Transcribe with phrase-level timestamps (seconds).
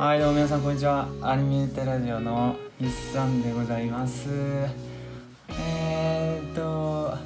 [0.00, 1.08] はいどうも皆さんこんにちは。
[1.20, 4.28] アニメータラジオの日産でございます。
[5.50, 7.16] えー、っと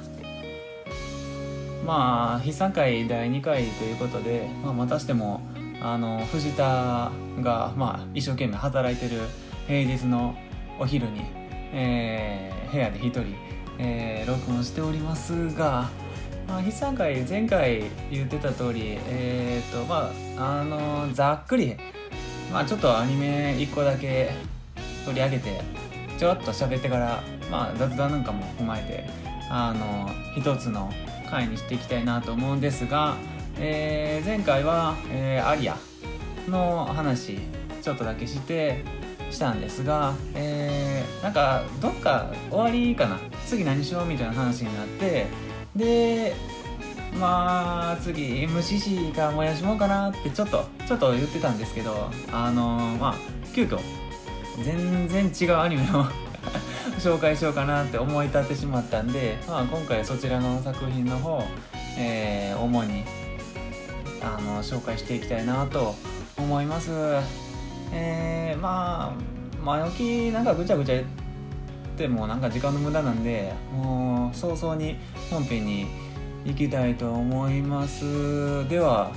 [1.85, 5.41] まあ筆算会第2回ということで、まあ、またしても
[5.83, 7.11] あの藤田
[7.41, 9.21] が、まあ、一生懸命働いてる
[9.67, 10.35] 平日の
[10.79, 11.21] お昼に、
[11.73, 13.35] えー、部屋で一人、
[13.77, 15.91] えー、録音しておりますが、
[16.47, 21.77] まあ、筆算会前回言ってた通りえー、っとまああのざっくり
[22.53, 24.31] まあちょっとアニメ1個だけ
[25.05, 25.61] 取り上げて
[26.19, 29.09] ちょろっと喋ってからまあ雑談なんかも踏まえて
[29.49, 30.07] あの
[30.39, 30.91] 一つの
[31.29, 33.15] 回にしていきたいなと思うんですが、
[33.57, 35.75] えー、前回は、えー、アリア
[36.47, 37.39] の話
[37.81, 38.83] ちょっとだけして
[39.31, 43.19] したんですが、えー、なんかどっか終わりかな。
[43.47, 45.25] 次何しようみたいな話になって
[45.75, 46.35] で
[47.19, 53.15] まあ次 MCC か燃やしもうかなってちょっとちょっと言ってたんですけどあのー、まあ
[53.53, 53.79] 急遽
[54.63, 56.05] 全然違うアニメを
[56.99, 61.43] 紹介しようかなって思い立ってしまったんで、まあ、今回そちらの作品の方、
[61.97, 63.03] えー、主に
[64.21, 65.95] あの紹介していきたいなと
[66.37, 66.91] 思います。
[67.91, 71.05] えー、まあ前置きなんかぐちゃぐちゃ言っ
[71.97, 74.97] てもなんか時間の無駄なんでもう早々に
[75.29, 75.87] 本編に
[76.45, 78.67] いきたいと思います。
[78.67, 79.11] では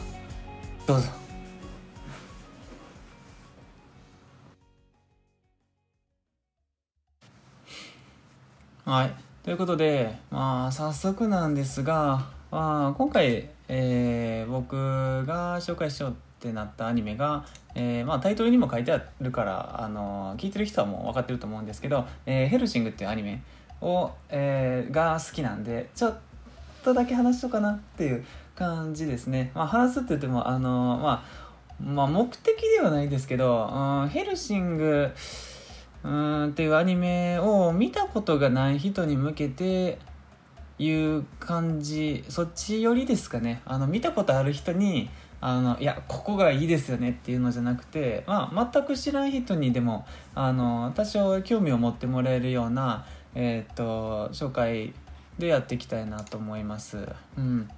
[0.86, 1.08] どうぞ。
[8.84, 9.14] はい。
[9.42, 14.77] ということでまあ早速なんですが、まあ、今回、えー、僕
[15.27, 23.42] が紹介しようってなったアニメが、えーまあ、タイトルにも書いてあるからあの聞いてる人はもう分かってると思うんですけど「えー、ヘルシング」っていうアニメ
[23.80, 26.19] を、えー、が好きなんでちょっと
[26.87, 29.51] とだけ話しようかなっていう感じですね。
[29.55, 33.69] まあ、話すって言っても、あのまあ、まあ、目的ではないですけど、
[34.03, 35.12] うん、ヘルシング、
[36.05, 39.99] うんっていうアニメを見たことがない人に向けて
[40.78, 45.10] いう感じそっち寄りですかねあの見たことある人に
[45.41, 50.06] あのいやここがいいですよねっていうのじゃなくて、まあ、全く知らん人にでも
[50.37, 54.94] あの多少興味を持ってもらえるような、えー、っと紹介
[55.38, 56.98] でやっていきたいなと思います。
[57.36, 57.69] うん、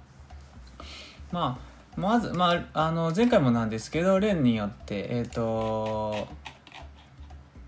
[1.31, 6.27] まあまず、まあ、あの前回もなんですけど例によってえっ、ー、と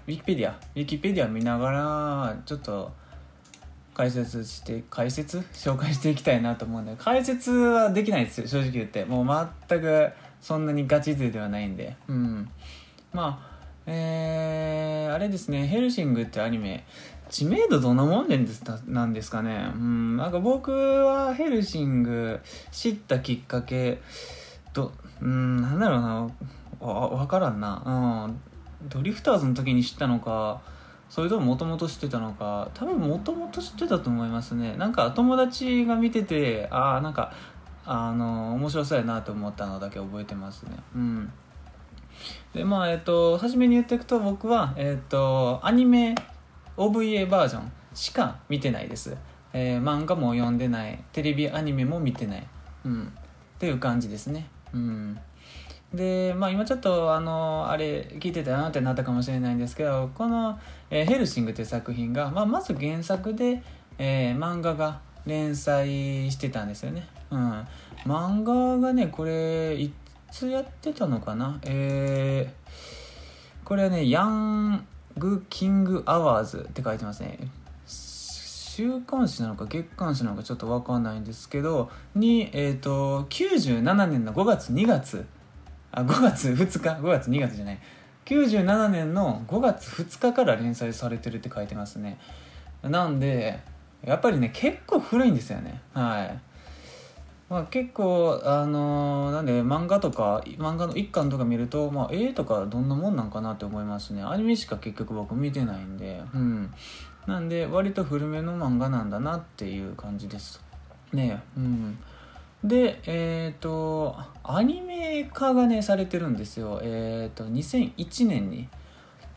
[0.07, 2.91] ウィキペディアウィキペディア見ながらちょっと
[3.94, 5.40] 解説して解説？
[5.53, 9.03] 紹介していきたいなと思うんで解説はできないです正直言って。
[9.06, 11.96] もう全くそんなにガチ勢ではないんで。
[12.08, 12.50] うん。
[13.12, 13.52] まあ
[13.85, 16.85] えー、あれですねヘルシングってアニメ
[17.31, 19.72] 知名度どんなもんでんですなんですかね。
[19.74, 24.02] うんなんか僕はヘルシング知ったきっかけ
[24.74, 26.30] とうんなんだろうな。
[26.81, 28.28] わ分からんな。
[28.84, 28.90] うん。
[28.90, 30.59] ドリフターズの時に知ったのか
[31.09, 34.75] それとももともと知ってたのか多分もともと知ってたと思いますね。
[34.75, 37.31] なんか友達が見ててああなんか
[37.86, 40.72] あの面白そうやなと思ったのだけ覚えてますね。
[40.96, 41.31] うん。
[42.53, 46.16] でまあえっと初めに言っていくと僕はえっとアニメ
[46.81, 49.16] OVA バージョンしか見てないです、
[49.53, 51.03] えー、漫画も読んでない。
[51.14, 52.47] テレビアニメも見てない、
[52.86, 54.47] うん、っていう感じですね。
[54.74, 55.20] うん。
[55.94, 60.58] でまあ今ちょっとあのあれ聞いてたなってなったかもしれないんですけどこの
[60.90, 63.62] 「えー、ヘルシング」という作品が、まあ、まず原作で、
[63.97, 67.06] えー、漫画が連載してたんですよね。
[67.30, 67.68] うん。
[68.06, 69.91] 漫画がねこれい
[70.31, 71.59] つやってたのかな？
[71.64, 74.88] えー、これはねヤン
[75.18, 77.40] グ・キング・アワーズって書いてますね。
[77.86, 85.26] 週刊誌なのか月刊誌なのかちょっと分かんないんですけどに、えーと、97年の5月2月。
[85.92, 86.80] あ5月2日。
[86.80, 87.80] 5月2月じゃない。
[88.26, 92.18] 97年の5月2日から連載されてるって書いてますね。
[92.82, 93.60] なんで
[94.04, 95.82] やっぱりね結構古いんですよね。
[95.94, 96.51] はい。
[97.52, 104.24] まあ、結構あのー、なんで漫画とか漫画の一巻とか見ると、まあ、絵とかどんなもんなんかなって思いますね。
[104.24, 106.74] アニメしか結局僕見てないんでうん。
[107.28, 110.64] なんで割と古めの漫画なんだなっていう感じです。
[111.12, 112.00] ねうん。
[112.64, 114.16] でえっ、ー、と
[114.46, 116.80] アニメ化がねされてるんですよ。
[116.82, 118.70] えっ、ー、と2001年に。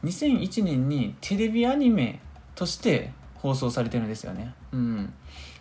[0.04, 2.20] 2001年にテレビアニメ
[2.54, 4.54] として放送されてるんですよね。
[4.70, 5.12] うん。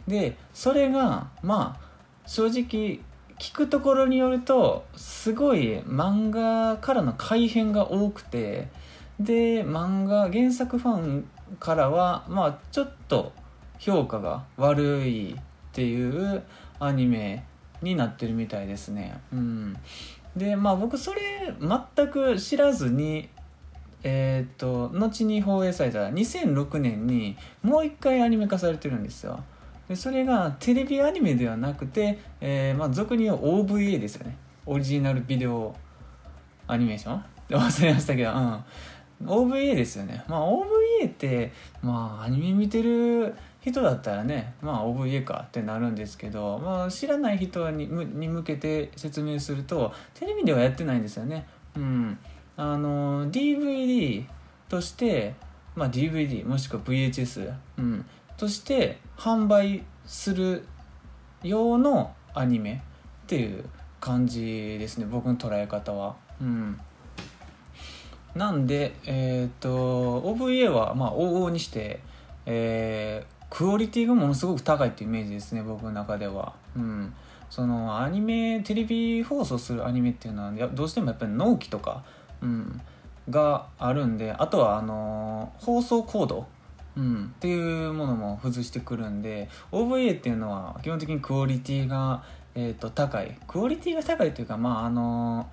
[0.08, 1.83] でそれがまあ
[2.26, 3.00] 正直
[3.40, 8.70] 聞くところによるとすごい漫画からの改変が多くて
[9.20, 11.28] で漫画原作ファン
[11.60, 13.32] からはまあちょっと
[13.80, 15.38] 評価が悪いっ
[15.74, 16.44] ていう
[16.80, 17.44] アニメ
[17.82, 19.20] になってるみたいですね。
[19.32, 19.76] うん。
[20.36, 23.30] でまあ僕それ全く知らずに
[24.04, 29.44] えっ、と後に放映された2006年にもう一回アニメ化されてるんですよ。
[29.94, 34.36] でそれがテレビアニメではなくて、えー、まあ俗に言う OVA ですよね。
[34.66, 35.76] オリジナルビデオ
[36.66, 37.24] アニメーション？
[37.50, 38.64] 忘れましたけど、うん、
[39.28, 40.24] OVA ですよね。
[40.28, 41.52] まあ OVA って
[41.84, 51.46] まあアニメ見てる人だったらねまあ OVA かってなるんですけど、まあ、知らない人にに向けて説明するとテレビではやってないんですよね。
[51.76, 52.18] うん。
[52.58, 54.26] あの DVD
[54.68, 55.36] として、
[55.76, 58.06] まあ、DVD もしくは VHS、うん、
[58.44, 60.66] として販売する
[61.44, 62.84] 用のアニメ
[63.24, 63.64] っていう
[64.02, 65.06] 感じですね。
[65.10, 66.18] 僕の捉え方は。
[66.42, 66.78] うん。
[68.36, 72.02] なんでえっ、ー、と OVA はまあ往々にして、
[72.46, 75.64] えー、クオリティがものすごく高いっていうイメージですね。
[75.64, 76.54] 僕の中では。
[76.76, 77.14] うん。
[77.50, 82.04] そのアニメテレビ放送するアニメっていうのはどうしてもやっぱり納期とか、
[82.42, 82.82] うん、
[83.30, 86.46] があるんであとはあの放送コード、
[86.96, 92.24] うん、っていうものも付随してくるんで OVA っていうのは基本的にクオリティが、
[92.54, 93.36] えーと、高い。
[93.48, 95.50] クオリティが高いというかまああの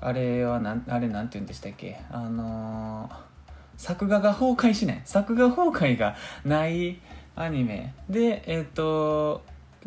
[0.00, 2.00] あれはなあれなんて言うんでしたっけ？
[2.10, 3.10] あの
[3.76, 5.02] 作画が崩壊しない。
[5.04, 6.14] 作画崩壊が
[6.44, 7.00] ない
[7.34, 7.94] アニメ。
[8.08, 9.42] でえっ、ー、と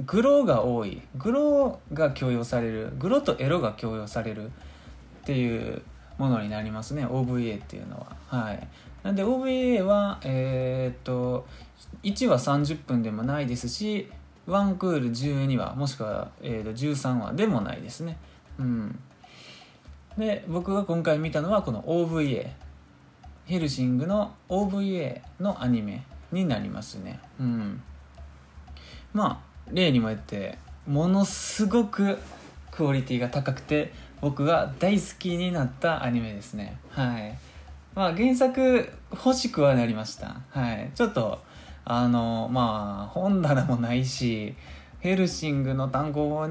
[0.05, 1.01] グローが多い。
[1.15, 2.91] グローが強要される。
[2.99, 4.49] グロとエロが強要されるっ
[5.23, 5.81] ていう
[6.17, 8.15] ものになりますね OVA っていうのは。
[8.27, 8.67] はい。
[9.03, 11.45] なんで OVA はえっ、と
[12.03, 14.09] 1話30分でもないですし
[14.47, 18.17] 1クール12話もしくは、えー、と13話でもないですね。
[18.59, 18.99] うん。
[20.17, 22.47] で僕が今回見たのはこの OVA
[23.45, 27.19] ヘルシングの OVA のアニメになりますね。
[27.39, 27.81] うん。
[29.13, 30.57] まあ例にも言って
[30.87, 32.17] ものすごく
[32.71, 36.77] クオリティが高くて僕が大好きになったアニメですね。
[36.89, 37.37] はい。
[37.93, 40.41] まあ原作欲しくはなりました。
[40.49, 40.91] はい。
[40.95, 41.39] ちょっと
[41.85, 44.55] あのまあ本棚もないし
[44.99, 46.47] ヘルシングの単語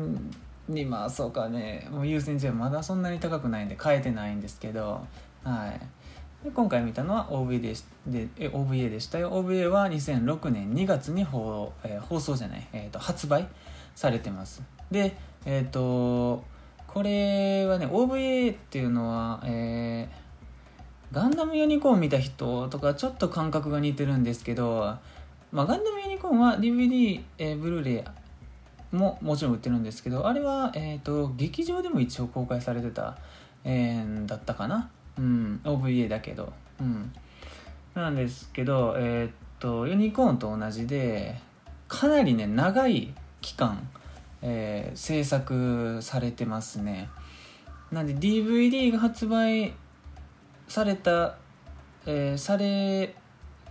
[0.68, 5.04] にまあそうかねもう優先順位まだそんなに高くないんで変えてないんですけど
[5.42, 6.44] はい。
[6.44, 7.60] で今回見たのは OVA
[8.06, 9.30] でで OVA でしたよ。
[9.32, 13.48] OVA は2006年2月に放,、えー、放送じゃない、えーと、発売
[13.94, 14.62] されてます。
[14.90, 16.44] でえっ、ー、と
[16.94, 24.96] これはね OVA っていうのはえー、ガンダムユニコーン見た人とかちょっと感覚が似てるんですけど、
[25.50, 28.04] まあ、ガンダムユニコーンは DVD、えー、ブルーレ
[28.92, 33.18] イももちろん売ってるんですけどあれは、えーと、劇場でも一応公開されてた、
[33.64, 34.88] えー、だったかな。
[35.18, 36.52] うん OVA だけど。
[36.80, 37.12] うん。
[37.94, 41.40] なんですけどえー、っとユニコーンと同じで
[41.88, 43.88] かなりね長い期間、
[44.46, 47.08] えー、制作されてますね。
[47.90, 49.72] なんで DVD が発売
[50.68, 51.36] された、
[52.04, 53.14] えー、され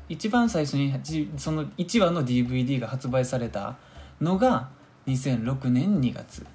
[0.10, 0.92] 一番最初に
[1.38, 3.78] その1話の DVD が発売された
[4.20, 4.70] のが
[5.06, 6.46] 2006年2月。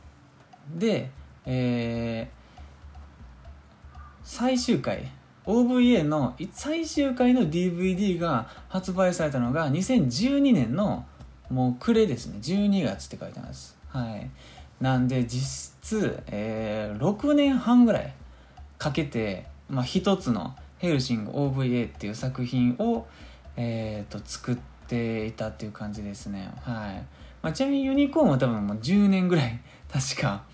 [0.74, 1.10] で、
[1.46, 2.28] え
[4.24, 5.10] 最終回
[5.46, 11.06] OVA の最終回の DVD が発売されたのが2012年の
[11.48, 12.38] もう暮れですね。
[12.42, 13.77] 12月って書いてます。
[13.88, 14.30] はい。
[14.80, 18.14] なんで実質、えー、6年半ぐらい
[18.78, 23.06] かけて、まあ、一つのヘルシング OVA っていう作品を、
[23.56, 26.52] えーと、作っていたっていう感じですね。
[26.62, 27.04] はい、
[27.42, 29.60] まあ、ちなみにユニコーンは多分もう10年ぐらい
[29.92, 30.44] 確か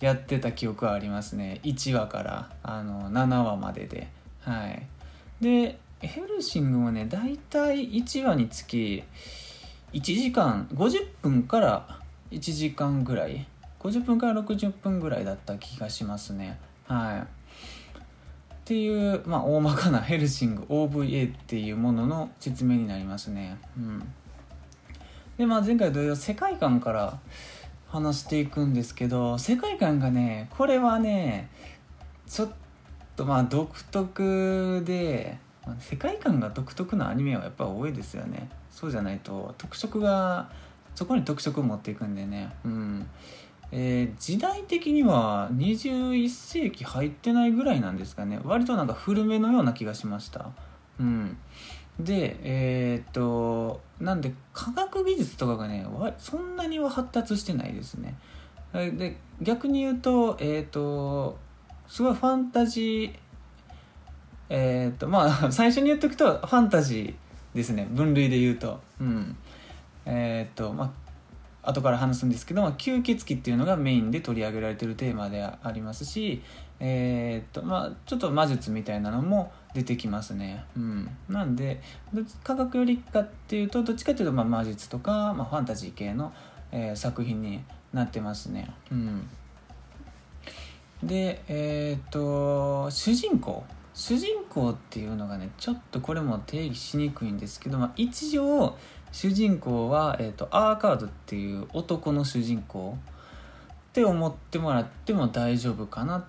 [0.00, 1.60] やってた記憶はありますね。
[1.64, 4.08] 1話からあの7話までで。
[4.40, 4.86] はい。
[5.40, 9.02] でヘルシングはね大体1話につき
[9.92, 12.03] 1時間50分から
[12.34, 13.46] 1時間ぐらい。
[13.80, 16.58] 50分から60分ぐらいだった気がしますね。
[16.86, 17.20] はい。
[17.20, 17.26] っ
[18.64, 23.58] ていう、まあ、大まかなヘルシング OVA っていうものの説明になりますね。
[23.76, 24.02] うん。
[25.36, 27.18] でまあ前回同様世界観から
[27.88, 31.50] 話していくんですけど世界観がねこれはね
[32.26, 32.48] ちょっ
[33.16, 35.38] とまあ独特で
[35.80, 38.48] 世界観が独特なアニメはやっぱ多いですよね。
[38.70, 40.50] そうじゃないと特色が
[40.94, 42.52] そこに特色を持っていくんでね。
[42.64, 43.06] うん。
[43.72, 48.40] えー、時代的には21世紀入ってないぐらいなんですかね。
[48.44, 50.50] 割となんか古めのような気がしました。
[51.00, 51.36] うん。
[51.98, 55.86] でえー、っとなんで科学技術とかがね
[56.18, 58.16] そんなには発達してないですね。
[58.72, 61.38] で逆に言うとえー、っと
[61.86, 63.14] すごいファンタジー
[64.50, 67.86] えー、っとまあ最初に言っとくとファンタジーですね。
[67.90, 68.80] 分類で言うと。
[69.00, 69.36] うん。
[70.06, 71.04] えっとまあ
[71.70, 76.42] 後から話すんですけども吸血鬼っていうのがメインで取り上げられてるテーマでありますし、
[76.78, 80.64] えー、っとまあ、ちょっと魔術みたいなのも出てきますね。
[80.76, 81.80] うん、なんで
[82.42, 86.32] 科学よりかっていうとどっちかっていうとまあ魔術とか、まあ、ファンタジー系の、
[86.70, 88.70] えー、作品になってますね。
[88.92, 89.28] うん、
[91.02, 98.76] でえー、っと主人公主人公っていうのがねちょっとこれも定義しにくいんですけど、まあ、一応
[99.14, 102.98] 主人公は、えーと、アーカードっていう男の主人公。
[102.98, 106.24] って思ってもらっても大丈夫かな。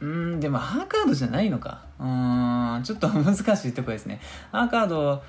[0.00, 1.82] うんでもアーカードじゃないのか。
[1.98, 4.22] うんちょっと難しいとこですね。
[4.52, 5.22] アーカード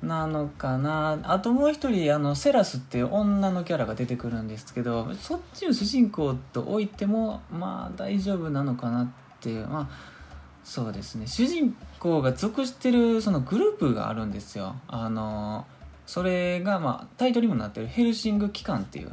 [0.00, 1.18] なのかな。
[1.24, 9.08] あともう一人あのセラスっていう女のキャラが出てくるんですけどそっちの主人公と置いてもまあ大丈夫なのかなっ
[9.40, 9.66] ていう。
[9.66, 10.18] まあ
[10.62, 11.26] そうですね。
[11.26, 14.76] 主人公が属してるそのグループがあるんですよ。
[14.86, 15.66] あの
[16.08, 19.12] それが、まあ、タイトルにもなってるヘルシング機関っていう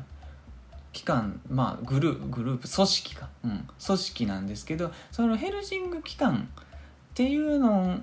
[0.94, 8.00] 機関まあグルグループ組織か、うん、組織なんですけどそのヘルシング機関っていうの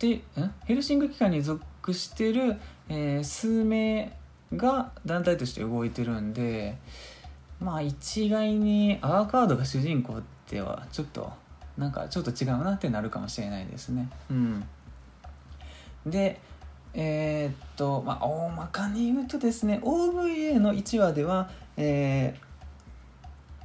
[0.00, 0.20] で
[0.64, 1.62] ヘルシング機関に属
[1.92, 2.56] してる、
[2.88, 4.12] えー、数名
[4.56, 6.76] が団体として動いてるんで
[7.60, 11.32] まあ一概にアワーカードが主人公ってはちょっと
[11.78, 14.08] なんかちょっと違うなってなるかもしれないですね。
[14.28, 14.64] うん、
[16.04, 16.40] で
[16.94, 22.44] えー、っとまあ大まかに言うとですね OVA の1話ではえー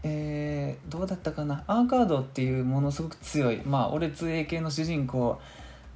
[0.01, 5.39] えー、どうだったかなアーカードっていうものすごく強いまあ俺通英系の主人公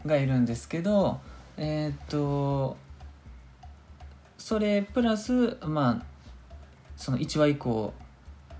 [0.05, 1.19] がいるんですけど
[1.57, 2.77] えー、っと
[4.37, 6.05] それプラスまあ
[6.97, 7.93] その1話以降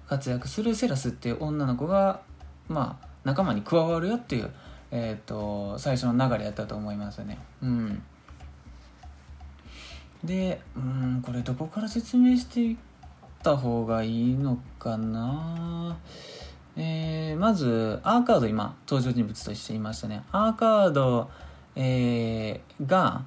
[0.07, 2.21] 活躍するセラスっていう女の子が
[2.67, 4.51] まあ仲間に加わるよっていう、
[4.91, 7.37] えーと、最初の流れやったと思いますね。
[7.61, 8.03] うん、
[10.23, 12.77] でうんこれどこから説明していっ
[13.43, 15.97] た方がいいのかな。
[16.75, 20.23] えー、まずアーカード今登場人物としていましたね。
[20.31, 21.29] アーカード、
[21.75, 23.25] えー、が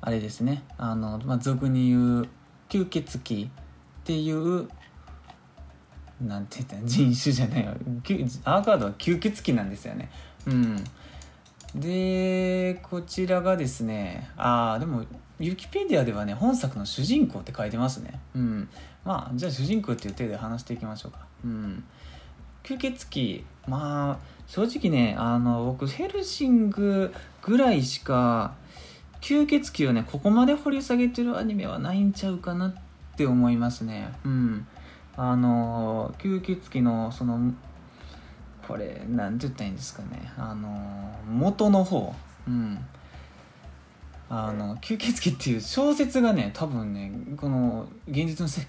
[0.00, 0.62] あれですね。
[0.78, 2.28] あの、まあ、俗に言う
[2.68, 3.48] 吸血鬼っ
[4.04, 4.68] ていう
[6.22, 7.72] なんて言ったら人種じゃないよ。
[8.44, 10.10] アーカードは吸血鬼なんですよね。
[10.46, 10.84] うん。
[11.74, 15.04] でこちらがですねああでも
[15.40, 18.20] ウィキペディアではね本作の主人公って書いてますね。
[18.34, 18.68] うん。
[19.04, 21.26] まあじゃあ主人公っていう手で話していきましょうか。
[21.44, 21.82] うん。
[22.62, 23.44] 吸血鬼。
[23.66, 28.54] まあ正直ねあの僕ヘルシングぐらいしか
[29.22, 32.74] 吸血鬼をねここまで掘り下げてるアニメはないんちゃうかなっ
[33.16, 34.12] て思いますね。
[34.24, 34.66] うん。
[35.16, 37.52] あの吸血鬼のその
[38.68, 40.30] これ何て言ったらいいんですかね。
[40.36, 42.14] あの元の方。
[42.46, 42.78] うん。
[44.32, 48.66] あの吸血鬼っていう小説がね多分ねこの現実の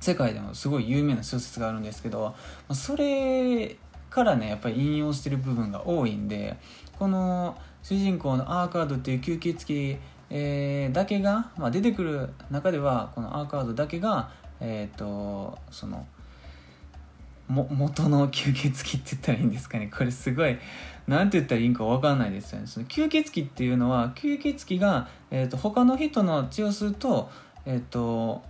[0.00, 2.32] 世界でもすごい有名な小説があるんですけど
[2.72, 3.76] それ
[4.08, 6.56] からねやっぱり引用してる部分が多いんで
[6.96, 9.98] この主人公のアーカードっていう吸血鬼、
[10.30, 16.06] えー、だけが、まあ、出てくる中ではこのアーカードだけがえっ、ー、とその
[17.50, 19.90] も元の吸血鬼って言ったらいいんですかね。
[19.92, 20.56] これすごい
[21.08, 22.66] 何て言ったらいいんか分かんないですよね。
[22.68, 27.28] その吸血鬼っていうのは吸血鬼が、えーと、他の人の血を吸うと,、
[27.66, 28.42] えーと、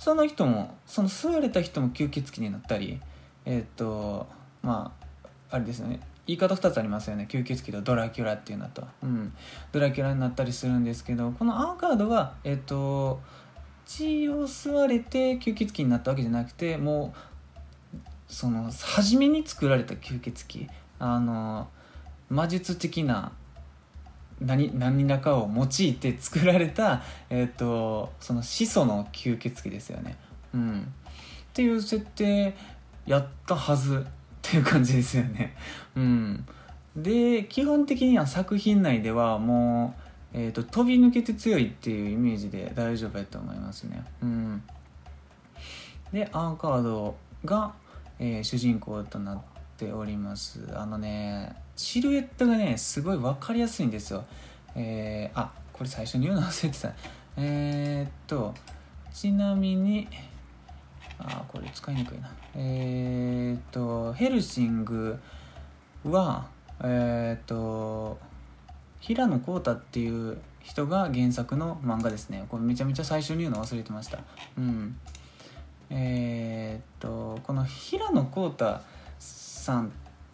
[0.00, 3.00] その人もその吸われた人も吸血鬼になったり
[3.44, 4.26] えっ、ー、と
[4.62, 6.00] まああれですよね。
[6.26, 7.28] 言い方2つありますよね。
[7.30, 9.32] 吸血鬼とドラキュラっていうのと、うん、
[9.70, 13.20] ドラキュラになったりするんですけどこのアーカードはえっ、ー、と
[13.86, 17.37] 血を吸われて吸血鬼になったわけじゃなくてもう
[18.28, 20.68] その初めに作られた吸血鬼
[20.98, 21.68] あの
[22.28, 23.32] 魔術的な
[24.40, 30.16] 何何らかを用いて作られた、 えーと、その始祖の吸血鬼ですよね。
[30.54, 30.84] うん、っ
[31.52, 32.54] ていう設定
[33.04, 35.56] やったはずっていう感じですよね。
[35.96, 36.46] うん、
[36.96, 44.04] で基本的には作品内ではもうえーと、飛び抜けて強いっていうイメージで大丈夫やと思いますね。
[44.22, 44.62] うん、
[46.12, 47.72] でアーカードが、
[48.18, 49.38] えー、主人公となっ
[49.76, 54.24] ておりますあのねシルエットがねすごい分かりやすいんですよ。
[54.74, 56.92] えー、あこれ最初に言うの忘れてた。
[57.36, 58.52] えー、っと
[59.12, 60.08] ちなみに
[61.18, 62.30] あこれ使いにくいな。
[62.56, 65.18] えー、っとヘルシング
[66.04, 66.46] は
[66.82, 68.18] えー、っと
[69.00, 74.18] 平野浩太っていう人が原作の漫画ですねこれめちゃめちゃ最初に言うの忘れてました
[74.56, 74.96] うん
[75.90, 78.80] えー、っとこの平野浩太
[79.18, 79.90] さんっ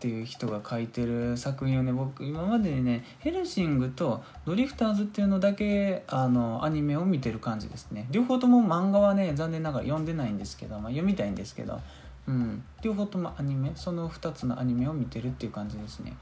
[0.07, 8.07] ていう人が書いてる作品をね僕今までにね「ヘルシング」と「ドリフターズ」っていうのだけあのアニメを見てる感じですね。
[8.11, 11.81] 両方とも漫画はね残念ながら読んでないんですけど、まあ、読みたいんですけど、
[12.27, 16.15] うん、両方ともアニメその2つのアニメを見てるっていう感じですね。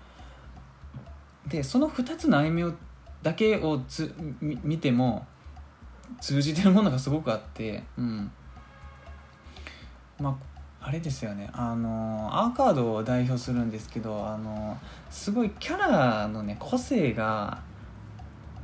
[1.49, 2.73] でその2つのアニメを
[3.23, 5.27] だけをつ見ても
[6.21, 8.31] 通じてるものがすごくあってうん。
[10.23, 11.51] まああれですよね。
[11.53, 14.79] あのアーカードを代表するんですけどあの
[15.11, 17.61] すごいキャラのね個性が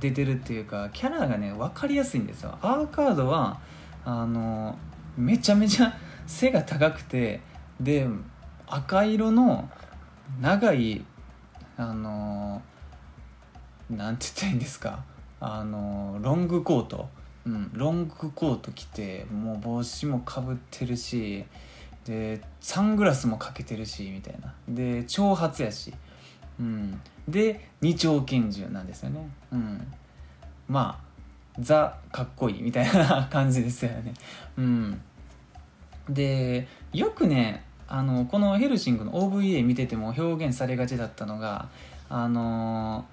[0.00, 2.56] 出てるっていうかキャラがね分かりやすいんですよ。
[2.62, 3.60] アーカードは
[4.04, 4.76] あの
[5.16, 5.92] めちゃめちゃ
[6.26, 7.40] 背が高くて
[7.80, 8.06] で
[8.66, 9.68] 赤色の
[10.40, 11.04] 長い
[11.76, 12.62] あの
[13.90, 15.04] なんて言ったらいいんですか？
[15.40, 17.08] あのロングコート、
[17.48, 21.44] うん、ロングコート着てもう帽子もかぶってるし
[22.04, 24.54] でサングラスもかけてるしみたいな。
[24.68, 25.94] で長髪やし、
[26.60, 29.92] うん、で二丁拳銃なんですよね、うん、
[30.68, 31.08] まあ
[31.58, 34.12] ザかっこいいみたいな 感じですよね、
[34.58, 35.00] うん、
[36.08, 41.68] でよくねあのこのヘルシングの OVA 見てても表現されがちだったのが
[42.10, 43.06] あの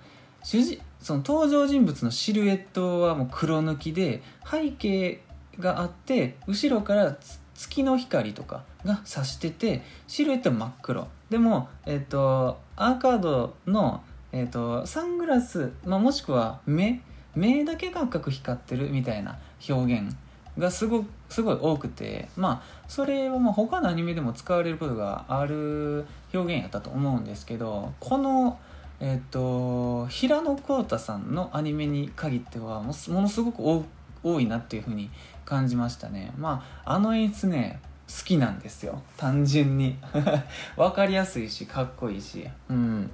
[0.43, 5.21] 主人その登場人物のシルエットはもう黒抜きで背景
[5.59, 7.15] があって後ろから
[7.53, 11.07] 月の光とかが差しててシルエットは真っ黒。
[11.29, 17.01] でも、えーと、アーカードの、えーと、サングラス、まあ、もしくは目
[17.35, 19.37] 目だけが赤く光ってるみたいな
[19.69, 20.15] 表現
[20.57, 28.57] がすごすごい多くてまあそれはまあ他のアニメでも使われることがある表現やったと思うんですけどこの
[28.99, 33.85] えっ、ー、と平野浩太さんのアニメに限ってはものすごく
[34.23, 35.09] 多いなっていうふうに
[35.43, 36.33] 感じましたね。
[36.37, 39.01] まああの演出ね好きなんですよ。
[39.17, 39.97] 単純に。
[40.77, 42.47] 分かりやすいしかっこいいし。
[42.69, 43.09] うん。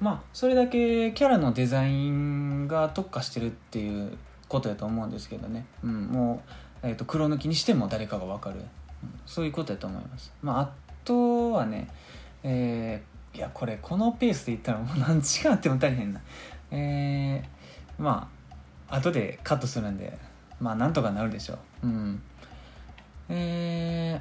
[0.00, 4.16] まあそれだけキャラのデザインが特化してるっていう
[4.48, 6.42] ことやと思うんですけどね、うん、も
[6.82, 8.64] う、えーと、黒抜きにしても誰かが分かる、うん、
[9.26, 10.32] そういうことやと思います。
[10.42, 10.70] まああ
[11.04, 11.88] とはね
[12.42, 16.20] えー、いやこれこのペースでいったらもう何時間あっても大変な。
[16.70, 18.28] えー、ま
[18.88, 20.18] あ後でカットするんで
[20.58, 21.86] まあなんとかなるでしょう。
[21.86, 22.22] うん。
[23.28, 24.20] え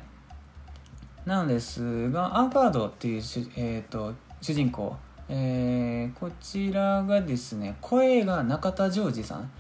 [1.25, 3.21] ー、なんですがアーカードっていう、
[3.55, 4.95] えーと、主人公、
[5.27, 9.51] えー、こちらがですね声が中田ジョージさん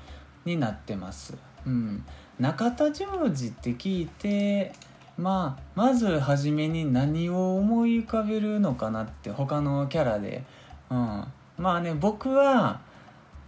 [0.45, 2.05] になってます、うん、
[2.39, 4.71] 中田ジョージって聞いて
[5.19, 10.43] まあまず初めに何を思い浮かべるのかなって他のキャラで、
[10.89, 11.23] うん、
[11.57, 12.81] まあね僕は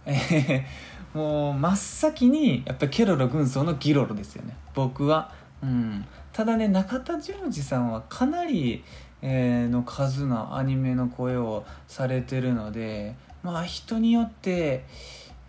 [0.04, 4.56] えーもう真っ先にやっぱりケロロ軍曹のギロロですよね。
[4.74, 5.30] 僕は、
[5.62, 8.82] うん、ただね中田ジョージさんはかなり、
[9.20, 14.84] えー、の数のアニメの声をされてるのでまあ人によって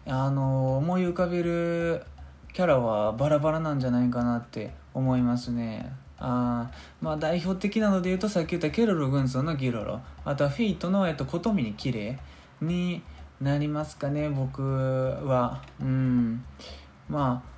[0.05, 2.03] あの思い浮かべる
[2.51, 6.02] キャラはバラバラなんじゃないかなって思いますね。
[6.25, 9.99] あまあ代表的なので言うとさっき言ったケロロ軍曹のギロロ。
[10.23, 12.17] あとはフェイトの、えっと、琴峰綺麗
[12.61, 13.03] に
[13.41, 15.61] なりますかね僕は。
[15.81, 16.45] うん。
[17.09, 17.53] まあ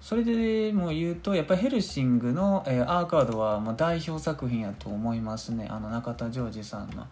[0.00, 5.68] それでも言うとやっぱりヘルシングの、えー、アーカードはまあ代表作品やと思いますね。
[5.70, 7.06] あの中田ジョージさんの。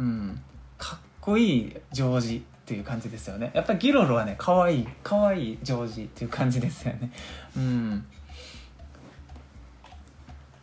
[0.00, 0.42] うん。
[0.76, 3.52] かっこいいジョージっていう感じですよね。
[3.54, 7.12] やっぱりギロロはねかわいいかわいいジョージっていう感じですよね。
[7.56, 8.04] うん。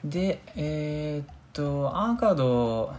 [0.04, 2.94] でえー、っとアーカード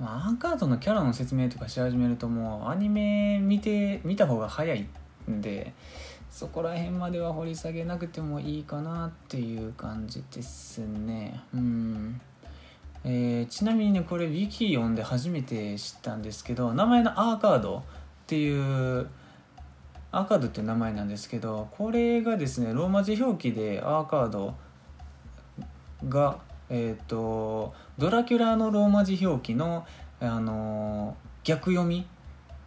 [0.00, 4.88] まあ、アーカードのキャラの説明とかし始めるともうアニメ見て見た方が早い
[5.30, 5.74] んで
[6.30, 11.40] そこら辺までは掘り下げなくてもいいかなっていう感じですね。
[11.52, 12.20] うん。
[13.04, 17.82] えー、ちなみにねこれウィキ読んで初めて知ったんですけど名前のアーカードっ
[18.26, 19.08] ていう
[20.12, 24.54] アーカードっていう名前なんですけどこれがですねローマ字表記でアーカード
[26.08, 26.38] が
[26.70, 29.84] え、ー、とドラキュラのローマ字表記の、
[30.20, 32.06] あのー、逆読み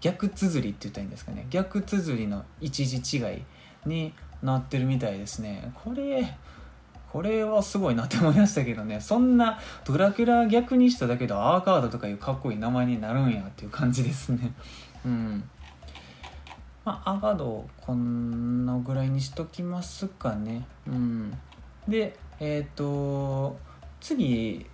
[0.01, 1.47] 逆綴りって言ったらいいんですかね。
[1.49, 3.43] 逆綴りの一字違い
[3.85, 5.71] になってるみたいですね。
[5.81, 6.37] これ
[7.13, 8.99] これはすごいなって思いましたけどね。
[8.99, 14.51] そんなドラキュラ逆にしただけでアーカードとかいうかっこいい名前になるんやっていう感じですね。
[15.05, 15.49] うん。
[16.83, 20.65] まあアーカードこんなぐらいにしときますかね。
[20.85, 21.37] うん。
[21.87, 23.57] でえっ、ー、と
[23.99, 24.65] 次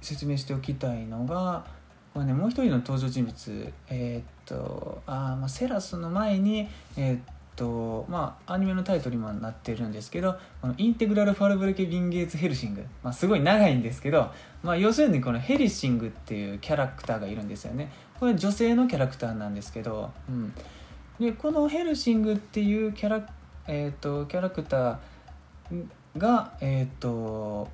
[0.00, 1.64] 説明しておきたいのが
[2.12, 7.18] これねもう一人の登場人物えー、とあ、まあ、セラスの前に、えー、
[7.56, 14.30] とまあアニメのタイトルにもなってるんですけどこのインテグラル・ファルブルケ・ビンゲーツ・ヘルシング、まあ、すごい長いんですけど、
[14.62, 17.90] まあ、要するにこのヘルシングっていうキャラクターがいるんですよね。
[18.20, 20.54] これ女性のキャラクターなんですけど、うん、
[21.18, 23.28] でこのヘルシングっていうキャラ,、
[23.66, 25.84] えーと、キャラクター
[26.18, 27.68] が、えーと、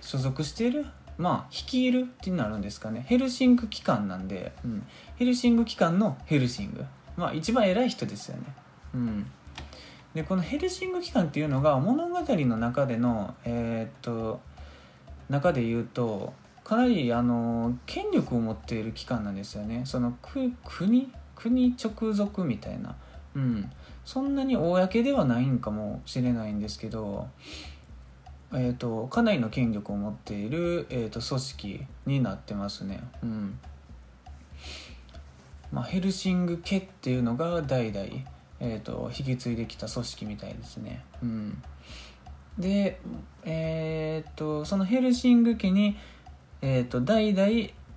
[0.00, 0.86] 所属している
[1.18, 3.04] まあ率いるってなるんですかね。
[3.06, 6.84] ヘルシング機関なんで、うん、ヘルシング機関のヘルシング。
[7.16, 8.42] まあ一番偉い人ですよね。
[8.94, 9.26] うん。
[10.14, 14.40] でこのヘルシング機関っていうのが物語の中でのえー、っと
[15.28, 16.32] 中で言うと
[16.64, 19.82] かなりあの権力を持っている機関なんですよね。
[19.84, 20.54] その国
[21.34, 22.94] 国直属みたいな。
[23.34, 23.70] うん。
[24.08, 27.28] そんなに公ではないんかもしれないんですけど
[28.50, 33.04] えーと、かなりの権力を持っている、えーと、組織になってますね。
[33.22, 33.58] うん
[35.70, 38.06] まあ、ヘルシング家っていうのが代々、
[38.60, 41.04] えーと、引き継いできた組織みたいですね。
[41.22, 41.62] うん、
[42.58, 43.00] で、
[43.44, 45.98] えー、とそのヘルシング家に、
[46.62, 47.50] えー、と代々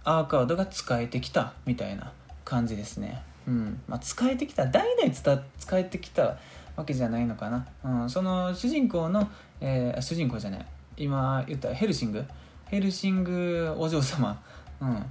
[0.03, 2.11] アーカードが使えてきたみたいな
[2.43, 3.23] 感じですね。
[3.51, 3.81] うん。
[3.87, 6.37] まあ、使えてきた代々使えてきた
[6.75, 10.65] わけじゃないのかな、うん、その主人公の、えー、主人公じゃない。
[10.97, 12.25] 今言ったヘルシング。
[12.65, 14.41] ヘルシングお嬢様、
[14.79, 15.05] うん、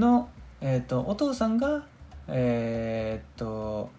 [0.00, 0.28] の、
[0.60, 1.84] えーと、お父さんが
[2.28, 3.90] えっ、と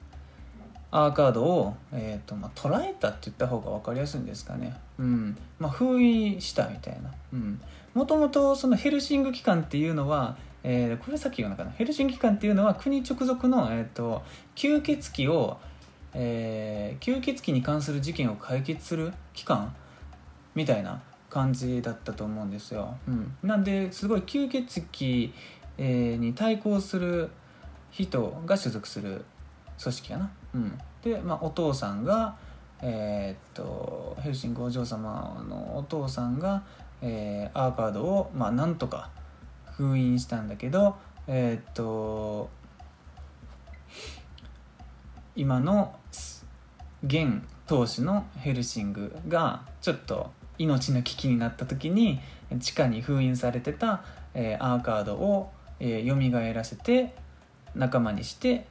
[0.91, 5.37] アーカードを、えーとまあ、捉えたって言った方が分かりやすいんですかね、うん。
[5.59, 7.11] まあ、封印したみたいな。
[7.93, 10.37] もともとそのヘルシング機関っていうのは、
[10.69, 11.71] えー、これさっき言うのかな？
[11.71, 14.21] ヘルシング機関っていうのは国直属の、えーと
[14.55, 15.57] 吸血鬼を
[16.19, 19.75] えー、吸血鬼に関する事件を解決する機関
[20.55, 20.99] みたいな
[21.29, 22.97] 感じだったと思うんですよ。
[23.07, 25.33] うん、なんですごい吸血鬼、
[25.77, 27.29] えー、に対抗する
[27.91, 29.25] 人が所属する
[29.79, 30.31] 組織やな。
[30.55, 32.35] うん、で、まあ、お父さんが、
[32.81, 36.63] えー、っとヘルシングお嬢様のお父さんが、
[37.01, 39.11] えー、アーカードを、まあ、なんとか
[39.77, 42.49] 封印したんだけど、えー、っと
[45.35, 45.95] 今の
[47.05, 52.19] 現当主のヘルシングがちょっと命の危機になった時に
[52.59, 57.13] 地下に封印されてた、えー、アーカードを、えー、蘇らせて
[57.75, 58.65] 仲間にして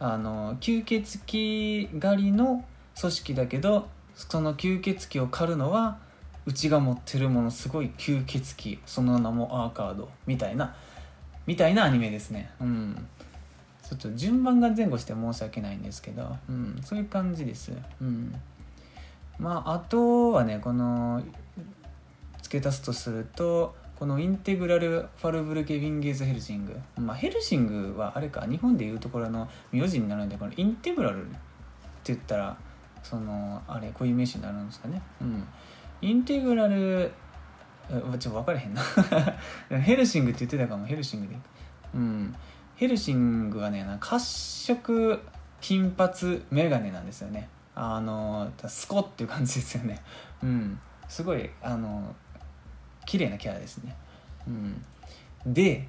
[0.00, 2.64] あの吸血鬼狩りの
[3.00, 5.98] 組織だけどその吸血鬼を狩るのは
[6.46, 10.74] うちが持ってるものすごい吸血鬼その名もアーカードみたいな
[11.46, 12.50] みたいなアニメですね。
[12.60, 13.06] うん。
[13.82, 17.70] ちょっと順番が前後して申し訳ないんですけど、うん、そういう感じです。
[18.00, 18.34] うん、
[19.38, 21.22] まああとはねこの
[22.42, 31.38] 付け足すとするとこのインテグラル・ファルブルケ・ヴィンゲーズ・ヘルシング、まあ、ヘルシングはあれか日本でいうところの名字になるんでこのインテグラルって
[32.06, 32.56] 言ったら
[33.02, 35.02] そのあれこういう名詞になるんですかね。
[35.20, 35.46] うん、
[36.04, 37.10] インテグラル
[37.88, 38.82] ちょっと分からへんな。
[39.80, 41.36] ヘルシングって言ってたかもヘルシングで。
[41.94, 42.34] うん。
[42.76, 45.18] ヘルシングはね褐色
[45.62, 47.48] 金髪メガネなんですよね。
[47.74, 50.02] あのスコっていう感じですよね。
[50.42, 50.78] うん。
[51.08, 52.14] すごいあの
[53.06, 53.96] 綺麗なキャラですね。
[54.46, 54.84] うん。
[55.46, 55.88] で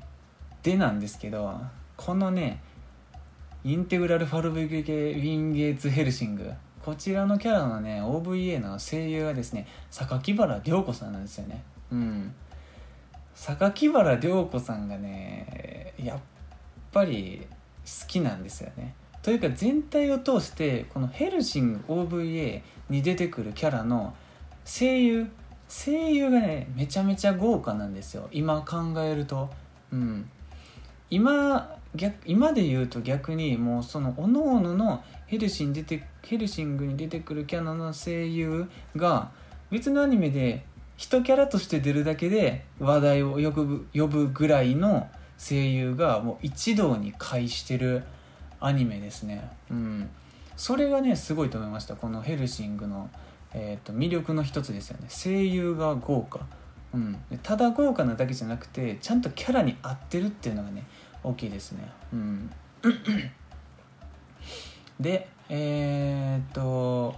[0.63, 1.59] でなんですけど
[1.97, 2.61] このね
[3.65, 6.53] インテグラルファルブゲウィンゲーツヘルシング。
[6.85, 12.35] こちらのキャラのね OVA の声優はですね榊原涼子さんなんですよねうん
[13.33, 16.19] 榊原涼子さんがねやっ
[16.91, 17.47] ぱり
[17.85, 18.93] 好きなんですよね。
[19.23, 24.13] というか全体を通してこのヘルシング OVA に出てくるキャラの
[24.63, 25.27] 声優
[25.67, 29.49] 声優がねめちゃめちゃ豪華なんですよ今考えると。
[29.91, 30.29] うん、
[31.09, 39.31] 今逆今で言うと逆にもうそのおのおののヘルシン出てヘルシングに出てくるキャラの声優が
[39.71, 40.65] 別のアニメで
[40.97, 48.03] 一キャラとして出るだけで話題を呼ぶ呼ぶぐらいの声優がもう一堂に会してる
[48.59, 49.49] アニメですね。
[49.69, 50.09] うん。
[50.55, 51.95] それがねすごいと思いました。
[51.95, 53.09] このヘルシングの、
[53.53, 55.07] えーと、魅力の一つですよね。
[55.09, 56.39] 声優が豪華、
[56.93, 60.83] うん、ただ豪華なだけじゃなくてちゃんとキャラに合ってるっていうのがね
[61.25, 61.91] 大きいですね。
[62.13, 62.51] うん。
[64.99, 67.15] でえっ、と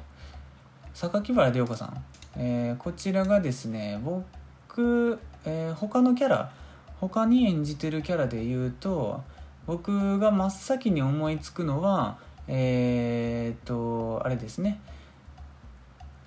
[0.94, 2.04] 榊原涼子さん、
[2.36, 6.52] えー、こちらがですね僕、えー、他のキャラ
[7.00, 9.22] 他に演じてるキャラで言うと
[9.68, 12.18] 僕が真っ先に思いつくのは
[12.48, 14.80] えー、っとあれですね。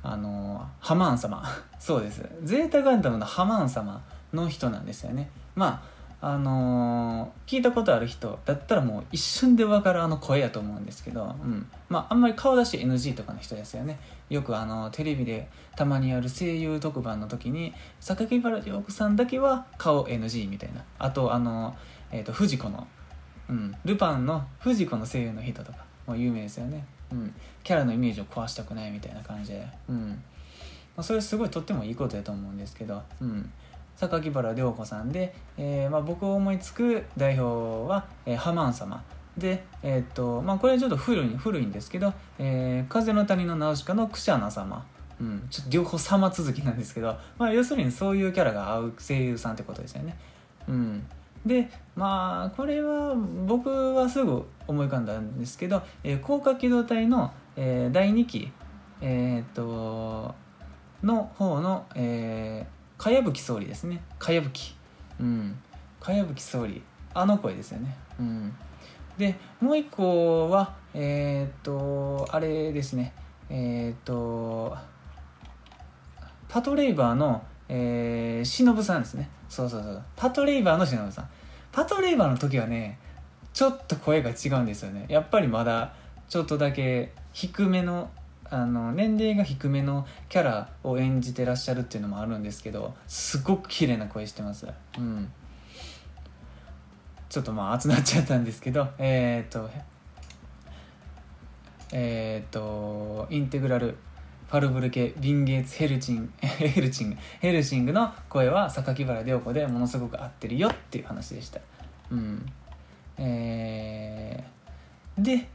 [0.03, 1.43] あのハマン様。
[1.79, 2.27] そうです。
[2.43, 5.31] ゼータガンダムのハマン様の人なんですよね。
[5.55, 11.67] まああのー、聞いたことある人だったらもう一瞬で分かるあの声やと思うんですけど、うん。
[11.89, 13.99] まあ、あんまり顔出し NG とかの人ですよね。
[14.29, 20.85] よくあのテレビでたまにやる声優特番の時に榊原涼子さんだけは顔 NG みたいな。
[20.99, 21.75] あとあの、
[22.13, 22.87] えーと、藤子の、
[23.49, 30.23] うん、ルパンの藤子の声優の人とかもう有名ですよね、うん、キャラのイメージを壊したくないみたいな感じで、うん。
[30.97, 33.51] まあ、それすごいとってもいいことやと思うんですけど、うん。
[34.01, 39.03] 榊原涼子さんで、えーまあ、僕を思いつく代表は、えー、ハマン様。
[39.37, 44.85] で、えー、っとまあ、これはちょっと古い古いんですけど「えー、風の谷のナウシカ」のクシャナ様、
[45.21, 50.17] うん、ちょっと両方様続きなんですけど、まあ、要するにそういうキャラが合う声優さんってことですよね。
[50.69, 51.07] うん、
[51.47, 53.15] でまあこれは
[53.47, 58.53] 僕はすぐ思い浮かんだんですけど、えー、高架機動隊の、えー、第2期、
[59.01, 60.35] えー、っと
[61.03, 64.03] の方の、えー、かやぶき総理ですね。
[64.19, 64.77] かやぶき。
[65.19, 65.59] うん。
[65.99, 66.83] かやぶき総理。
[67.15, 67.97] あの声ですよね。
[68.19, 68.55] うん。
[69.17, 73.15] でもう一個はえー、っとあれですね。
[73.49, 74.77] えー、っと
[76.47, 79.31] パトレイバーの、えー、忍さんですね。
[79.49, 80.03] そうそうそう。
[80.15, 81.29] パトレイバーの忍さん。
[81.73, 82.99] パトレイバーの時はね
[83.55, 85.07] ちょっと声が違うんですよね。
[85.09, 85.95] やっぱりまだ
[86.29, 88.11] ちょっとだけ低めの
[88.51, 94.67] あの年齢が低めのキャラを演じてらっしゃるっていうのもあるんですけどすごく綺麗な声してます。
[94.99, 95.33] うん。
[97.29, 99.71] ちょっとまあ熱なっちゃったんですけど えっ、ー、と
[101.93, 103.97] えっ、ー、とインテグラル
[104.49, 111.61] ファルブルケビンゲーツヘルチン ヘルチングヘルシングの声は榊原涼子でものすごく合ってるよっていう話でした。
[112.11, 112.45] うん。
[113.17, 115.47] えー、で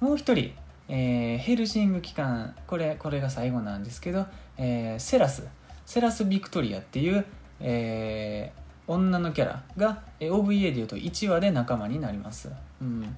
[0.00, 0.54] もう一人
[0.92, 4.26] えー、ヘルシング機関これこれが最後なんですけど、
[4.58, 5.46] えー、セラス。
[5.90, 7.24] セラス・ビクトリアっていう、
[7.58, 12.48] えー、女のキャラが OVA でいうと1話で仲間になります、
[12.80, 13.16] うん、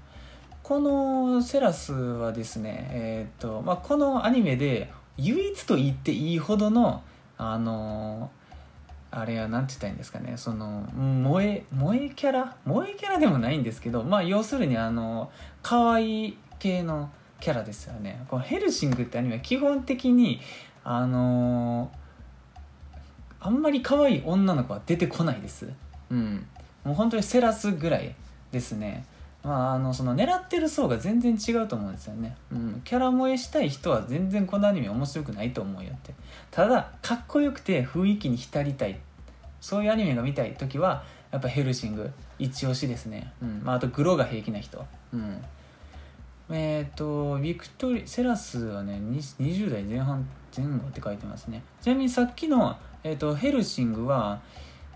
[0.63, 7.03] このセラスはですね、えーとまあ、このアニメで唯一と言っていいほどの
[7.37, 8.31] あの
[9.11, 10.87] あれは何て言ったらいいんですかねその
[11.23, 12.57] 萌え萌えキャラ？
[12.65, 15.31] 萌えキャラでもないんですけどまあ要するにあの
[15.63, 17.11] 可愛い系の
[17.43, 18.25] キャラですよね。
[18.29, 20.41] このヘルシングってアニメは基本的に
[20.85, 25.69] あのー、あんまり可愛い女の子は出てこないです。
[26.09, 26.47] うん。
[26.85, 28.15] もう本当にセラスぐらい
[28.53, 29.05] ですね。
[29.43, 36.15] まあ、あのその狙ってる層が全然違うと思うんですよね、うん、キャラ萌えしたい人は全然このアニメ面白くないと思うよって。
[36.53, 39.01] ただかっこよくて雰囲気に浸りたい。
[39.61, 41.03] そういうアニメが見たい時は
[41.33, 43.63] やっぱヘルシング一押しですね、うん。
[43.65, 45.43] まあ、あとグロが平気な人、うん、
[46.53, 51.63] えっ、ー、と、ビクトリセラスはね、20代前半前後って書いてますね。
[51.81, 54.41] ちなみにさっきの、えーと、ヘルシングは、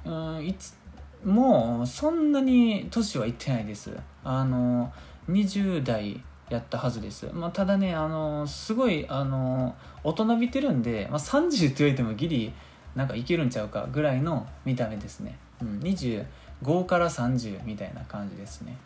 [0.04, 0.76] うん、いつ
[1.24, 3.90] もうそんなに年はいってないです。
[4.22, 4.92] あの、
[5.28, 7.26] 20代やったはずです。
[7.32, 12.52] まあ、ただね、あの、すごい、あの、大人びてるんで、まあ、30って言われてもギリ、
[12.94, 15.38] なんかいけるんちゃうかぐらいの見た目ですね。
[15.60, 18.76] うん、25から30みたいな感じですね。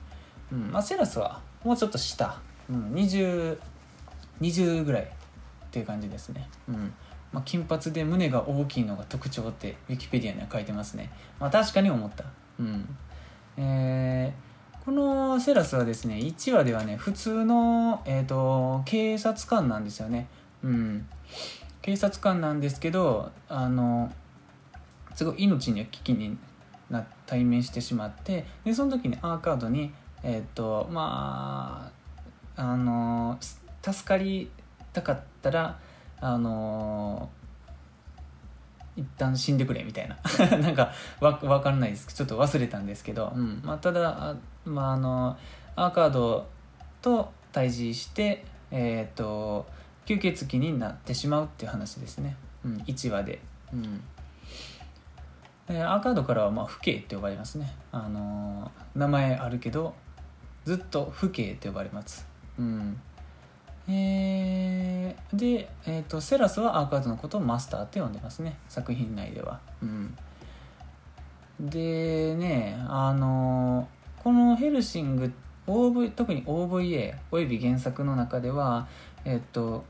[0.52, 3.58] うん、まあ、セラスはもうちょっと下うん、20,
[4.40, 5.06] 20ぐらいっ
[5.70, 6.94] ていう感じですね、うん。
[7.32, 12.24] まあ、金髪で胸が大きいのが特徴ってウィキペディアには書いてますね、まあ、確かに思った、
[12.58, 12.96] うん。
[13.56, 20.28] えー、このセラスはですね1話ではね普通の、えーと、警察官なんですよね、
[20.62, 21.06] うん、
[21.82, 24.10] 警察官なんですけどあの
[25.14, 26.38] すごい命には危機に
[26.88, 31.99] な対面してしまってでその時にアーカードにえっ、ー、とまあ
[32.60, 34.50] あの助かり
[34.92, 35.78] たかったら
[36.20, 37.30] あの
[38.96, 40.18] 一旦死んでくれみたいな。
[40.58, 43.62] なんかわ分かんないですちょっと忘れたんですけど、うん。
[43.64, 44.34] まあ、ただ
[44.66, 45.38] まあ、あの
[45.74, 46.46] アーカード
[47.00, 49.66] と対峙してえっ、ー、と
[50.04, 53.40] 吸血鬼になってしまうっていう話ですね、うん、1話で、
[53.72, 54.02] うん、
[55.66, 57.74] でアーカードからはまあ不敬って呼ばれますね。
[57.90, 59.94] あの名前あるけど
[60.66, 62.29] ずっと不敬って呼ばれます。
[62.58, 63.00] うん。
[63.88, 68.56] えー、で、えーと、セラスはアーカードのことをマスターって呼んでますね。
[68.68, 70.16] 作品内では、うん、
[71.60, 73.88] でねあの
[74.22, 75.32] このヘルシング
[75.66, 78.88] OV 特に OVA および原作の中では
[79.24, 79.84] えっ、ー、と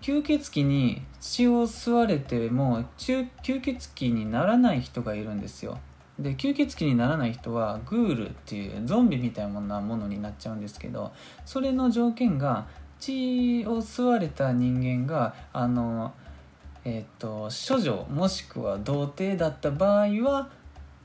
[0.00, 5.78] 吸血鬼に血を吸われても吸血鬼にならない人がいるんですよ。
[6.18, 11.12] で吸血鬼にならない人はグールっていうゾンビみたいなものになっちゃうんですけど
[11.44, 12.66] それの条件が
[12.98, 16.12] 血を吸われた人間があの
[16.84, 20.48] えっ、と処女もしくは童貞だった場合は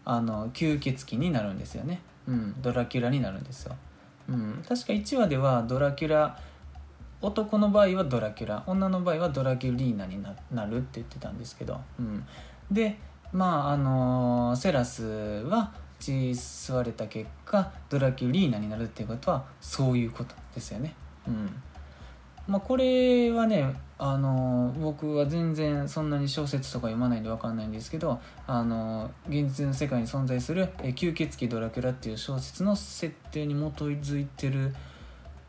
[0.05, 3.75] あの吸血鬼になるんですよね、うん、ドラキュラになるんですよ、
[4.29, 6.37] うん、確か1話ではドラキュラ
[7.21, 10.21] 男の場合はドラキュラ女の場合はドラキュリーナに
[10.51, 12.25] なるって言ってたんですけど、うん、
[12.69, 12.97] で
[13.33, 20.93] まああのセラスは血吸われた結果ドラキュリーナになるっていうことはそういうことですよね。
[21.27, 21.49] うん。
[22.45, 34.75] まあ、これはねあの僕は全然そんなに小説とか読まないんで分かんないんですけどあの現実の世界に存在する「え吸血鬼ドラキュラ」っていう小説の設定に基づいてる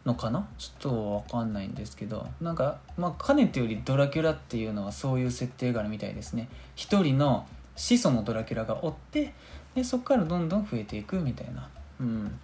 [0.06, 0.46] のかな？
[0.56, 2.28] ちょっと分かんないんですけど。
[2.40, 6.48] なんかまあかねてよりドラキュラっていうのはそういう設定があるみたいですね。
[6.76, 7.44] 一人の
[7.76, 9.34] 始祖のドラキュラがおって
[9.74, 11.68] でそこからどんどん増えていくみたいな。
[12.00, 12.40] うん。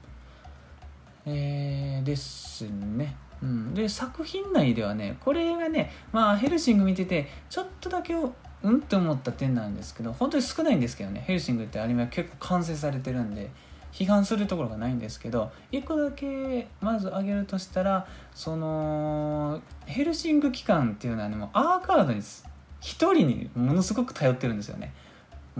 [1.26, 3.16] えー、ですね。
[3.42, 13.50] うん、で作品内ではねこれがねまあヘルシング見ててちょっとだけうんって思った点なんですけど本当に少ないんですけどねヘルシングってアニメは結構完成されてるんで
[13.92, 22.20] 批判するところがないんですけど一個だけまず挙げるとしたらそのヘルシング機関っていうのはねもうアーカードに
[22.80, 24.92] 一人にものすごく頼ってるんですよね。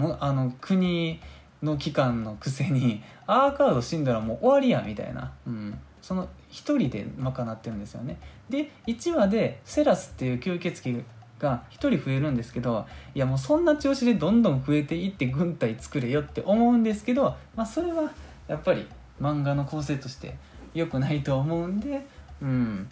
[0.01, 1.21] もあの国
[1.63, 8.19] の機関のくせに アーカード死んだらもう終わりやみたいな、うん、その1人で賄ってるんですよね。
[8.49, 11.05] で1話でセラスっていう吸血鬼
[11.39, 18.11] が1人増えるんですけどいやもうそんな調子でどんどん増えていって軍隊作れよって思うんですけど、まあ、それは
[18.49, 18.87] やっぱり
[19.21, 20.37] 漫画の構成として
[20.75, 22.05] 良くないと思うんで
[22.43, 22.91] うん。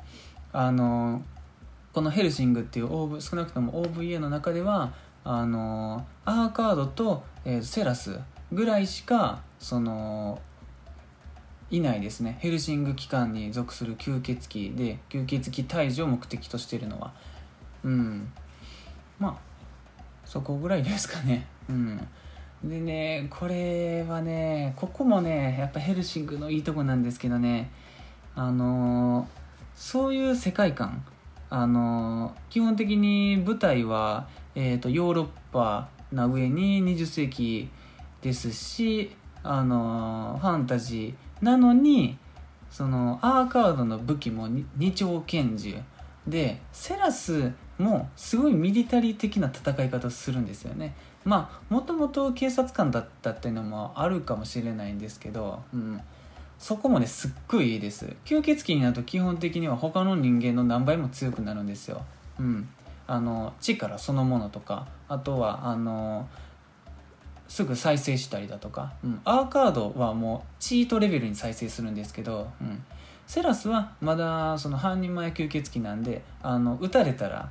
[0.53, 1.23] あの
[1.93, 4.93] この「ヘルシング」っていう OV 少なくとも OVA の中では
[5.25, 8.19] あのアーカードと、えー、セラス
[8.53, 10.41] ぐらいしかその
[11.71, 12.39] いないですね。
[12.41, 17.13] ヘルシング機関に属する吸血鬼で吸血鬼退治を目的としているのは。
[17.85, 18.33] うん。
[19.19, 19.37] まあ
[20.25, 21.47] そこぐらいですかね。
[21.69, 22.09] うん。
[22.65, 27.71] でねこれはねここもねやっぱヘルシングのいいとこなんですけどね。
[28.41, 29.27] あの、
[29.75, 31.05] そういう世界観。
[31.51, 34.29] あの、基本的に舞台は、
[34.61, 37.69] えーと、ヨーロッパな上に20世紀
[38.21, 39.13] ですし
[39.45, 42.19] あのファンタジーなのに
[42.69, 45.77] そのアーカードの武器も二丁拳銃。
[46.27, 50.97] でセラスもすごいミリタリー的な戦い方をするんですよね。
[51.25, 56.01] まあもともと警察官だったっていうのもあるかもしれないんですけど、うん、
[56.59, 58.17] そこもねすっごいいいです。
[58.25, 62.03] 吸血鬼になると基本的には他の人間の何倍も強くなるんですよ、
[62.41, 62.69] うん、
[63.09, 66.29] あの力そのものとかあとはあの
[67.49, 72.85] すぐ再生したりだとか、うん、アーカードはもうチートレベルに再生するんですけど、うん、
[73.27, 77.51] セラスはまだその半人前吸血鬼なんであの撃たれたら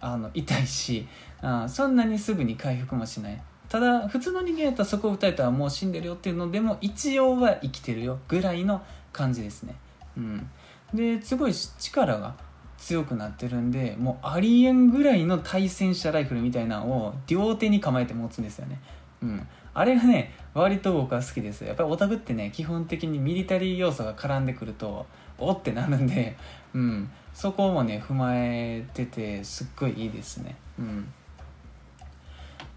[0.00, 1.06] あの痛いし
[1.40, 3.40] あそんなにすぐに回復もしない。
[3.68, 8.80] ただ普通の人間やったらそこを撃たれたらもう死んでるよっていうのでも一応は生きてるよぐらいの
[9.12, 9.74] 感じですね、
[10.16, 10.50] うん、
[10.94, 12.36] ですごい力が
[12.78, 18.80] 強くなってるんでもうありえんぐらいの対戦車ライフルみたいなのを両手に構えて持つんですよね。
[19.22, 21.64] うん、あれがね割と僕は好きです。
[21.64, 25.06] やっぱりオタクってね基本的にミリタリー要素が絡んでくると
[25.38, 26.36] おってなるんで、
[26.74, 30.56] うん、そこもね踏まえててすっごいいいですね。
[30.78, 31.12] うん。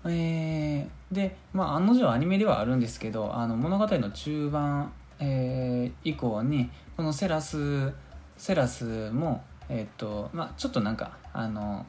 [0.05, 7.91] えー、でまあ案の定アニメではあるんですけどあの物語の中盤、えー、以降にこのセラス
[8.37, 11.85] セラスもえっ、とまあちょっとなんかあの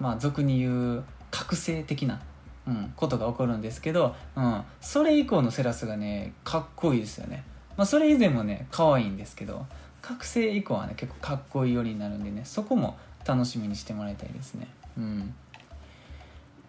[0.00, 2.20] まあ俗に言う覚醒的な
[2.66, 7.42] うん、ことが起こるんですけど、うん、それ以降のセラスがねかっこいいですよね、
[7.78, 9.64] まあ、それ以前もね可愛いんですけど
[10.02, 14.68] 覚醒以降はね結構かっこいいよりになるんでねそこも楽しみにしてもらいたいですね。
[14.96, 15.34] うん。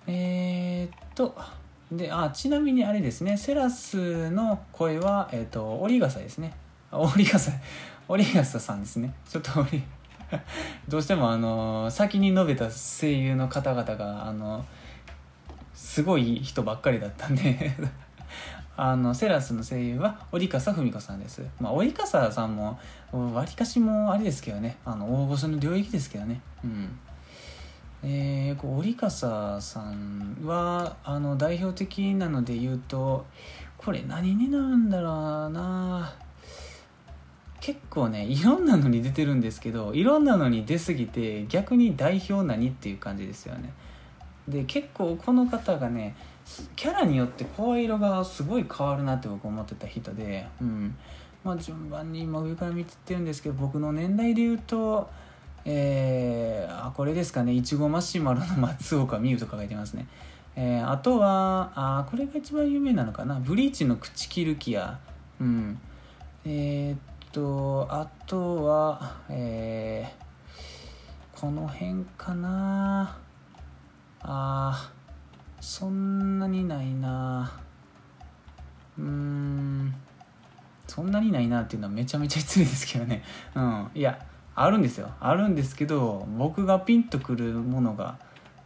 [0.08, 1.36] えー、っと
[1.92, 6.54] であちなみにあれですねセラスの声は、えー、っとオリガサですね。
[6.92, 7.52] オリガサ
[8.08, 9.14] オリガサさんですね。
[9.30, 9.52] ちょっと
[10.88, 14.66] どうしてもあの先に述べた声優の方々があの
[15.74, 17.72] すごい人ばっかりだったんで
[18.78, 22.80] あのセラスの声優は折笠文子さんです、まあ、折笠さんも
[23.12, 24.78] わりかしもあれですけどね。
[24.86, 26.42] あの大御所の領域ですけどね。
[26.64, 27.00] うん。
[28.04, 33.26] えー、折笠さんはあの代表的なので言うと
[33.78, 36.14] これ何になるんだろうな。
[37.62, 43.74] 結構ねいろんなのに出てるんですけどいろんなのに出過ぎて逆に代表何っていう感じですよね。
[44.48, 46.16] で結構この方がね
[46.76, 50.96] キャラによって声色がすごい変わるなって僕思ってた人で、うん。
[51.44, 55.10] まあ、順番に今上から見てってるんですけど僕の年代で言うと
[55.66, 60.08] えー、あこれですかねいちごマシュマロの松岡美優とか書いてますね、
[60.56, 65.00] えー、あとはあこれが一番有名なのかなブリーチの口切る気や
[65.40, 65.80] うん。
[66.46, 73.18] えー、っとあとはえー、この辺かな。
[74.22, 74.92] あ
[75.62, 77.52] そんなにないな。
[78.98, 79.96] うん
[80.88, 83.24] そんなにないなっていうのはめちゃめちゃ失礼ですけどね。
[83.56, 84.20] うんいや
[84.56, 85.12] あるんですよ。
[85.20, 88.18] あるんですけど僕がピンとくるものが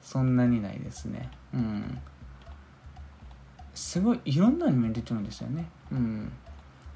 [0.01, 1.29] そんなにないですね。
[1.53, 2.01] うん。
[3.75, 5.69] すごいいろんなアニメ出てるんですよね。
[5.91, 6.31] うん。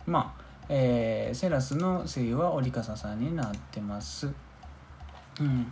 [0.06, 4.28] まあえー、セラスの声優は折笠さんになってます。
[5.40, 5.72] うん。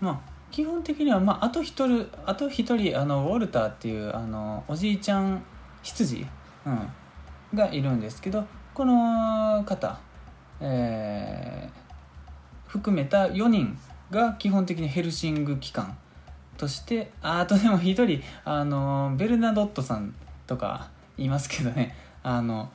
[0.00, 5.42] まあ基本的には、まあ、あと一人あと一人あのウォルターっていうあのおじいちゃん
[5.82, 6.24] 羊、
[6.64, 6.88] うん、
[7.54, 9.98] がいるんですけどこの方、
[10.60, 13.76] えー、含めた4人
[14.12, 15.98] が基本的にヘルシング機関
[16.56, 20.14] としてあとでも1人あのベルナドットさん
[20.46, 20.88] とか
[21.18, 21.96] いますけどね。
[22.22, 22.70] あの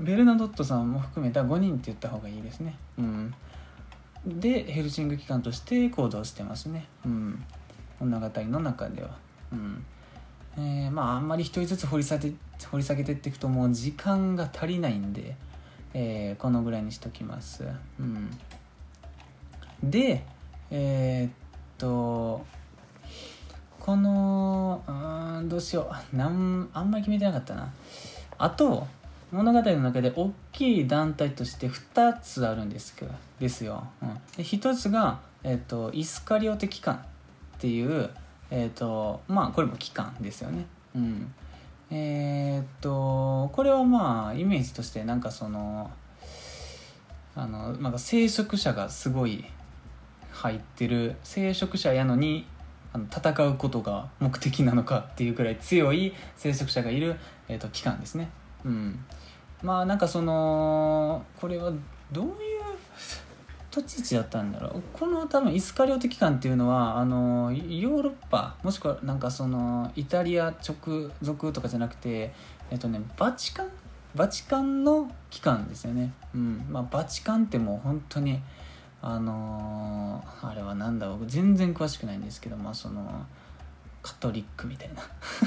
[0.00, 2.74] ベルナドットさんも含めた5人って言った方がいいですね。
[2.98, 3.34] うん、
[4.26, 6.86] でヘルシング機関として行動してますね。
[7.04, 7.44] うん、
[8.00, 9.10] 物語の中では。
[9.52, 9.84] うん
[10.56, 12.32] えー、まああんまり一人ずつ掘り下げ
[12.70, 15.36] 掘り下げてっていくともう時間が足りないんで、
[15.94, 17.64] えー、このぐらいにしときます。
[17.98, 18.30] うん、
[19.82, 20.24] で
[20.70, 21.32] えー、っ
[21.78, 22.44] と
[23.78, 27.72] このうんどうしようなんあんまり決めてなかったな。
[28.38, 28.86] あと
[29.32, 33.84] 物語の中で大きい団体として2つあるんですけどですよ。
[34.02, 38.10] うん、で1つが、えーと、イスカリオテ機関っていう
[38.50, 40.66] え、ー、とまあこれも機関ですよね。
[40.94, 41.32] うん、
[41.90, 45.90] えっ、ー、とこれはまあイメージとしてなんかその
[47.36, 49.44] あのなんか聖職者がすごい
[50.32, 52.46] 入ってる聖職者やのに
[52.92, 57.16] あの戦うことが目的なのかっていうくらい強い聖職者がいる、
[57.48, 58.30] えーと、機関ですね。
[58.64, 59.04] うん、
[59.62, 61.72] まあなんかそのこれは
[62.12, 62.60] どういう
[63.74, 64.82] 立ち位置だったんだろう。
[64.92, 72.32] この多分イスカリオテ機関っていうのはあのヨーロッパもしくはなんかそのイタリア直属とかじゃなくて
[72.70, 73.68] えっとねバチカン
[74.14, 76.66] バチカンの機関ですよね、うん。
[76.68, 78.40] まあ、バチカンってもう本当に
[79.02, 81.18] あのー、あれは何だろう。
[81.26, 83.24] 全然詳しくないんですけどまあその
[84.02, 85.02] カトリックみたいな。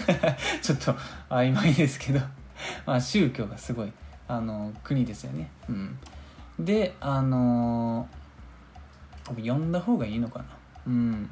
[0.61, 0.95] ちょっと
[1.30, 2.22] 曖昧ですけど。
[2.85, 3.91] まあ宗教がすごい
[4.27, 5.49] あの国ですよね。
[5.69, 5.99] うん。
[6.59, 10.45] であのー、読んだ方がいいのかな。
[10.87, 11.29] うん。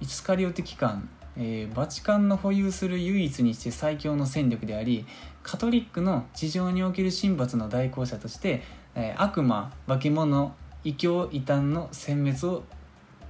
[0.00, 5.06] イスカリオテ機関、えー、バチカンの保有する唯一にして最強の戦力であり
[5.42, 8.62] カトリックの地上における神罰の代行者として、
[8.94, 10.54] えー、悪魔化け物
[10.84, 12.64] 異教異端の殲滅を、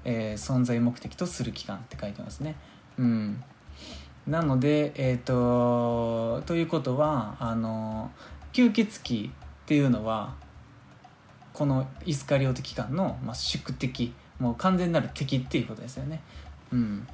[0.05, 2.57] えー、存在目的とする機関って書いてますね。
[2.99, 3.45] うん。
[4.27, 8.11] なのでえっ、ー、とということはあの
[8.53, 9.31] 吸血鬼っ
[9.67, 10.35] ていうのは
[11.53, 16.21] このイスカリオテ機関の、まあ、宿敵もう完全なる敵っていうことですよね。
[16.73, 17.07] うん。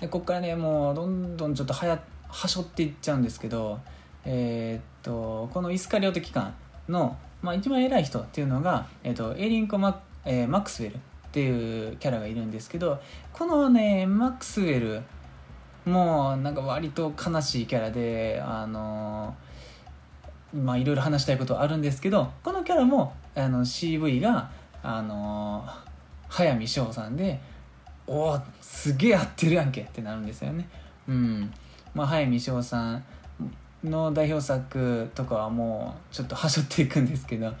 [0.00, 3.80] でここからねもうどんどんちょっとはやはしょっていっちゃうんですけど
[4.24, 6.54] えー、っとこのイスカリオテ機関
[6.88, 10.98] の、まあ、一番偉い人っていうのが、えー、っとエリンコマ・えー、マックスウェル。
[11.30, 13.00] っていうキャラがいるんですけど
[13.32, 15.02] このねマックスウェル
[15.84, 19.36] もうなんか割と悲しいキャラであの
[20.52, 24.50] まあいろいろ話したいことあるんですけどこのキャラもあの CV が
[24.82, 25.64] あの
[26.28, 27.40] 速水翔さんで
[28.08, 30.68] おおすげえ合ってるやんけってなるんですよね。
[31.08, 31.52] うん。
[31.94, 33.04] まあ速水翔さん
[33.84, 37.52] の代表作とかはもうちょっとはしょっていくんですけど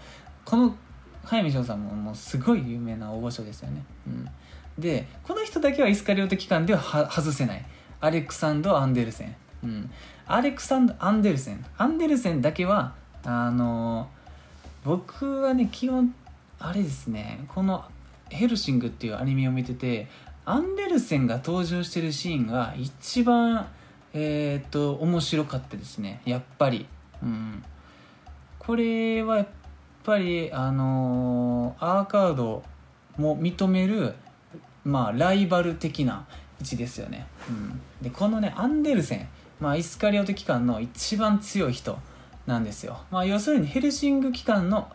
[0.44, 0.74] この
[1.24, 4.28] 速水翔さんももうすごい有名な大御所ですよね、うん、
[4.78, 7.64] でこの人だけはイスカリオテ機関では外せない。
[8.02, 9.90] アレクサンド・アンデルセン、うん、
[10.26, 11.64] アレクサンド・アンデルセン。
[11.76, 12.94] アンデルセンだけは
[13.24, 14.08] あの
[14.84, 16.14] 僕はね基本
[16.58, 17.44] あれですね。
[17.48, 17.84] この
[18.30, 20.08] 「ヘルシング」っていうアニメを見てて
[20.46, 23.66] アンデルセンが登場してるシーンが一番
[24.12, 26.20] えっ、と面白かったですね。
[26.24, 26.86] やっぱり。
[27.22, 27.62] うん。
[28.58, 29.46] これはやっ
[30.04, 32.62] ぱりあのアーカード
[33.16, 34.14] も認める
[34.84, 36.26] まあライバル的な
[36.60, 39.28] 位置ですよね、うん、でこのねアンデルセン
[39.60, 41.98] まあ、イスカリオテ機関の一番強い人
[42.46, 44.90] なんですよ、まあ、要するにヘルシング機関の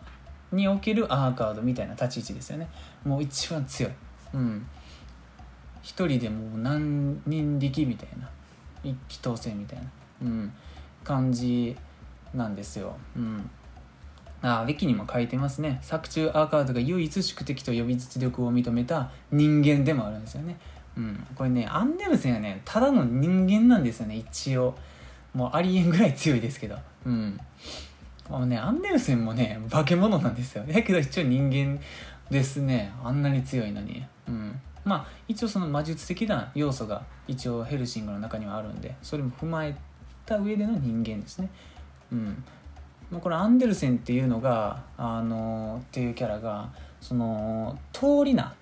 [0.52, 2.68] におけるアーカードみたいな立ち位置ですよね。
[3.04, 3.92] もう一番強い。
[4.34, 4.66] うん。
[5.82, 8.28] 一人でもう何人力みたいな。
[8.84, 9.84] 一気当選みたいな、
[10.22, 10.52] うん、
[11.02, 11.76] 感じ
[12.32, 13.50] なんですよ、うん、
[14.42, 15.78] あウィキにも書いてますね。
[15.82, 20.58] 作中アーカードが唯一宿敵と呼び実力を認めた人間でもあるんですよね。
[20.96, 21.26] うん。
[21.34, 24.16] これねアンデルセンはねただの人間なんですよね。
[24.16, 24.76] 一応。
[25.34, 26.76] もうありえんぐらい強いですけど。
[27.04, 27.38] うん。
[28.30, 30.64] もうねアンデルセンもね化け物なんですよ。
[30.66, 31.80] だけど一応人間
[32.30, 32.92] ですね。
[33.04, 34.04] あんなに強いのに。
[34.28, 34.60] うん。
[34.84, 39.76] まあ一応その魔術的な要素が一応ヘルシングの中にはあるんでそれも踏まえ
[40.24, 41.50] た上での人間ですね。
[42.12, 42.44] うん。
[43.12, 48.54] これアンデルセンっていうのがあのっていうキャラがその通りな、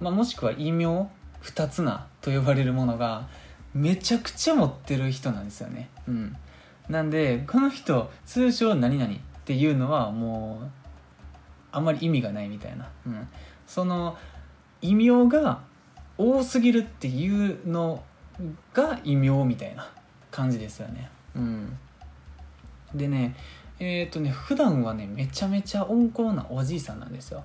[0.00, 1.08] まあ、もしくは異名
[1.40, 3.28] 二つなと呼ばれるものが
[3.72, 5.88] めちゃくちゃ持ってる人なんですよね。
[6.06, 6.36] うん。
[6.88, 10.68] なんでこの人通称何々っていうのはもう
[11.72, 13.28] あんまり意味がないみたいな、うん、
[13.66, 14.16] その
[14.80, 15.60] 異名が
[16.18, 18.02] 多すぎるっていうの
[18.72, 19.90] が異名みたいな
[20.30, 21.10] 感じですよね。
[21.34, 21.78] うん。
[22.94, 23.36] でね
[23.78, 27.44] えっ、ー、とね普段はねめちゃめちゃ温厚なおじいさんなんですよ。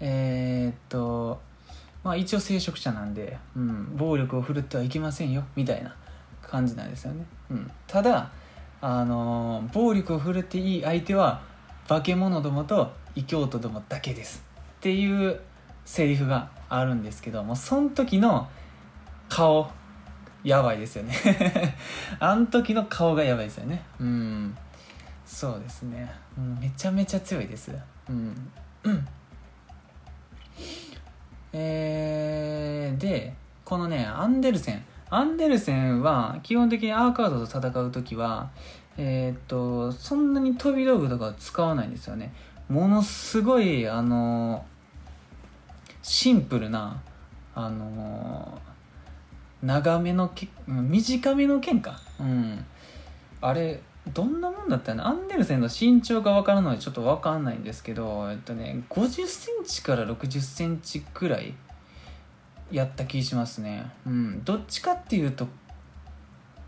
[0.00, 1.40] えっ、ー、と
[2.04, 5.94] まあ一応聖職者なんで、うん、暴力を振るってはいけませんよみたいな
[6.42, 8.30] 感じなんですよね、うん、ただ
[8.80, 11.42] あの暴力を振るっていい相手は
[11.88, 14.44] 化け物どもと異教徒どもだけです。
[14.78, 15.40] っていう
[15.84, 18.48] セリフがあるんですけどもその時の
[19.28, 19.70] 顔
[20.44, 21.14] やばいですよね。
[22.18, 23.82] あん時の顔がやばいですよね。
[24.00, 24.56] うん。
[25.32, 27.72] そうですね、うん、めちゃめちゃ強いです。
[28.08, 28.50] うん、
[31.54, 33.34] えー、で
[33.64, 34.84] このねアンデルセン。
[35.08, 38.50] アンデルセンは基本的にアーカードと戦う時は
[38.96, 42.34] えー、っとそんなに飛び道具とか使わないんですよね。
[42.68, 44.64] ものすごいあの
[46.02, 47.00] シンプルな
[47.54, 48.60] あの
[49.62, 52.00] 長めのけ短めの剣か。
[52.20, 52.64] うん。
[53.40, 53.80] あれ
[54.12, 61.54] どんなもんだったのアンデルセンの身長が分からないのでちょっと分かんないんですけどえっとね5 0センチから6 0センチくらい
[62.72, 63.90] やった気しますね。
[64.06, 64.44] うん。
[64.44, 65.46] どっちかっていうと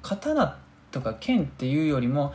[0.03, 0.59] 刀
[0.91, 2.33] とか剣っていうよりも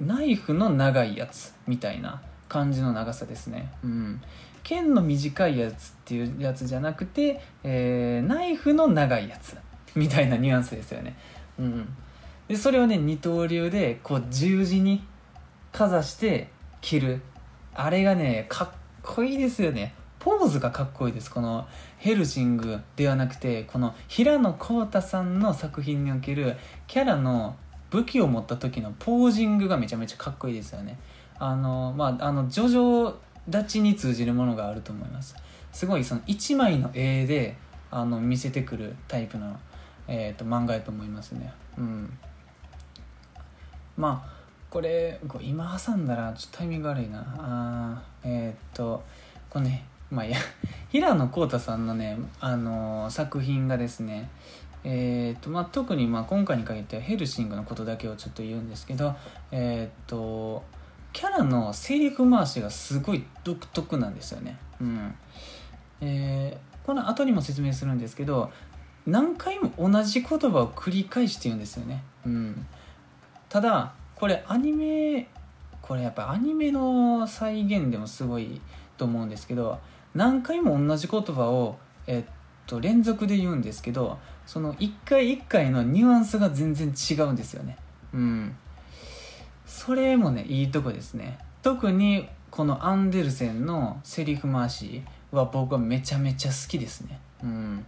[0.00, 3.72] ナイフの長いやつみたいな感じの長さですね。
[3.84, 4.20] うん
[4.62, 9.56] 剣の短いやつっていうやつじゃなくて、えー、ナイフの長いやつ。
[9.94, 11.16] みたいなニュアンスですよね。
[11.58, 11.88] うん、
[12.48, 15.04] でそれをね二刀流でこう十字に
[15.70, 16.48] かざして
[16.80, 17.20] 切る。
[17.74, 18.70] あれがねかっ
[19.02, 19.94] こいいですよね。
[20.18, 21.30] ポーズがかっこいいです。
[21.30, 21.66] この
[21.98, 26.56] ヘルシングではなくてこの平野浩太さんの作品における
[26.86, 27.56] キャラの
[27.90, 30.98] 武器を持った時のポージングがめちゃめちゃかっこいいですよね。
[31.38, 33.14] あのまああのジョジョ
[33.48, 35.36] 立ちに通じるものがあると思います。
[35.72, 37.56] すごいその1枚の絵で
[37.90, 39.58] あの見せてくるタイプの、
[40.06, 41.52] えーと、漫画やと思いますね。
[41.76, 42.18] うん。
[43.96, 44.32] まあ
[44.70, 47.24] これ今挟んだらちょっとタイミング悪いな。
[47.38, 49.02] あえっ、ー、と
[49.50, 50.38] これねまあいや
[50.90, 54.30] 平野浩太さんのね、あのー、作品がですね
[54.84, 59.14] えーとまあ、特にまあ今回に限ってはヘルシングのことだけをちょっと言うんですけど
[59.52, 60.62] えっ、ー、と
[61.12, 64.58] キャラのセリフ回しがすごい独特なんですよね。
[64.80, 65.14] うん
[66.00, 68.50] えー、この後にも説明するんですけど
[69.06, 72.02] 何回も同じ言葉を繰り返して言うんですよね。
[72.26, 72.66] うん、
[73.48, 75.28] ただこれアニメ
[75.80, 78.60] これやっぱアニメの再現でもすごい
[78.96, 79.80] と思うんですけど
[80.14, 82.24] 何回も同じ言葉を、えっ
[82.66, 87.76] と、連続で言うんですけどその一回一回のニュアンスが全然違うんですよね。
[88.14, 88.56] うん
[89.72, 91.38] それもねいいとこですね。
[91.62, 97.18] 特にこのアンデルセンのセリフ回しは僕はめちゃめちゃ好きですね。
[97.42, 97.86] うん。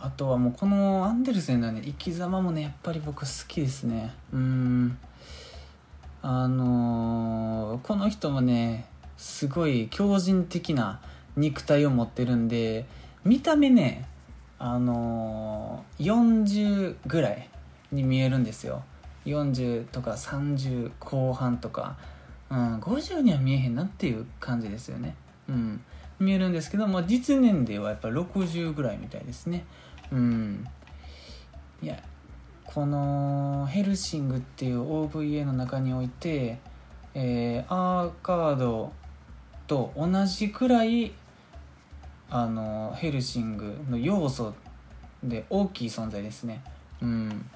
[0.00, 4.12] あとはもうこのアンデルセンのね生き様もねやっぱり僕好きですね。
[4.32, 4.98] うん。
[6.20, 8.86] あのー、この人もね
[9.16, 11.00] すごい強靭的な
[11.36, 12.84] 肉体を持ってるんで
[13.24, 14.08] 見た目ね
[14.58, 17.48] あのー、40ぐらい
[17.92, 18.82] に見えるんですよ。
[19.26, 21.96] 40とか30後半とか、
[22.50, 25.14] うん、50には見えへんなっていう感じですよね。
[25.48, 25.80] うん。
[26.18, 29.64] 見えるんですけど、まあ、実年齢はやっぱ60ぐらいみたいですね。
[30.10, 30.66] うん。
[31.82, 32.02] いや
[32.64, 36.58] このヘルシングっていう OVA の中において、
[37.14, 38.92] えー、アーカード
[39.66, 41.12] と同じくらい
[42.30, 44.54] あのヘルシングの要素
[45.22, 46.62] で大きい存在ですね。
[47.00, 47.50] うん。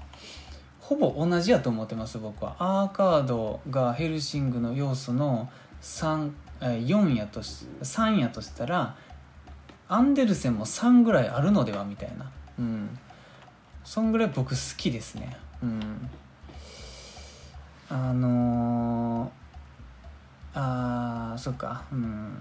[0.94, 2.54] ほぼ同じやと思ってます僕は。
[2.58, 5.48] アーカードがヘルシングの要素の
[5.80, 6.30] 3
[6.60, 8.94] 4やとし3やとしたら
[9.88, 12.30] アンデルセンも3ぐらいあるのではみたいな。
[12.58, 12.98] うん。
[13.84, 15.36] そんぐらい僕好きですね。
[15.62, 16.10] うん。
[17.88, 19.30] あのー、
[20.54, 21.84] あそっか。
[21.90, 22.36] うん。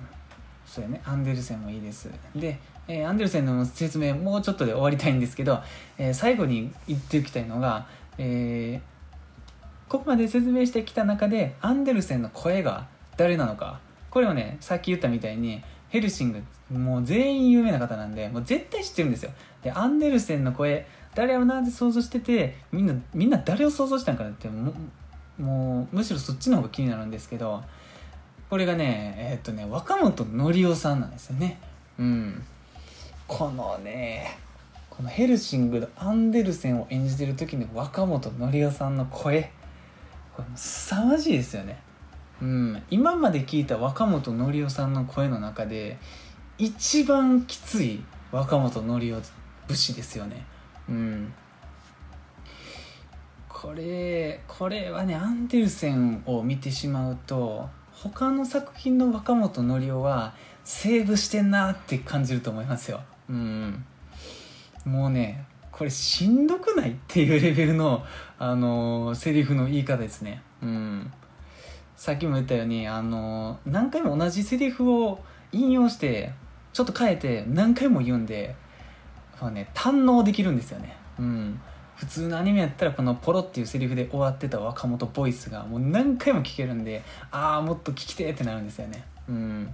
[0.65, 1.01] そうやね。
[1.05, 2.09] アンデルセンもいいです。
[2.35, 5.61] で、えー、アンデルセンの説明もうちょっとで終わりたいんですけど、
[5.97, 7.87] えー、最後に言っておきたいのが、
[8.23, 12.85] えー、ここまで説明してきた中でアンデルセンの声が
[13.17, 13.79] 誰なのか。
[14.11, 19.31] これをねさっき言ったみたいにヘルシングもう全員有名な方なんでもう絶対知ってるんですよ。
[19.63, 27.63] でアンデルセンの声誰をなんで想像しててみんなみんな誰を想像したんかなってもうむしろそっちの方が気になるんですけど
[28.49, 31.57] これがねえー、っとね若本紀夫さんなんですよね。
[31.97, 32.43] うん。
[33.27, 34.37] このね
[35.01, 39.51] このヘルシングのアンデルセンを演じてる時の若本紀夫さんの声。
[40.35, 41.81] これ凄まじいですよね。
[42.39, 42.83] うん。
[42.91, 45.97] 今まで聞いた若本紀夫さんの声の中で
[46.59, 49.21] 一番きつい若本紀夫
[49.69, 50.45] 節ですよね。
[50.87, 51.33] うん。
[53.49, 63.01] これこれはねアンデルセンを見てしまうと他の作品の若本紀夫はセーブしてんなって感じると思いますよ。
[63.27, 63.83] うん。
[64.85, 68.03] もうねこれしんどくないっていうレベルの
[68.37, 70.41] あのセリフの言い方ですね。
[70.61, 71.11] うん。
[71.95, 75.19] さっきも言ったようにあの何回も同じセリフを
[75.51, 76.33] 引用して
[76.73, 78.55] ちょっと変えて何回も言うんで、
[79.39, 80.95] まあね、堪能できるんですよね。
[81.19, 81.61] うん。
[81.95, 89.03] 普通のアニメやったらこのポロっていうセリフで終わってた若元ボイスがもう何回も聞けるんでああもっと聞きてってなるんですよね。
[89.29, 89.73] うん。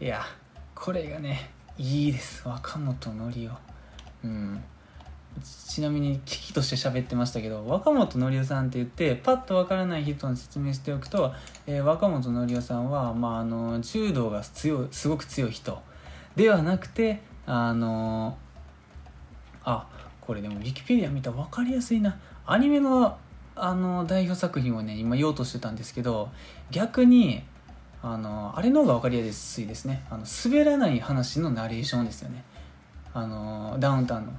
[0.00, 0.22] いや
[0.74, 1.50] これがね
[1.82, 2.46] いいです。
[2.46, 4.62] 若本のりおうん。
[5.66, 11.32] ちなみに危機として喋ってましたけど若本のりおさんって言ってパッとわからない人に説明しておくと、
[11.66, 15.80] えー、若本のりおさんは、まあ、あの柔道が強すごく強い人。
[16.36, 18.36] ではなくてあの
[19.64, 19.86] あ
[20.20, 22.20] これでもウィキペディア見たら分かりやすいな。
[22.44, 23.16] アニメの
[23.56, 26.28] あの代表作品をね今言おうとしてたんですけど
[26.70, 27.42] 逆に
[28.02, 30.04] あのあれの方が分かりやすいですね。
[30.10, 32.44] あの滑らない話のナレーションですよね。
[33.12, 34.32] あのダウンタウンの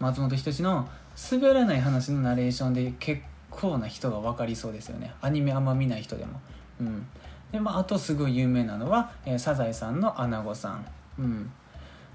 [0.00, 0.88] 松本人志の
[1.30, 5.12] 滑らない話のナレーションで結構な人が分かりそうですよね。
[5.20, 6.40] アニメあんま見ない人でも。
[6.80, 7.06] うん。
[7.50, 10.84] でまあ、あとすごい有名なのは、えー、サザエさんのアナゴさん、
[11.18, 11.50] うん、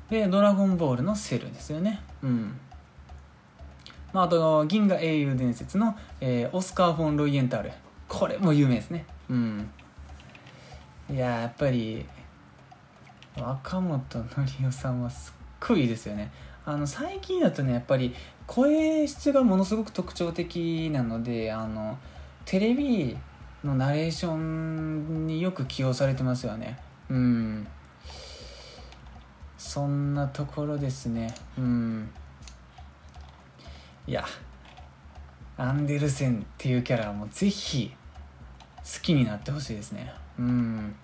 [0.08, 2.56] で「ドラゴンボール」のセルですよね、うん。
[4.14, 7.72] まあ、あと銀河英雄伝説の、えー、オスカー・フォン・ロイエンタール
[8.08, 9.08] これも有名ですね。
[9.28, 9.70] うん。
[11.10, 12.06] いややっぱり
[13.38, 16.32] 若本紀夫さんはすっごいいいですよね。
[16.66, 18.16] あの最近だとねやっぱり
[18.48, 21.98] 声質がものすごく特徴的なのであの
[22.46, 23.18] テレビ
[23.64, 26.80] のナレーションによく起用されてますよね。
[27.10, 27.68] うん。
[29.58, 31.34] そんなところですね。
[31.58, 32.10] うん。
[34.08, 34.26] いや
[35.58, 37.94] アンデルセンっていうキャラはもうぜひ
[38.84, 40.14] 好きになってほしいですね。
[40.40, 40.96] うん。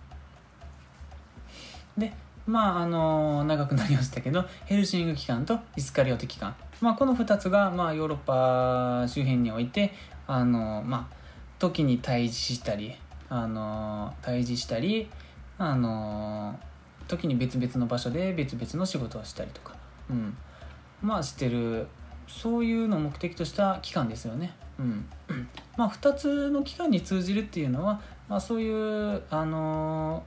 [1.98, 2.14] で
[2.48, 9.94] まああの長くなりましたけどヘルシング機関とイスカリオテ機関、まあ、この2つが、まあ、ヨーロッパ周辺において
[10.26, 11.16] あのまあ
[11.60, 12.96] 時に対峙したり
[13.30, 15.10] あの対峙したり
[15.58, 16.58] あの
[17.08, 19.76] 時に別々の場所で別々の仕事をしたりとか、
[20.10, 20.38] うん、
[21.02, 21.88] まあしてる
[22.28, 24.54] そういうのを目的とした機関ですよね。
[24.80, 25.06] うん、
[25.76, 28.00] まあ2つの機関に通じるっていうのは、
[28.30, 30.24] まあ、そういうあの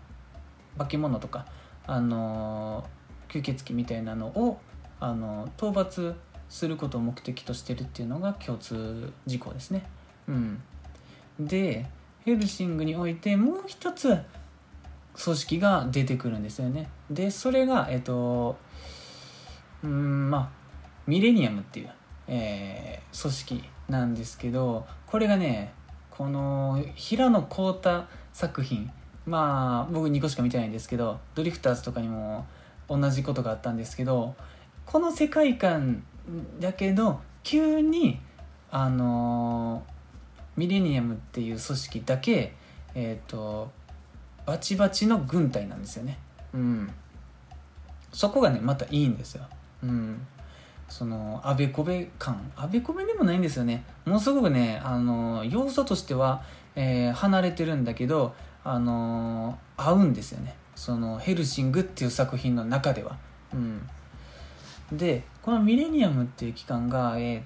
[0.76, 1.46] 化け物とか
[1.86, 2.84] あの
[3.28, 4.60] 吸血鬼みたいなのを
[5.00, 6.14] あの討伐
[6.48, 9.84] することを目的としてるっていうのが共通事項ですね。
[10.28, 10.62] うん、
[11.40, 11.86] で
[12.24, 14.18] ヘルシングにおいてもう一つ
[15.14, 16.88] 組織が出てくるんですよね。
[17.10, 18.56] でそれがえっと
[19.82, 20.48] うんまあ
[21.06, 21.90] ミレニアムっていう、
[22.28, 25.72] えー、組織なんですけどこれがね
[26.16, 28.90] この平野浩太作品
[29.26, 32.46] まあ僕2個しか見てないんですけどドリフターズとかにも
[32.88, 34.34] 同じことがあったんですけど
[34.84, 36.04] この世界観
[36.60, 38.20] だけど急に
[38.70, 39.84] あの
[40.56, 42.54] ミレニアムっていう組織だけ
[42.94, 43.70] えっ、ー、と
[44.44, 46.18] バチバチの軍隊なんですよね。
[46.52, 46.92] うん。
[48.12, 49.44] そこがねまたいいんですよ。
[49.82, 50.26] うん。
[50.92, 53.82] そのあべこべ感あべこべでもないんですよね。
[54.04, 56.42] ものすごくねあの要素としては、
[56.76, 60.54] えー、離れてるんだけどあの合うんですよね。
[60.76, 63.16] そのヘルシングっていう作品の中では。
[63.54, 63.88] うん。
[64.92, 67.44] でこのミレニアムっていう期間がえー、っ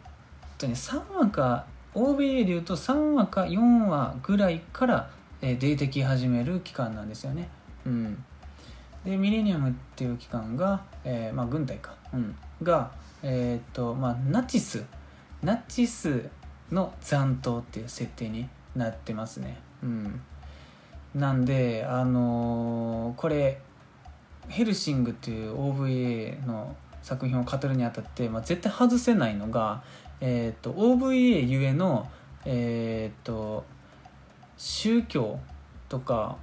[0.58, 5.08] とね3話か欧米でいうと3話か4話ぐらいから、
[5.40, 7.48] えー、出てき始める期間なんですよね。
[7.86, 8.24] うん。
[9.04, 12.90] でミレニアムっていう期間が、えー、まあ軍隊か、うん、が
[13.22, 14.84] えっ、とまあナチス
[15.42, 16.28] ナチス
[16.70, 19.58] の残党っていう設定になってますね。
[19.82, 20.20] うん。
[21.14, 23.60] なんであのーこれ
[24.48, 29.82] 「ヘルシング」っていう OVA の作品を語るにあたって、まあ、絶対外せないのが、
[30.20, 32.10] えー、と OVA ゆえの、
[32.44, 33.64] えー、と
[34.56, 35.38] 宗教
[35.88, 36.36] とか、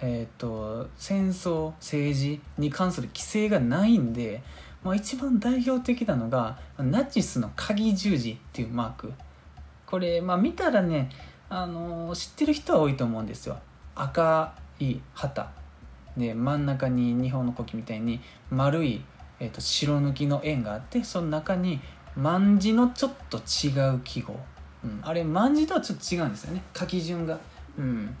[0.00, 4.42] えー、と戦争政治に関する規制がないんで、
[4.84, 9.12] まあ、一番代表的なのがナチスの鍵十字っていうマーク。
[9.86, 11.10] これ、まあ、見たらね、
[11.48, 13.58] あのー知ってる人は多いと思うんですよ。
[13.94, 15.50] 赤い旗。
[16.16, 18.20] で真ん中に日本の国旗みたいに
[18.50, 19.02] 丸い、
[19.40, 21.80] えー、と白抜きの円があってその中に
[22.16, 24.38] 万字のちょっと違う記号、
[24.84, 26.62] うん、あれ万字とはちょっと違うんですよね。
[26.76, 27.38] 書き順が。
[27.76, 28.16] うん。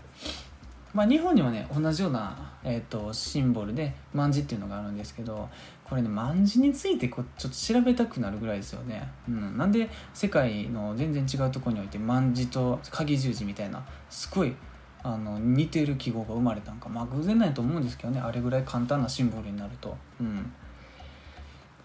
[0.94, 5.48] まあ日本にはね同じような、えー、とシンボルで万字っていうのがあるんですけど
[5.84, 14.54] これね万字についてこちょっと調べたくなるぐらいですよね、うん、なんで世界の全然違うところにおいて万字と鍵十字みたいなすごい
[15.02, 19.96] あの似てる記号が生まれたんかまあ偶然ないと思うんですけどねあれぐらい簡単なシンボルになると。
[20.18, 20.50] うん。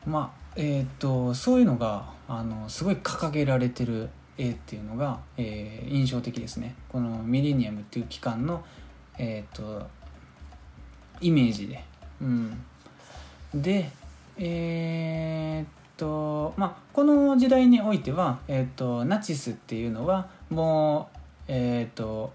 [0.05, 6.76] まあえっ、とそういうのがあのすごい掲げられてる絵っていうのが、えー印象的ですね。
[6.88, 8.64] このミレニアムっていう期間の
[9.20, 9.86] えっ、と
[11.22, 11.84] イメージで。
[12.22, 12.65] うん。
[13.53, 13.89] で
[14.38, 15.67] えーっ
[15.97, 21.17] とまあこの時代においては、えーっとナチスっていうのはもう
[21.47, 22.34] えーっと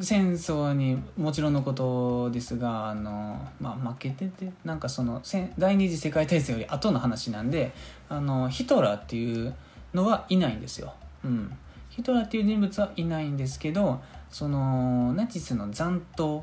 [0.00, 5.22] 戦争にもちろんのことですがあの、まあ、負けててなんかその
[5.56, 7.72] 第二次世界大戦より後の話なんで
[8.08, 9.54] あのヒトラーっていう
[9.92, 10.94] のはいないんですよ。
[11.24, 11.56] うん、
[11.90, 14.00] ヒトラーっていう人物はいないんですけど
[14.34, 16.42] そのナチスの残党っ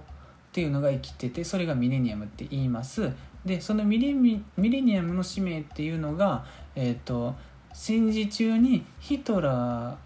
[0.53, 3.11] ていうのが生きててそれがミレニアムって言います。
[3.43, 7.35] でそのミレミミレニアムの使命っていうのが、えー、と
[7.73, 9.97] 戦時中にヒトラ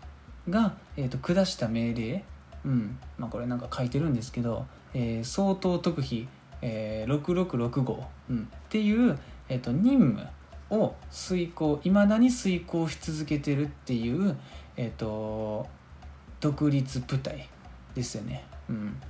[0.47, 2.23] ーが、えー、と下した命令、
[2.65, 2.97] うん。
[3.19, 4.65] まあ、これなんか書いてるんですけど、
[4.95, 6.27] えー総統特秘、
[6.63, 9.15] えー6665、うん、っていう、
[9.47, 10.27] えー、と任務
[10.71, 14.36] を遂行いまだに遂行し続けてるっていう、
[14.75, 15.67] えー、と
[16.39, 17.47] 独立部隊。
[17.96, 18.46] ですよね。
[18.70, 19.02] うん。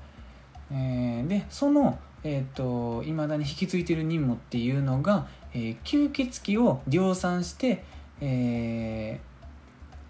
[0.71, 7.83] えーでそのえー、とだに引き継いでる任務っていうのが、えー吸血鬼を量産して、
[8.19, 9.35] えー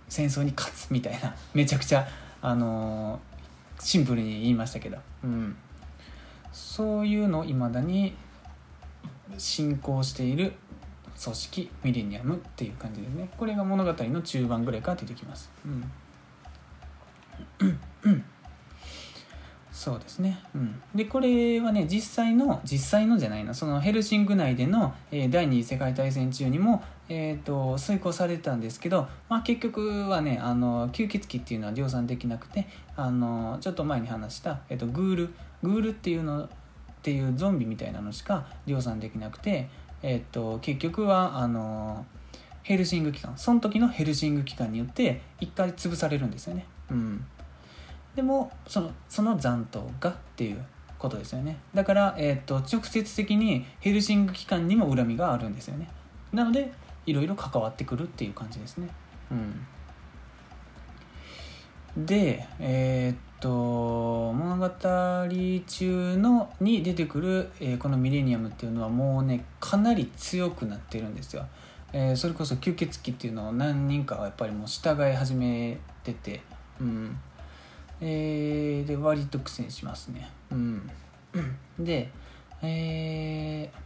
[0.08, 1.36] 戦争に勝つみたいな。
[1.54, 2.08] めちゃくちゃ、
[2.42, 3.36] あのー
[3.84, 5.54] シンプルに言いましたけど、うん、
[6.54, 8.16] そういうのを未だに
[9.38, 10.54] 進行している
[11.22, 13.30] 組織ミレニアムっていう感じですね。
[13.38, 15.68] これが物語の中盤ぐらいから出てきます、う
[18.10, 18.24] ん。
[19.76, 23.54] そうですね、うん、でこれはね実際の実際のじゃないな。
[23.54, 35.34] そのヘルシンク内での、えー第二次世界大戦中にも、えー、と遂行されてたんですけど、まあ、結局はねあの吸血鬼っていうのは量産できなくてあのちょっと前に話した、えー、とグール。
[35.62, 36.48] グールっていうのっ
[37.02, 39.68] ていうゾンビみたいなのしか量産できなくて、
[40.02, 42.06] えー、と結局はあの
[42.64, 43.34] ヘルシング機関。
[43.36, 46.66] その時のヘルシング機関によって一回潰されるんですよね。
[46.90, 47.26] うん。
[48.16, 50.64] でもそのその残党がっていう
[50.98, 51.58] ことですよね。
[51.74, 55.90] だから、えー、と直接的にヘルシング機関にも恨みがあるんですよね。
[56.32, 56.72] なので
[57.06, 58.90] いろいろ関わってくるっていう感じですね。
[59.32, 59.66] うん。
[62.06, 71.46] でえーっと物語中のに出てくる、えーこのミレニアムっていうのはもうねかなり強くなってるんですよ、
[71.94, 76.42] えーそれこそ吸血鬼っていうのを何人かはやっぱりもう従い始めてて
[76.82, 77.18] うん。
[78.02, 80.30] えーで割と苦戦しますね。
[80.52, 80.90] うん。
[81.80, 82.12] で
[82.62, 83.86] えー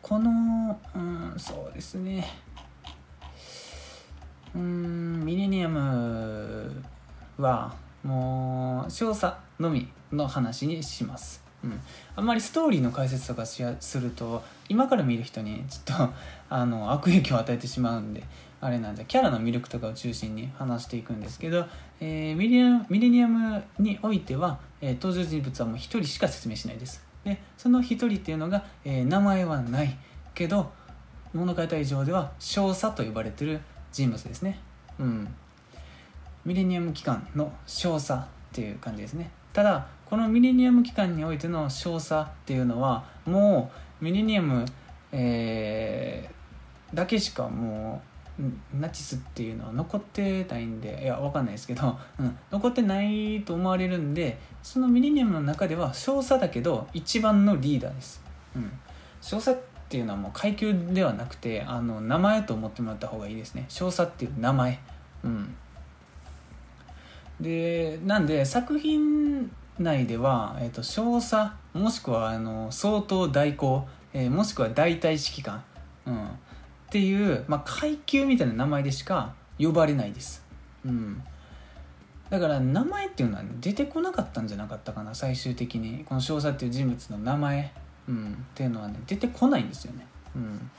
[0.00, 2.26] このうんそうですね。
[4.54, 6.82] うんミレニアム
[7.36, 11.80] はもう少佐のみの話にします、うん、
[12.16, 16.14] あんまりストーリーの解説とかしやすると今から見る人にちょっと
[16.48, 18.22] あの悪影響を与えてしまうんで
[18.60, 21.66] あれなんでキャラの魅力とかを中心に話していくんですけど、
[22.00, 27.04] えーミレニアムミレニアムにおいては、えー登場人物はもう1人しか説明しないです。
[27.24, 29.96] でその1人っていうのが、えー名前はない
[30.34, 30.72] けど
[31.32, 33.60] 物語上では少佐と呼ばれてる
[33.92, 34.58] 人物ですね。
[34.98, 35.28] うん。
[36.44, 38.16] ミレニアム機関の少佐っ
[38.52, 39.30] ていう感じですね。
[39.52, 44.64] ただこのミレニアム機関においての少佐っていうのはもうミレニアム、
[45.12, 46.38] えー
[46.94, 48.07] だけしかもう
[48.78, 58.22] ナチスっていうのは残ってないんでいやわかんないですけど、 うん、残ってないと思われるんでそのミレニアムの中では少佐だけど一番のリーダーです、
[58.54, 58.70] うん、
[59.20, 63.64] 少佐っていうのはもう階級ではなくてあの名前と思ってもらった方がいいですね。
[63.68, 64.78] 少佐っていう名前。
[65.24, 65.54] うん。
[67.40, 75.62] でなんで作品内では、えーと、少佐もしくはあの相当代行、えー、もしくは大隊指揮官、
[76.06, 76.28] うん、
[76.88, 80.42] っていう、まあ、階級みたいな名前でしか呼ばれないです、
[80.86, 81.22] うん、
[82.30, 86.04] だから名前っていうのは出てこなかったんじゃなかったかな最終的に。
[86.06, 87.72] この少佐っていう人物の名前、
[88.08, 90.70] うん、っていうのはね出てこないんですよね、うん。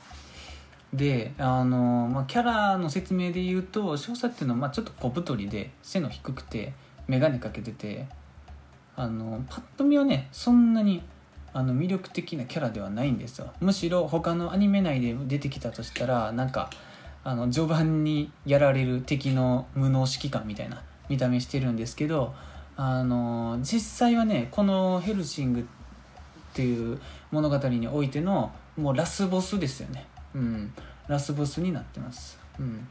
[0.92, 6.72] であの、まあ、キャラの説明で言うと少佐っていうのはまあちょっと小太りで背の低くて
[7.06, 8.06] 眼鏡かけてて
[8.96, 11.02] あのパッと見はねそんなに
[11.52, 13.52] あの魅力的なキャラではないんですよ。
[13.60, 16.70] むしろ他のアニメ内で出てきたとしたらなんか
[17.24, 22.34] あの序盤にやられる敵の無能指揮官みたいな見た目してるんですけど
[22.76, 25.64] あの実際はねこのヘルシングっ
[26.54, 30.06] ていう物語においてのもうラスボスですよね。
[30.34, 30.72] うん、
[31.08, 32.86] ラスボスになってます、うん、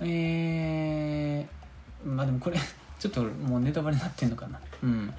[0.00, 2.56] えー、まあでもこれ
[2.98, 4.60] ちょっともうネタバレになってんのかな。
[4.82, 5.12] うん。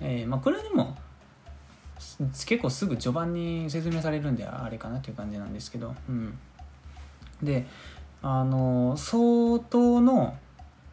[0.00, 0.96] えー、まあこれはでも
[2.18, 6.38] 結構すぐ序盤に説明されるんであれかなという感じなんですけど、うん、
[7.42, 7.66] で
[8.22, 10.36] あの相当の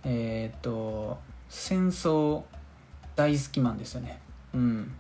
[0.04, 2.44] えっ、ー、と戦争
[3.16, 4.20] 大好きマンですよね。
[4.54, 4.96] うん。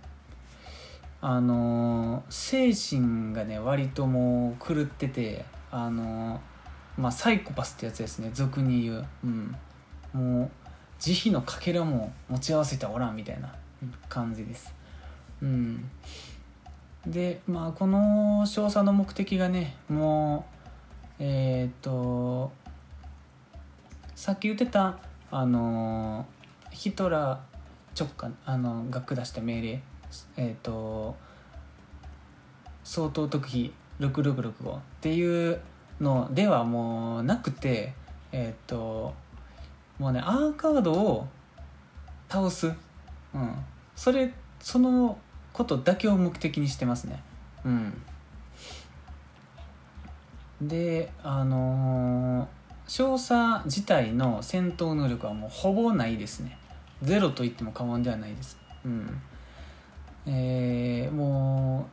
[1.22, 6.40] あの精神がね割ともう狂っててあの
[6.98, 8.32] まあサイコパスってやつですね。
[8.34, 9.56] 俗に言う、うん、
[10.14, 10.50] もう
[11.00, 13.54] 慈悲のかけらも持ち合わせておらんみたいな
[14.10, 14.74] 感じです、
[15.42, 15.90] うん、
[17.08, 20.46] でまあこの少佐の目的がねも
[21.20, 22.52] うえっ、と
[24.16, 24.98] さっき言ってた
[25.32, 26.26] あの
[26.72, 29.82] ヒトラー直下あのが下した命令
[30.38, 31.16] えっ、と
[32.84, 35.60] 相当特技6665っていう
[36.00, 37.94] のではもうなくて
[38.32, 39.14] えっ、と
[40.00, 41.28] もうねアーカードを
[42.30, 43.56] 倒す、うん、
[43.96, 44.32] それ
[44.62, 45.18] その
[45.60, 47.22] ことだけを目的にしてますね。
[47.66, 48.02] うん。
[50.62, 52.48] であのー、
[52.88, 56.58] 少佐自体の戦闘能力はもうほぼないですね。
[57.04, 58.58] ゼロと言っても過言ではないです。
[58.86, 59.22] うん。
[60.26, 61.90] えー、も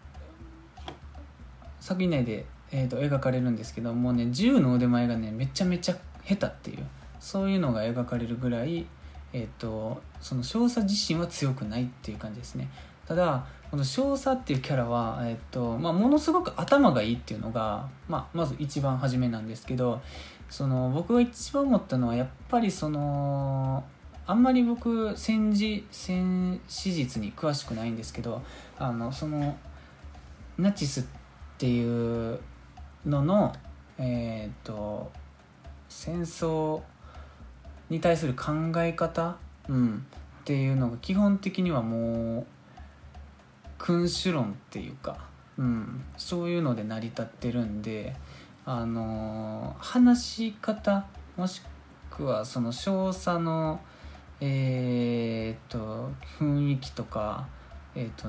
[0.88, 6.86] う作品内で、えーと、描かれるんですけどもうね銃の腕前がねめちゃめちゃ下手っていう
[7.18, 8.86] そういうのが描かれるぐらい、
[9.32, 12.68] えーと、その少佐自身は強くないっていう感じですね。
[13.06, 20.00] ただこの少佐っていうキャラは、えーとまあ、ものすごく頭がいいっていうのが、まあ、まず一番初めなんですけど
[20.48, 23.84] その僕が一番思ったのはやっぱりその
[24.26, 28.42] あんまり僕戦時戦史実に詳しくないんですけど
[28.78, 29.56] あのその
[30.58, 31.04] ナチスっ
[31.58, 32.40] ていう
[33.04, 33.54] のの
[33.98, 35.10] えっ、と
[35.88, 36.82] 戦争
[37.88, 39.36] に対する考え方、
[39.68, 40.06] うん、
[40.40, 42.46] っていうのが基本的にはもう
[43.78, 45.18] 君主論っていうか、
[45.58, 48.14] うん、そういうので成り立ってるんで
[48.64, 51.06] あの話し方
[51.36, 51.62] もし
[52.10, 53.80] くはその少佐の
[54.40, 57.46] えー、っと雰囲気とか、
[57.94, 58.28] えー、っと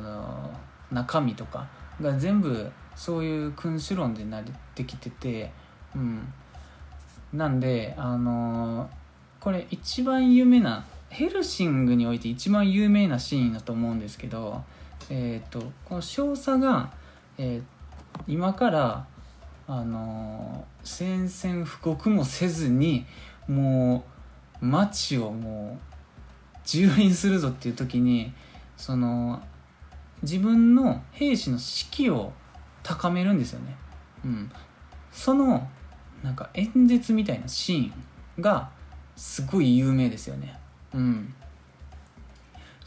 [0.92, 1.68] 中身とか
[2.02, 4.44] が全部そういう君主論でなっ
[4.74, 5.52] てきてて、
[5.96, 6.34] うん、
[7.34, 8.90] なんであの
[9.40, 14.64] これ一番有名なヘルシングにおいて一番有名なシーンだと思うんですけど、
[15.10, 16.92] えーと、この少佐が、
[17.38, 17.64] えー、
[18.28, 19.08] 今から
[19.68, 23.06] あの宣戦布告もせずに
[23.48, 24.06] も
[24.62, 28.34] う街をもう蹂躙するぞっていう時に
[28.76, 29.42] その
[30.22, 32.34] 自分の兵士の士気を
[32.84, 33.76] 高めるんですよね。
[34.26, 34.52] うん、
[35.12, 35.68] その
[36.24, 37.92] なんか演説みたいなシー
[38.40, 38.70] ンが
[39.16, 40.60] すごい有名ですよね。
[40.94, 41.34] うん。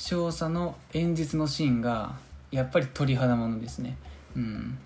[0.00, 2.14] 少佐の演説のシーンが
[2.50, 3.98] やっぱり鳥肌ものですね。
[4.34, 4.78] うん。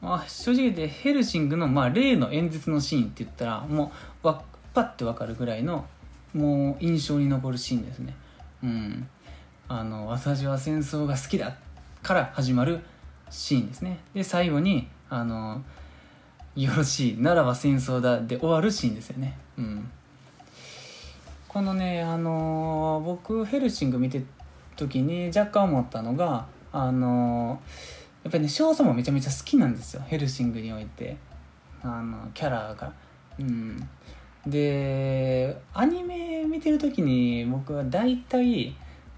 [0.00, 3.92] まあ、正直言ってヘルシングの、まあ、例の演説のシーンって言ったらも
[4.24, 4.42] うわ
[4.72, 5.84] パッてわかるぐらいの
[6.32, 8.14] もう印象に残るシーンですね。
[8.64, 9.08] うん、
[9.68, 11.56] あの私は戦争が好きだ
[12.02, 12.80] から始まる
[13.30, 15.62] シーンですねで最後にあの
[16.54, 19.90] よろしいならば戦争だで終わるシーンですよねうん
[21.48, 24.22] このねあの僕ヘルシング見て
[24.76, 27.60] 時に若干思ったのがあの
[28.24, 30.02] やっぱりね少佐もめちゃめちゃ好きなんですよ。
[30.06, 31.16] ヘルシングにおいて。
[31.82, 32.92] あのキャラが。
[33.38, 33.88] うん。
[34.46, 38.74] でアニメ見てる時に僕は大体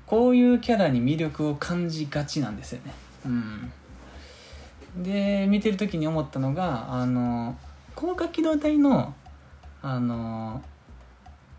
[0.07, 2.93] こういうキャラに魅力を感じがちなんですよね。
[3.27, 3.73] うん。
[5.03, 7.57] で見てる時に思ったのがあの
[7.95, 9.15] 高架機動隊の
[9.83, 10.63] あの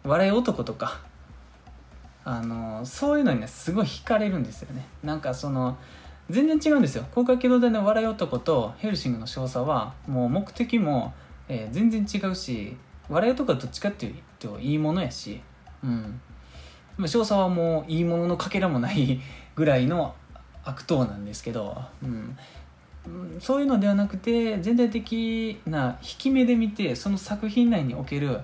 [0.03, 1.01] 笑い男とか
[2.25, 4.85] あのそういうのにねすごい惹かれるんですよね。
[5.03, 5.77] なんかその
[6.29, 7.05] 全然違うんですよ。
[7.13, 11.13] 高架機動隊の笑い男とヘルシングの少佐はもう目的も、
[11.47, 12.75] えー、全然違うし
[13.07, 15.39] 笑い男はどっちかっていうといいものやし
[15.83, 16.19] うん。
[17.07, 19.21] 少佐はもういいもののかけらもない
[19.55, 20.15] ぐらいの
[20.63, 22.37] 悪党なんですけど、うん、
[23.39, 28.39] そういうのではなくて全体的な引き目で見てその作品内における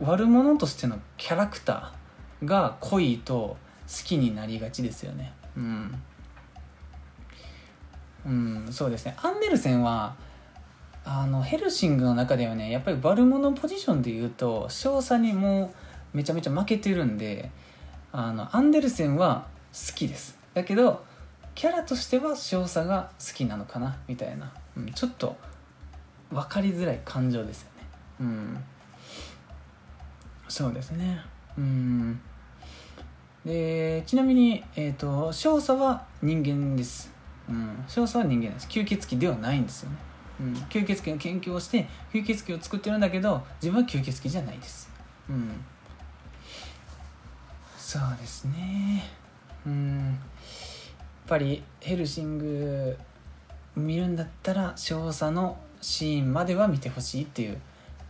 [0.00, 2.03] 悪者としてのキャラクター
[2.42, 3.56] が濃いと
[3.86, 5.32] 好きになりがちですよね。
[5.56, 6.02] うん、
[8.26, 9.14] うん、そうですね。
[9.22, 10.16] アンデルセンは
[11.04, 15.72] あのヘルシングの中ではねやっぱり悪者ポジションで言うと少佐にも
[16.14, 17.50] うめちゃめちゃ負けてるんで
[18.10, 20.38] あのアンデルセンは好きです。
[20.54, 21.04] だけど
[21.54, 25.36] キャラとしては少佐が好きなのかなみたいな、うん、ちょっと
[26.30, 27.86] 分かりづらい感情ですよね。
[28.20, 28.64] うん。
[30.48, 31.20] そうですね。
[31.58, 32.20] うん。
[33.44, 37.12] でちなみに、えーと、少佐は人間です、
[37.46, 38.66] うん、少佐は人間です。
[38.68, 39.96] 吸血鬼ではないんですよね、
[40.40, 44.90] うん、吸血鬼の研究をして吸血鬼を作ってるんだけど自分は吸血鬼じゃないです。
[45.28, 45.50] うん。
[47.76, 49.04] そうですね。
[49.66, 50.06] うん。
[50.06, 50.14] やっ
[51.26, 52.96] ぱりヘルシング
[53.76, 57.60] 見るんだったら少佐のシーンまでは見てほしいっていう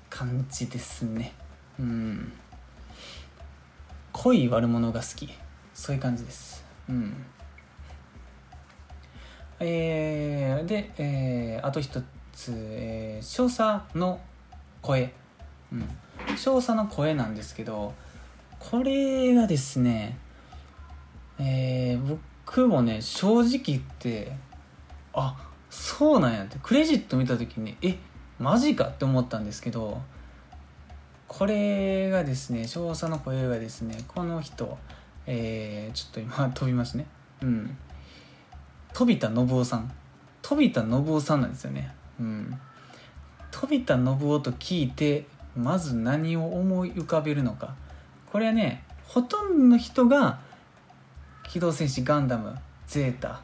[0.09, 1.33] 感じですね。
[1.79, 2.33] うん。
[4.15, 5.29] 濃い悪者が好き。
[5.75, 6.65] そういう感じです。
[6.89, 7.12] うん。
[9.59, 12.01] えー、で、えー、あと一
[12.33, 14.21] つ、えー、少佐の
[14.83, 15.12] 声、
[15.73, 15.89] うん、
[16.37, 17.95] 少佐の声なんですけど
[18.59, 20.19] これがですね、
[21.39, 24.33] えー、僕もね正直言って
[25.12, 25.37] あ
[25.71, 26.57] そうなんやって。
[26.62, 27.97] クレジット見た時にえ
[28.39, 30.01] マジかって思ったんですけど
[31.39, 34.78] これがですね少佐の声がですねこの人
[35.26, 37.07] えー、ちょっと今飛びますね。
[37.43, 37.76] うん。
[38.93, 39.91] 飛田信夫さん。
[40.43, 41.95] 飛田信夫さんなんですよね。
[42.20, 42.59] うん。
[43.51, 45.24] 飛田信夫と聞いて
[45.57, 47.74] まず何を思い浮かべるのか。
[48.30, 50.41] これはねほとんどの人が
[51.49, 52.55] 機動戦士ガンダム
[52.87, 53.41] ゼータ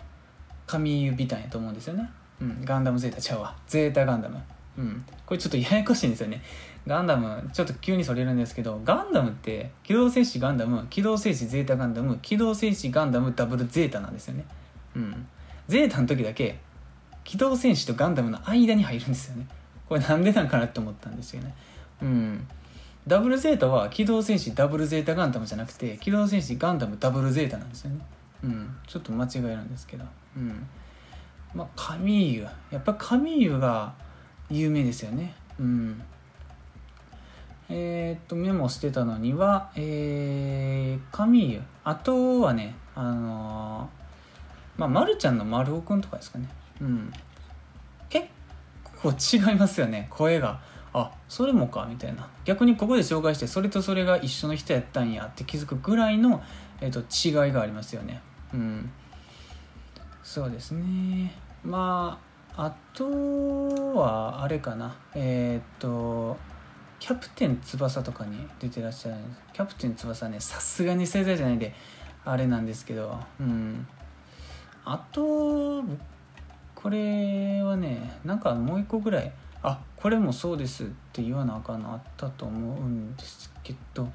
[0.67, 2.11] 神指たんやと思うんですよね。
[2.41, 2.65] うん。
[2.65, 3.57] ガンダムゼータちゃうわ。
[3.67, 4.39] ゼータガンダム。
[4.77, 5.05] うん。
[5.25, 6.43] これちょっとややこしいんですよね。
[6.87, 14.45] ガンダムちょっと急にそれるんですけどガンダムって機動戦士ガンダム機動戦士ゼータガンダム機動戦士ガンダムダブルゼータなんですよね。
[14.97, 15.27] うん。
[15.69, 16.59] ゼータの時だけ
[17.25, 19.47] 機動戦士とガンダムの間に入るんですよね。
[19.89, 21.55] これなんでなんかなって思ったんですよね。
[22.03, 22.47] うん。
[23.07, 28.01] ダブルゼータは機動戦士ダブルゼータガンダムじゃなくて機動戦士ガンダムダブルゼータなんですよね。
[28.43, 28.77] うん。
[28.87, 30.05] ちょっと間違えるんですけど。
[30.37, 30.67] うん。
[31.55, 33.93] まあカミーユやっぱカミーユが
[34.49, 35.35] 有名ですよね。
[35.59, 36.03] うん。
[37.71, 46.49] えー、っとメモしてたのにはえー、カミーユあとはねあのー、まあ、まるちゃんの丸尾くんとかですかね。
[46.81, 47.13] うん。
[48.09, 48.27] 結
[49.03, 50.61] 構違いますよね声が。
[50.93, 52.29] あそれもかみたいな。
[52.45, 56.43] 逆にここで紹介してそれとそれが一緒の人やったんやって気づくぐらいの、
[56.81, 58.21] えーと、違いがありますよね。
[58.53, 58.91] うん。
[60.23, 61.33] そうですね。
[61.65, 62.21] ま
[62.57, 63.07] ああと
[63.95, 64.97] はあれかな。
[65.15, 66.37] えっ、と
[67.01, 69.43] キャプテン翼とかに出てらっしゃるんです。
[69.55, 71.75] キャプテン翼ねさすがに世代じゃないんで
[72.25, 73.87] あれなんですけどうん。
[74.85, 75.83] あと
[76.75, 79.33] これはねなんかもう一個ぐらい
[79.63, 84.09] あこれもそうですって言わなあかんのあったと思うんですけど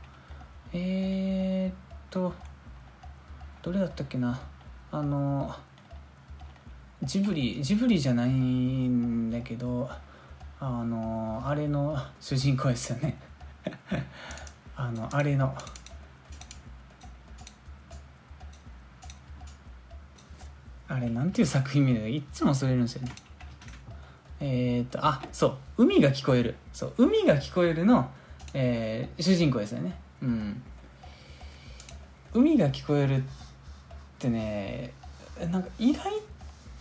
[0.71, 1.73] えー、っ
[2.09, 2.33] と
[3.61, 4.39] どれだったっけな。
[4.91, 5.53] あの
[7.03, 9.89] ジブリジブリじゃないんだけど
[10.59, 13.17] あのあれの主人公ですよね。
[14.75, 15.55] あのあれの。
[20.87, 23.11] あれなんていう作品名でいつも忘れるんですよね。
[24.39, 28.09] えっ、ー、とあそう「海が聞こえる」そう「海が聞こえるの」
[28.53, 29.95] えー、主人公ですよね。
[30.21, 30.61] うん。
[32.33, 33.21] 海が聞こえるっ
[34.19, 34.93] てね
[35.51, 36.11] なんか意外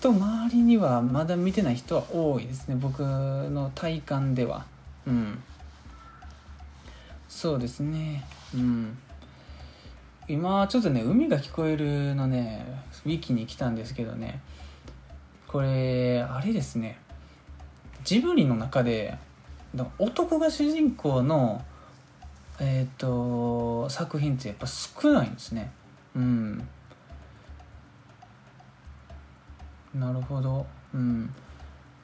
[0.05, 2.77] と周りにはまだ見てない人は多いですね。
[2.79, 4.67] 僕の体感では。
[5.07, 5.43] うん。
[7.27, 8.23] そうですね。
[8.55, 8.99] うん。
[10.29, 12.67] 今ちょっとね「海が聞こえる」のね
[13.07, 14.41] ウィキに来たんですけどね。
[15.49, 16.99] これあれですね。
[18.05, 19.17] ジブリの中で
[19.99, 21.65] 男が主人公の
[22.61, 25.73] えっ、ー、と作品ってやっぱ少ないんですね。
[26.15, 26.69] うん。
[29.95, 30.67] なるほど。
[30.93, 31.33] うん。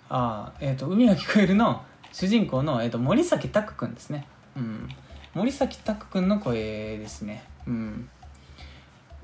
[0.09, 1.83] あえっ、ー、と「海が聞こえる」の
[2.13, 4.27] 主人公の、えーと、森崎拓くんですね。
[4.57, 4.89] うん。
[5.35, 7.45] 森崎拓くんの声ですね。
[7.67, 8.09] うん。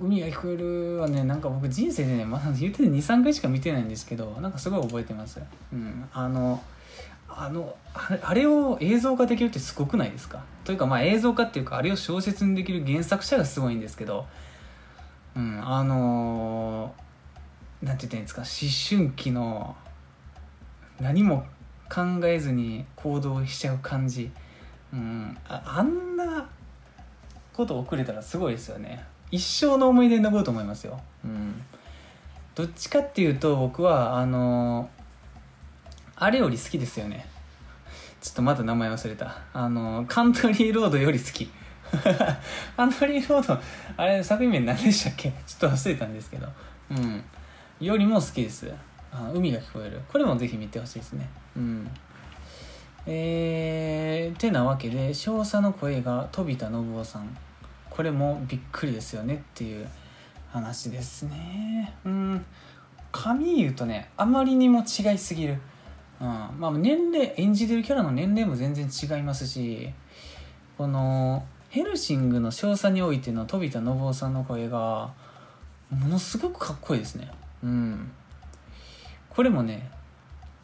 [0.01, 5.41] 海が聞こえるはねなんか僕人生でねまだ言うてて23回しか見てないんですけどなんかすごい覚えてます。
[5.73, 6.09] うん。
[6.13, 6.63] あの
[7.29, 7.75] あの
[8.23, 10.45] あれを映像化できるってすごくないですか？
[10.65, 14.27] というかまあ映像化っていうかあれを小説にできる原作者がすごいんですけど。
[15.35, 15.61] うん。
[15.67, 16.95] あの
[17.87, 19.77] なんて言ったんですか思春期の
[21.01, 21.47] 何も
[21.89, 24.33] 考えずに行動しちゃう感じ、
[24.93, 26.49] うん、ああんな
[27.53, 29.05] こと遅れたらすごいですよね。
[29.31, 31.63] 一生の思い出に残ると思いますよ、うん、
[32.55, 34.89] どっちかっていうと僕はあの
[36.17, 37.27] あれより好きですよね。
[38.21, 39.39] ちょっとまだ名前忘れた。
[39.53, 41.49] あのカントリーロードより好き。
[42.77, 43.61] カントリーロード
[43.97, 45.31] あれ作品名何でしたっけ？
[45.47, 46.49] ちょっと忘れたんですけど。
[46.91, 47.23] うん。
[47.81, 48.73] よりも好きです。
[49.13, 50.01] あ海が聞こえる。
[50.11, 51.29] これもぜひ見てほしいですね。
[51.57, 51.91] うん。
[53.07, 57.37] えー、てなわけで少佐の声が飛田信夫さん。
[57.91, 59.87] これもびっくりですよねっていう
[60.51, 61.95] 話ですね。
[62.05, 62.47] うん。
[63.13, 65.59] 髪言うとねあまりにも違いすぎる、
[66.21, 66.27] うん。
[66.27, 69.91] まあ、年齢演じてるキャラの年齢も全然違いますし
[70.77, 75.13] このヘルシングの少佐においての飛田信夫さんの声が
[75.91, 77.31] ものすごくかっこいいですね。
[77.63, 78.11] うん。
[79.31, 79.91] これもね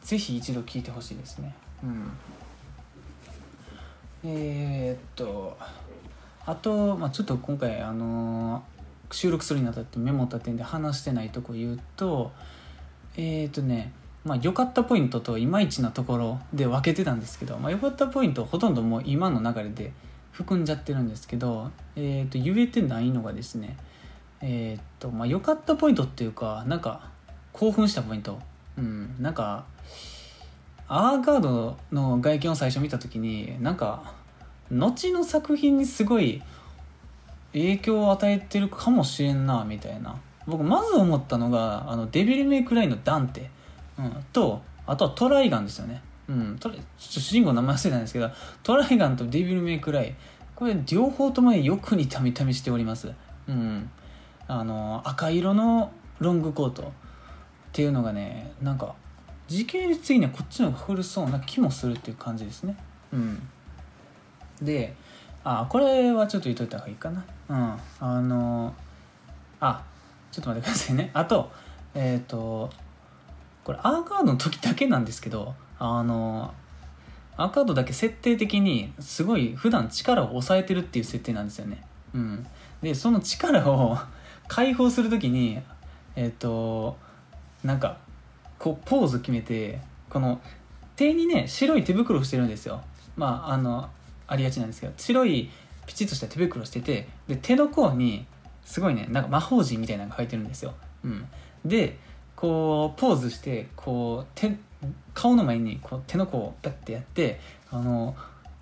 [0.02, 1.54] ぜひ一度聞いてほしいですね。
[1.82, 2.10] うん。
[4.24, 5.56] えー、っと
[6.46, 12.32] あと、まあ、ちょっと今回あのー、収録するにあたってメモった点で話してないとこ言うと
[13.16, 13.92] えー、っとね
[14.24, 19.92] まあ良かったポイントといまいちなところで分けてたんですけど、まあ、良かったポイントほとんどもう今の流れで
[20.30, 23.76] 含んじゃってるんですけど、えー、と言えてないのがですね
[24.42, 27.10] えっとまあ良かったポイントっていうかなんか
[27.52, 28.38] 興奮したポイント。
[28.76, 29.64] うんなんか
[30.88, 34.12] アーガードの外見を最初見た時になんか
[34.70, 36.42] 後の作品にすごい
[37.52, 40.16] 影響を与えてるかもしれんなみたいな。
[40.46, 43.48] 僕まず思ったのがあのデビルメイクラインのダンテ、
[43.96, 46.02] うん、とあとはトライガンですよね。
[46.28, 48.30] うんトラちょっと主人公の名前忘れたんですけど
[48.62, 50.14] トライガンとデビルメイクライ
[50.54, 53.12] これ両方ともよく似た見た目しております。
[53.48, 53.90] うん。
[54.48, 56.84] あの赤色のロングコートっ
[57.72, 58.94] ていうのがねなんか
[59.48, 62.76] 時系列的にはこっちの方が古そうな気もするっていう感じですね。
[63.12, 63.48] うん。
[64.60, 64.94] で
[65.44, 67.24] あこれはちょっと言っといた方がいいかな。
[67.48, 67.78] うん。
[68.00, 68.74] あの
[69.60, 69.82] あ
[70.30, 71.10] ちょっと待ってくださいね。
[71.12, 71.50] あと
[71.94, 72.70] えっ、ー、と
[73.64, 76.52] これアーカードの時だけなんですけどあの
[77.36, 81.84] アーカードだけ設定的にすごい普段力を抑えてるっていう設定なんですよね。
[82.14, 82.46] うん。
[82.82, 83.98] でその力を
[84.52, 85.58] 解放する時に
[86.14, 86.98] えっ、ー、と
[87.64, 87.96] なんか
[88.58, 89.80] こうポーズ決めて
[90.10, 90.42] この
[90.94, 92.82] 手にね白い手袋をしてるんですよ。
[93.16, 93.88] まああの
[94.26, 95.48] ありがちなんですけど白い
[95.86, 98.26] ピチッとした手袋しててで手の甲に
[98.62, 101.26] すごいねなんか魔法陣みたいなのが入ってるんですよ、うん、
[101.64, 101.96] で
[102.36, 104.54] こうポーズしてこう手
[105.14, 107.40] 顔の前にこう手の甲をペッてやって
[107.70, 108.14] あの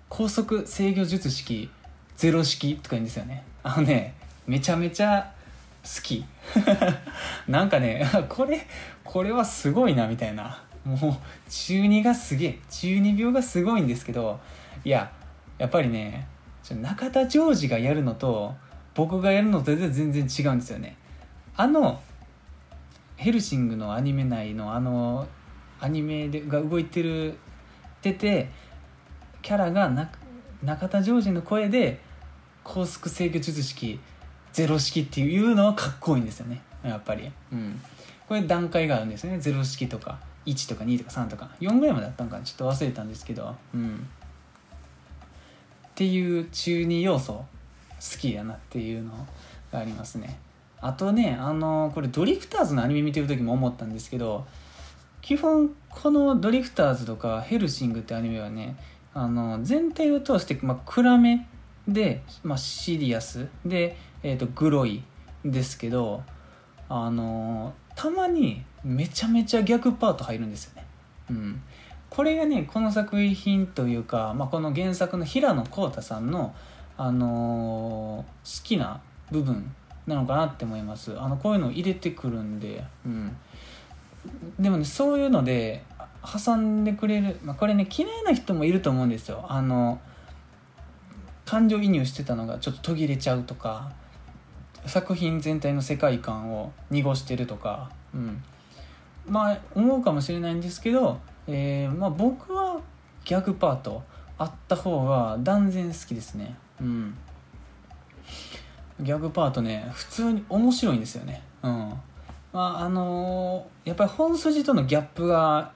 [0.07, 1.69] 高速制御術式
[2.15, 3.43] ゼロ式とか言うんですよね。
[3.63, 4.15] あのね
[4.47, 5.33] めちゃめちゃ
[5.83, 6.25] 好き。
[7.47, 8.65] なんかね これ
[9.03, 10.63] これはすごいなみたいな。
[10.83, 10.97] もう
[11.49, 12.59] 中二がすげえ。
[12.69, 14.39] 中二病がすごいんですけど
[14.83, 15.11] いや
[15.57, 16.27] やっぱりね
[16.69, 18.55] 中田ジョージがやるのと
[18.95, 20.95] 僕がやるのと全然違うんですよね。
[21.55, 22.01] あの
[23.17, 25.27] ヘルシングのアニメ内のあの
[25.79, 27.37] アニメでが動いてる
[28.01, 28.49] てて
[29.41, 29.89] キャラが
[30.63, 31.99] 中田ジョージの声で
[32.63, 33.99] 高速制御術式
[34.53, 36.61] ゼロ式っていうのはかっこいいんですよね。
[36.83, 37.31] やっぱり。
[37.51, 37.81] うん。
[38.27, 39.39] これ段階があるんですね。
[39.39, 41.11] ゼロ式とか1とか2とか。
[41.11, 42.43] 3とか4ぐらいまであったのかな。
[42.43, 43.55] ちょっと忘れたんですけど。
[43.73, 44.07] うん。
[45.87, 47.45] っていう中二要素好
[48.19, 49.11] きやなっていうの
[49.71, 50.39] がありますね。
[50.81, 54.45] あとねあのこれドリフターズのアニメ見てる時も思ったんですけど
[55.21, 58.75] 基本このドリフターズとかヘルシングってアニメはね
[59.13, 61.47] あの全体を通して、まあ、暗め
[61.87, 65.03] で、まあ、シリアスで、えーと、グロい
[65.43, 66.23] ですけど
[66.89, 70.85] あのたまにめちゃめちゃ逆パート入るんですよね。
[71.29, 71.61] うん、
[72.09, 76.53] これがねこの作品というか、まあ、この原作の平野浩太さんの、
[76.97, 79.73] あの、好きな部分
[80.07, 81.17] なのかなって思います。
[81.19, 83.37] あのこういうのを入れてくるんで、うん、
[84.59, 85.83] でもねそういうので
[86.21, 89.45] 挟んでくれる、まあ、これね綺麗な人もいると思うんですよ。
[89.47, 89.99] あの
[91.45, 93.91] 感情移入してたのがちょっと途切れちゃうとか
[94.85, 98.43] 作品全体の世界観を濁してるとか、うん、
[99.27, 102.79] まあ思うかもしれないんですけどえー、まあ僕は
[103.25, 104.03] 逆パート
[104.37, 106.55] あった方が断然好きですね。
[106.79, 107.15] うん。
[108.99, 111.41] ギャグパートね普通に面白いんですよね。
[111.63, 111.93] うん。
[112.53, 115.71] まああのーやっぱり本筋とのギャップが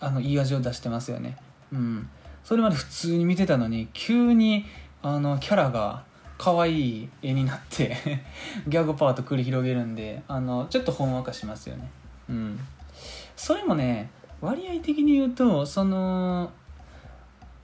[0.00, 1.36] あのいい味を出してますよね。
[1.72, 2.08] うん。
[2.44, 4.64] それまで普通に見てたのに急に
[5.02, 6.04] あのキャラが
[6.38, 7.96] 可愛い絵になって
[8.68, 11.90] ギャグパート繰り広げるんであのちょっとほんわかしますよね。
[12.30, 12.60] うん。
[13.36, 14.10] それもね
[14.40, 16.50] 割合的に言うとその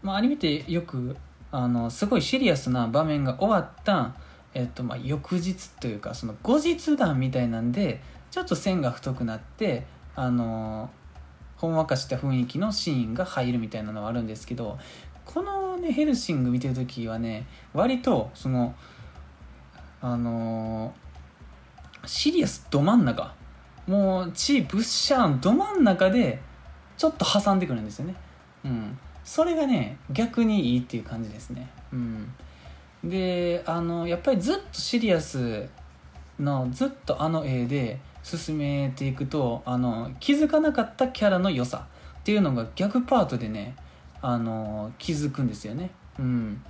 [0.02, 1.16] まあアニメってよく
[1.52, 4.12] あのすごいシリアスな場面が終わった、
[4.54, 8.02] えっとまあ、翌日というかその後日談みたいなんで
[8.32, 9.86] ちょっと線が太くなって
[10.16, 10.90] あの
[11.56, 14.78] ほんわかした雰囲気のシーンが入るみたいなのはあるんですけど
[15.24, 18.74] このねヘルシング見てる時はね割とその
[20.00, 20.92] あの
[22.04, 23.34] シリアスど真ん中
[23.86, 26.40] もうチーブッシャーンど真ん中で
[26.96, 28.14] ちょっと挟んでくるんですよね。
[28.64, 28.98] うん。
[29.24, 31.70] それがね逆にいいっていう感じですね。
[31.92, 32.32] うん。
[33.02, 35.68] であのやっぱりずっとシリアス
[36.38, 41.86] のずっとあの絵で進めていくとあの気づかなかったキャラの良さ
[42.20, 43.76] っていうのが逆パートでね
[44.26, 45.90] あの気づくんですよね。
[46.18, 46.62] うん。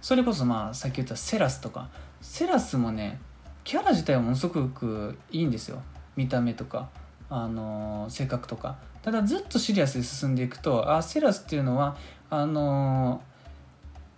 [0.00, 1.90] それこそまあさっき言ったセラスとか。
[2.22, 3.20] セラスもね
[3.62, 5.82] キャラ自体はものすごくいいんですよ。
[6.16, 6.88] 見た目とか。
[7.28, 8.78] あの性格とか。
[9.02, 11.94] ただずっとシリアスで進んでいくとあセラスっていうのは
[12.30, 13.20] あの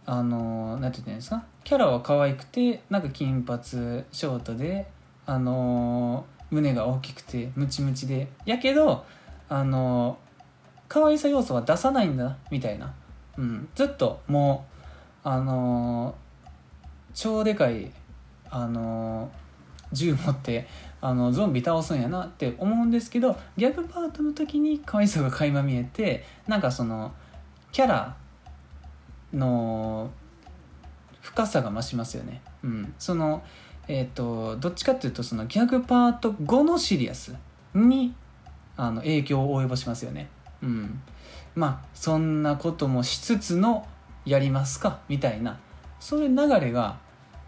[0.05, 1.45] あのなんて言ったらいいんですか？
[1.65, 4.87] キャラは可愛くてなんか金髪ショートで
[5.27, 8.29] あの胸が大きくてムチムチで。
[8.45, 9.05] やけど
[9.49, 10.19] あの
[10.89, 12.95] 可愛さ要素は出さないんだみたいな、
[13.37, 14.67] うん、ずっとも
[15.25, 16.15] うあの
[17.15, 17.91] 超でかい
[18.51, 19.31] あの
[19.93, 20.67] 銃持って
[21.01, 27.13] あのゾンビ倒すんやなって思うんですけど逆パートの時に可愛さが垣間見えてなんかその
[27.73, 28.17] キャラ
[29.33, 30.11] の
[31.21, 32.41] 深さが増しますよね。
[32.63, 33.43] うん、その
[33.89, 37.35] えー、とどっちかっていうとそのギャグパート後のシリアス
[37.75, 38.15] に
[38.77, 40.29] あの影響を及ぼしますよね。
[40.63, 41.03] うん、
[41.55, 43.87] まあそんなこともしつつの
[44.25, 45.59] やりますかみたいな。
[46.01, 46.99] そういう流れが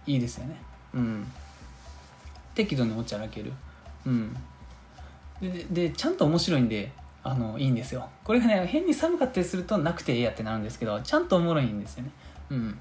[0.06, 0.56] いいですよね。
[0.94, 1.26] うん、
[2.54, 3.52] 適度におちゃらける。
[4.06, 4.36] うん、
[5.40, 6.90] ででちゃんと面白いんで
[7.22, 8.08] あのいいんですよ。
[8.24, 12.10] これがね変に寒かったりするとなくてええやってなるんですけどちゃんとおもろいんですよね。
[12.50, 12.78] うん。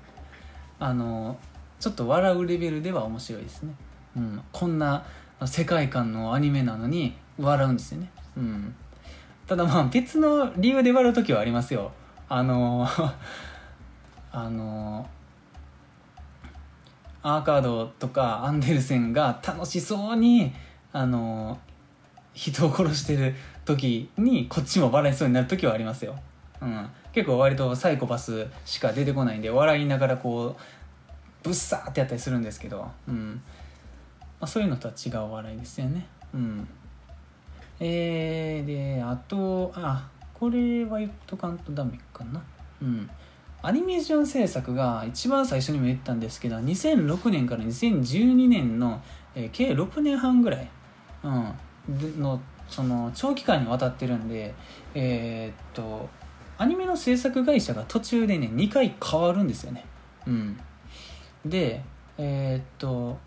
[0.79, 1.37] あの
[1.79, 3.73] ちょっと笑うレベルでは面白いですね、
[4.15, 5.05] うん、こんな
[5.45, 8.11] 世界観のアニメなのに笑うんですよね。
[8.35, 8.75] うん。
[9.47, 11.91] ただまあ別の理由で笑う時はありますよ。
[12.29, 12.87] あの
[14.31, 15.07] あの
[17.23, 20.53] アーカードとかアンデルセンが楽しそうに
[20.91, 21.57] あの
[22.33, 26.15] 人を殺してる時にこっちも笑いそうになる時はありますよ、
[26.61, 30.61] うん、結構割とサイコパスしか出てこないんで笑いながらこう
[31.43, 33.41] ブッサーってやったりするんですけど、うん。
[34.39, 36.05] まあ、そういうのとは違う笑いですよね。
[36.33, 36.67] うん。
[37.79, 42.41] えー、であとあこれは言っとかんとダメかな。
[42.81, 43.09] うん。
[43.61, 49.01] アニメーション制作が一番最初にも言ったんですけど2006年から2012年の、
[49.35, 50.69] えー計6年半ぐらい、
[51.23, 52.39] うん、の
[52.69, 54.53] その長期間にわたってるんで
[54.93, 56.07] えーっと
[56.59, 59.85] アニメの制作会社が途中でね2回変わるんですよね。
[60.25, 60.59] うん。
[61.45, 61.83] で
[62.17, 63.17] えーっと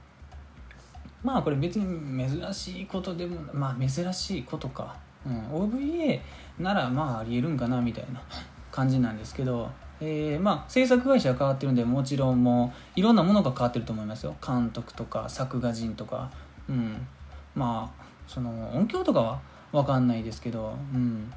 [1.22, 6.20] まあこれ別に珍しいことでもまあ珍しいことか、うん、OVA
[6.58, 8.22] ならまあありえるんかなみたいな
[8.70, 9.68] 感じなんですけど、
[10.00, 14.34] えーまあ制作会社が変わってるんでもちろんもういろんなものが変わってると思いますよ。
[14.44, 16.30] 監督とか作画人とか、
[16.68, 17.06] うん、
[17.54, 19.40] まあその音響とかは
[19.72, 21.32] 分かんないですけど、うん、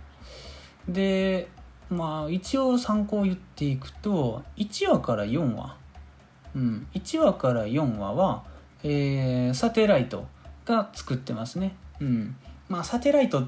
[0.88, 1.50] で
[1.90, 5.76] まあ一応参考を言っていくと1話から4話、
[6.56, 8.44] うん、1話から4話は、
[8.84, 10.28] えーサテライト
[10.66, 12.36] が作ってますね、うん、
[12.70, 13.48] まあサテライトっ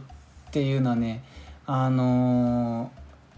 [0.52, 1.24] ていうのはね
[1.66, 2.92] あの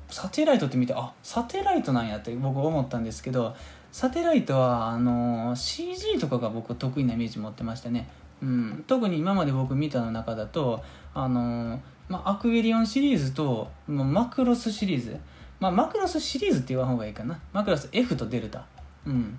[0.10, 3.56] ーサテライトって見てあサテライトなんやって僕思ったんですけど
[3.92, 8.08] サテライトはあのー CG とかが僕得意なイメージ持ってましたね、
[8.42, 10.82] うん、特に今まで僕見たの中だと
[11.14, 11.80] あのー
[12.10, 15.18] まあ、アクエリオンシリーズとマクロスシリーズ、
[15.60, 17.40] まあ、マクロスシリーズって言わん方がいいかな。
[17.52, 18.66] マクロス F とデルタ、
[19.06, 19.38] うん、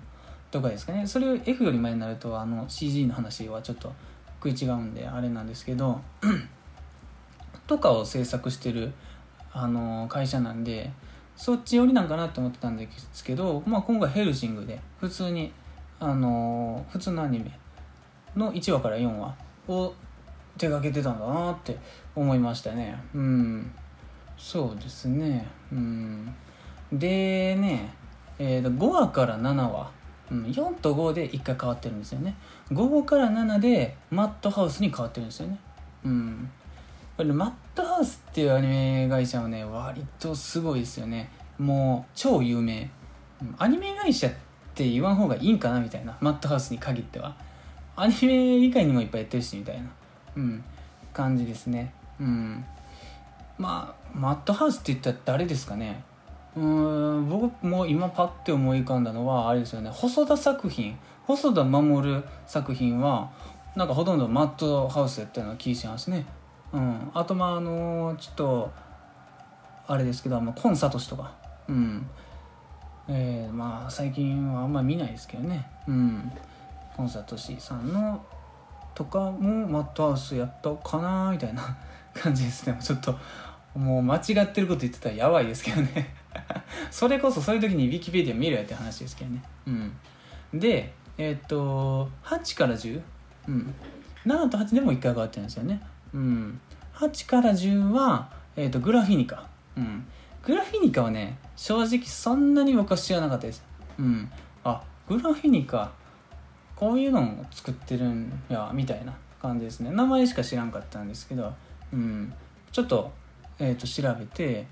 [0.51, 1.05] とかですかね。
[1.05, 3.93] それを F より前になるとあの CG の話はちょっと
[4.43, 6.01] 食い違うんであれなんですけど
[7.67, 8.93] とかを制作してる
[9.51, 10.91] あの会社なんで
[11.35, 15.51] そっち寄りなんかなって思ってたんですけど、まあ、今回ヘルシングで普通に
[15.99, 17.57] あの普通のアニメ
[18.35, 19.35] の1話から4話
[19.67, 19.93] を
[20.57, 21.77] 手掛けてたんだなって
[22.15, 23.01] 思いましたね。
[23.13, 23.71] うん。
[24.37, 25.47] そうですね。
[25.71, 26.35] うん。
[26.91, 27.93] でね、
[28.37, 29.91] えー5話から7話
[30.31, 32.35] うん、4と5で1回変わってるんですよね。
[32.71, 35.59] 5から7でマットハウスに変わってるんですよね。
[36.05, 36.49] うん。
[37.17, 41.31] これマットハウスっていうアニメ会社はね割とすごいですよね。
[41.57, 42.89] もう超有名、
[43.57, 44.31] アニメ会社っ
[44.73, 46.17] て言わん方がいいんかなみたいな。
[46.21, 47.35] マットハウスに限っては。
[47.95, 49.89] アニメ以外にもいっぱいやってるしみたいな。
[50.37, 50.63] うん。
[51.11, 51.93] 感じですね。
[52.19, 52.63] うん。
[53.57, 56.03] まあマットハウスって言ったら誰ですかね。
[56.59, 59.89] うん僕も今パッて思い浮かんだのはあれですよね。
[59.89, 60.97] 細田作品。
[61.25, 63.31] 細田守作品は
[63.77, 66.25] なんかほとんどマットハウスやったような気しますね。
[66.73, 67.11] うん。
[67.13, 68.71] あとまああのちょっと
[69.87, 71.31] あれですけど、ま、コンサトシとか。
[71.69, 72.05] うん。
[73.07, 75.65] えー、まあ最近はあんまり見ないですけどね。
[75.87, 76.29] うん。
[76.97, 78.21] コンサトシさんの
[78.93, 81.63] とかもマットハウスやったかなみたいな
[82.13, 82.77] 感じですね。
[82.81, 83.15] ちょっと
[83.77, 86.18] もう間違ってること言ってたらやばいですけどね。
[86.91, 89.43] それこそそういう時にウィキペディア見るやって話ですけどね。
[89.67, 90.59] うん。
[90.59, 93.01] でえっ、と8から10
[93.47, 93.73] うん。
[94.25, 95.81] 7と8でも1回変わってるんですよね。
[96.13, 96.61] うん。
[96.93, 99.47] 8から10は、えーと、グラフィニカ。
[99.77, 100.05] うん。
[100.43, 103.63] グラフィニカはね正直そんなに僕は知らなかったです。
[103.97, 104.31] うん。
[104.63, 105.91] あグラフィニカ
[106.75, 109.91] こういうのを作ってるんやみたいな感じですね。
[109.91, 111.53] 名前しか知らんかったんですけど。
[111.91, 112.33] うん。
[112.71, 113.11] ちょっと,、
[113.59, 114.67] えーと調べて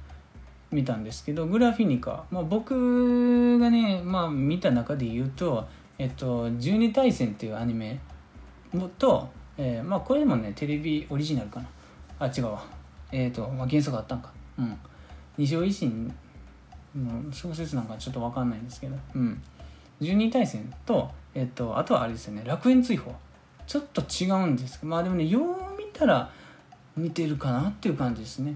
[0.72, 5.68] 見たんですけどグラフィニカ、まあ、僕がね、まあ、見た中で言うと
[5.98, 7.99] 「えっと、12対戦」っていうアニメ
[8.98, 11.68] と、えー、まあこれもねテレビオリジナルかな。
[12.19, 12.64] あ違うわ。
[13.11, 14.31] えっ、ー、と、まあ、原作あったんか。
[14.57, 14.77] うん。
[15.38, 16.11] 二条維新
[16.95, 18.95] の小説なんかちょっと分かんないんですけど。
[19.15, 19.41] うん。
[20.02, 22.44] 12対戦と、えっ、と、あとはあれですよね。
[22.44, 23.14] 楽園追放。
[23.68, 26.31] ちょっと違うんですまあでもねよう見たら
[26.95, 28.56] 似てるかなっていう感じですね。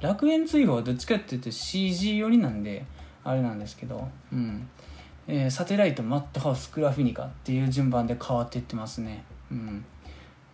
[0.00, 2.84] 楽園追放はどっちかっていうと CG 寄りなんで
[3.24, 4.68] あれなんですけど、うん。
[5.28, 9.84] えー、サテライトマットハウスグラフィニカっていう順番で変わっていってますね、うん。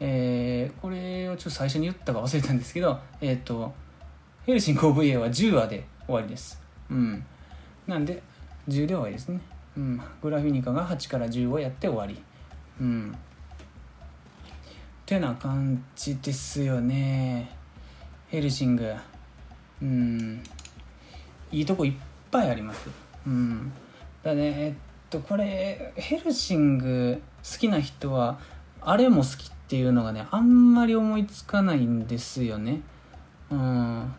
[0.01, 3.73] えー、これをちょっと最初に言ったか忘れたんですけどえっ、ー、と
[4.47, 6.60] ヘルシング OVA は10話で終わりです。
[6.90, 7.24] うん。
[7.86, 8.23] なんで
[8.69, 9.40] 10で終わりですね。
[9.77, 10.01] うん。
[10.23, 12.23] グラフィニカが8から10をやって終わり。
[12.81, 13.14] うん。
[15.05, 17.51] てな感じですよね。
[18.28, 18.94] ヘルシング。
[19.82, 20.42] うん。
[21.50, 21.92] いいとこいっ
[22.30, 22.88] ぱいあります。
[23.26, 23.72] うん。
[24.22, 24.74] だねえっ
[25.10, 28.38] とこれヘルシング好きな人は
[28.80, 32.80] あれも好きっていうのがねあんまり思いつかないんですよね。
[33.50, 34.14] うん。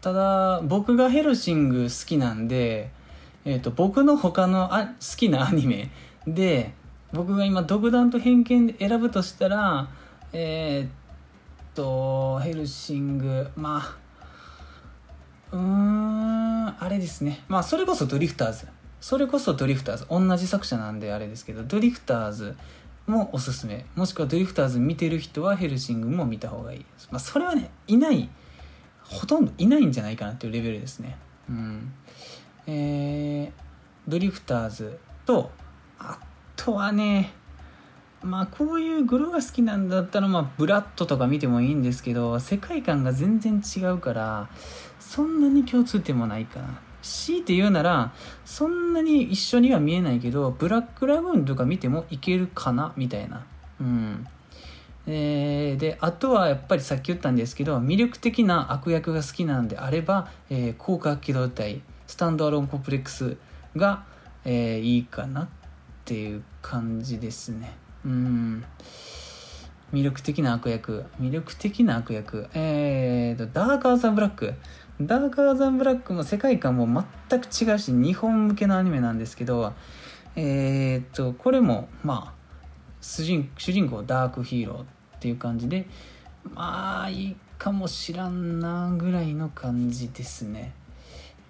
[0.00, 2.90] ただ僕がヘルシング好きなんで、
[3.44, 5.90] えーと、僕の他のあ好きなアニメ
[6.26, 6.72] で
[7.12, 9.88] 僕が今独断と偏見で選ぶとしたら
[10.32, 10.90] えー、っ
[11.74, 13.99] とヘルシングまあ
[15.52, 17.44] うーんあれですね。
[17.48, 18.66] まあそれこそドリフターズ。
[19.00, 20.06] それこそドリフターズ。
[20.10, 22.56] 同じ作者なんであれですけどドリフターズ
[23.06, 23.84] もおすすめ。
[23.94, 28.28] もしくはドリフターズ見てる人はヘルシングも見た方がいい、まあ、それはねいない
[29.04, 31.16] ほとんどいないんじゃないかなっていうレベルですね。
[31.48, 31.92] うん。
[32.66, 33.50] えー、
[34.06, 35.50] ドリフターズと
[35.98, 36.18] あ
[36.56, 37.32] とはね
[38.22, 44.50] まあこういうグロが好きなんだったらまあブラッドとか見てもいいんですけど世界観が全然違うから
[45.00, 46.78] そんなに共通点もないかな。
[47.02, 48.12] 強いて言うなら
[48.44, 53.44] そんなに一緒には見えないけどブラックラグーンとか見てもいけるかなみたいな。
[53.80, 54.26] うん。
[55.06, 63.36] えー、であとはやっぱりさっき言ったんですけど魅力的な悪役が好きなんであれば、えー、広角機動隊スタンドアロンコンプレックス
[63.76, 64.04] が、
[64.44, 65.48] えー、いいかなっ
[66.04, 67.72] ていう感じですね。
[68.04, 68.64] うん。
[69.92, 71.04] 魅力的な悪役。
[71.20, 72.46] 魅力的な悪役。
[72.54, 74.54] えーとダーカーザンブラック。
[75.00, 76.86] ダーカーザンブラックも世界観も
[77.28, 79.72] 全く違うし日本向けのアニメなんですけど
[80.36, 82.40] えーとこれもまあ
[83.00, 84.84] 主人主人公ダークヒーローっ
[85.20, 85.86] ていう感じで
[86.54, 90.72] まあいいかもしらんなぐらいの感じですね。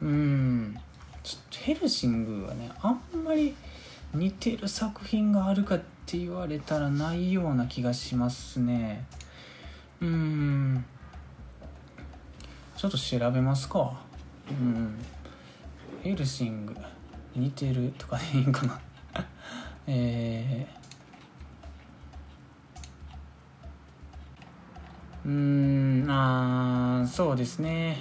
[0.03, 0.77] うん。
[1.23, 3.55] ちょっとヘルシングはねあんまり
[4.13, 9.05] 似てる作品があるかって言われたらないような気がしますね。
[10.01, 10.85] うん。
[12.81, 13.93] ちょっと調べますか。
[14.51, 14.97] うん。
[16.03, 16.75] ヘルシング。
[17.37, 18.81] 似てるとかでいいんかな。
[19.87, 26.07] えー、うん。
[26.09, 27.99] あそうですね。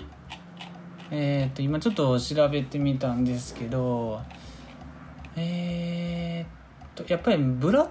[1.11, 4.21] えっ、と今ちょっと調べてみたんですけど
[5.35, 7.89] えー、っとやっぱりブラッ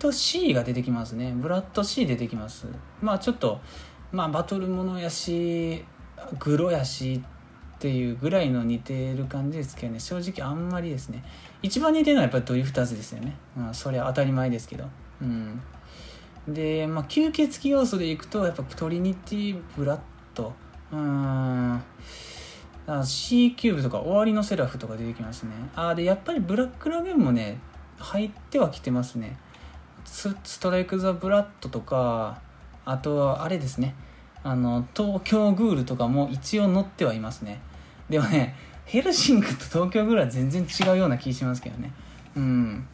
[0.00, 1.32] ド C が出てきますね。
[1.36, 2.66] ブラッド C 出てきます。
[3.00, 3.60] まあちょっと
[4.10, 5.84] まあバトルものやし
[6.38, 7.22] グロやし
[7.76, 10.00] っていうぐらいの似てる感じですけどね。
[10.00, 11.24] 正直あんまりですね。
[11.62, 14.84] 一番似てるのはやっぱりドリフターズですよね、うん、それは当たり前ですけど。
[15.22, 15.60] うん。
[16.48, 20.00] で、まあ、吸血鬼要素でいくとやっぱトリニティブラッ
[20.34, 20.52] ド。
[20.92, 21.82] うーん。
[23.02, 25.52] C キューブとか終わりのセラフとか出てきますね。
[25.74, 27.58] ああでやっぱりブラックラグーンもね
[27.98, 29.38] 入ってはきてますね。
[30.04, 32.42] ストライク・ザ・ブラッドとか
[32.84, 33.94] あとはあれですね。
[34.44, 37.60] あの東京グールとかも一応載ってはいますね。
[38.08, 38.54] でもね
[38.84, 41.92] ヘルシングと東京グールは全然違うような気しますけどね。
[42.36, 42.86] うん。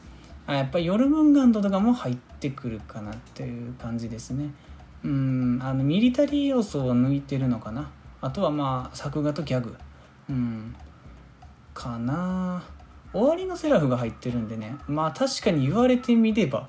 [0.47, 4.51] あやっぱりヨルムンガンドとかも入ってくるかなっていう感じですね。
[5.05, 5.59] うん。
[5.60, 7.90] あのミリタリー要素を抜いてるのかな。
[8.20, 9.77] あとはまあ作画とギャグ。
[10.28, 10.74] うん。
[11.74, 12.62] かな。
[13.12, 14.77] 終わりのセラフが入ってるんでね。
[14.86, 16.68] まあ確かに言われてみれば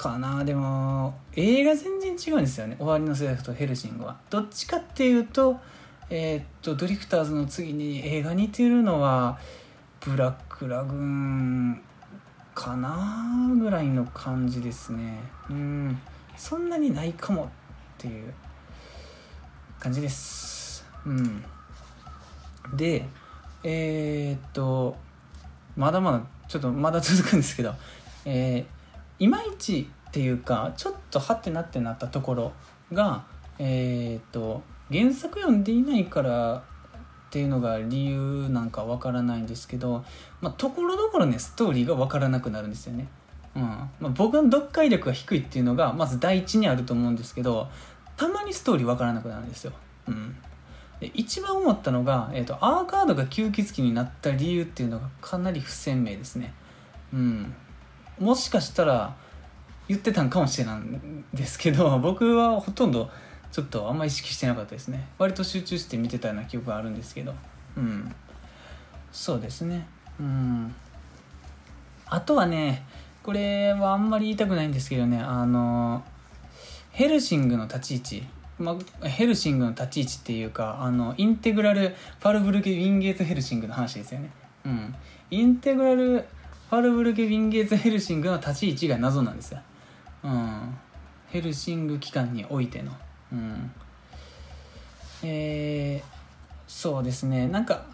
[0.00, 0.46] かな。
[0.46, 2.76] でも映画全然違うんですよね。
[2.78, 4.16] 終わりのセラフとヘルシングは。
[4.30, 5.60] どっちかっていうと
[6.08, 9.38] えー、っとドリフターズの次に映画に似てるのは
[10.00, 11.82] ブラックラグーン
[12.54, 15.20] かなぐらいの感じですね。
[15.50, 16.00] うん。
[16.34, 17.48] そんなにないかもっ
[17.98, 18.32] ていう
[19.78, 20.82] 感じです。
[21.04, 21.44] うん。
[22.74, 23.04] で
[23.64, 24.96] えー、っと
[25.76, 27.74] まだまだちょっとまだ続くんですけど
[28.24, 28.79] えー
[29.20, 32.52] いまいちっていうかちょっとハテナってなったところ
[32.92, 33.24] が
[33.58, 36.62] えっ、と原作読んでいないからっ
[37.30, 40.04] ていうのが理由なんかわからないんですけど、
[40.40, 43.06] まあ、ところどころねストーリーがわからなくなるんですよね。
[43.54, 47.68] うんまあ、僕の読解力が低いっていうのがまず第一にあると思うんですけど
[48.16, 49.72] たまにストーリーわからなくなるんですよ。
[50.08, 50.36] うん、
[50.98, 56.54] で一番思ったのが、えーと、とアーカードが吸血鬼になった理由っていうのがかなり不鮮明ですね。
[57.12, 57.54] うん、
[58.20, 59.16] もしかしたら
[59.88, 63.10] 言ってたんかもしれないんですけど 僕はほとんど
[63.50, 65.08] ちょっとあんま意識してなかったですね。
[65.18, 67.34] 割と集中して見てたような記憶があるんですけど。
[67.76, 68.14] うん。
[69.10, 69.88] そうですね。
[70.20, 70.72] うん。
[72.06, 72.84] あとはね
[73.24, 75.18] これはあんまり言いたくないんですけどね。
[75.18, 76.04] あの
[76.92, 78.26] ヘルシングの立ち位置。
[78.58, 84.30] まあ、ヘルシングの立ち位置っていうかあのインテグラルファルブルゲ・ウィンゲーツ・ヘルシングの話ですよね。
[84.66, 84.94] うん、
[85.30, 86.26] インテグラル
[86.70, 89.60] ファルブルゲ・ヴィンゲーツ・ヘルシングの立ち位置が謎なんですよ、
[90.22, 90.78] うん、
[91.26, 92.92] ヘルシング機関においての、
[93.32, 93.72] うん、
[95.24, 96.02] えー、
[96.68, 97.48] そうですね。
[97.48, 97.86] なんか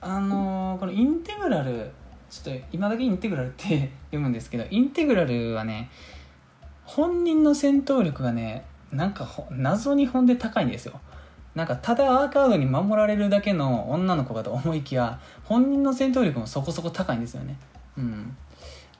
[0.00, 1.90] あのー、このインテグラル
[2.30, 5.90] ちょっと今だけインテグラルって 読むんですけどインテグラルはね
[6.84, 10.98] 本人の戦闘力がねなんか謎に本で高いんですよ。
[11.54, 17.58] なんかただアーカードに守られるだけの女の子かと思いきや本人の戦闘力もそこそこ高いんですよね。
[17.96, 18.36] うん。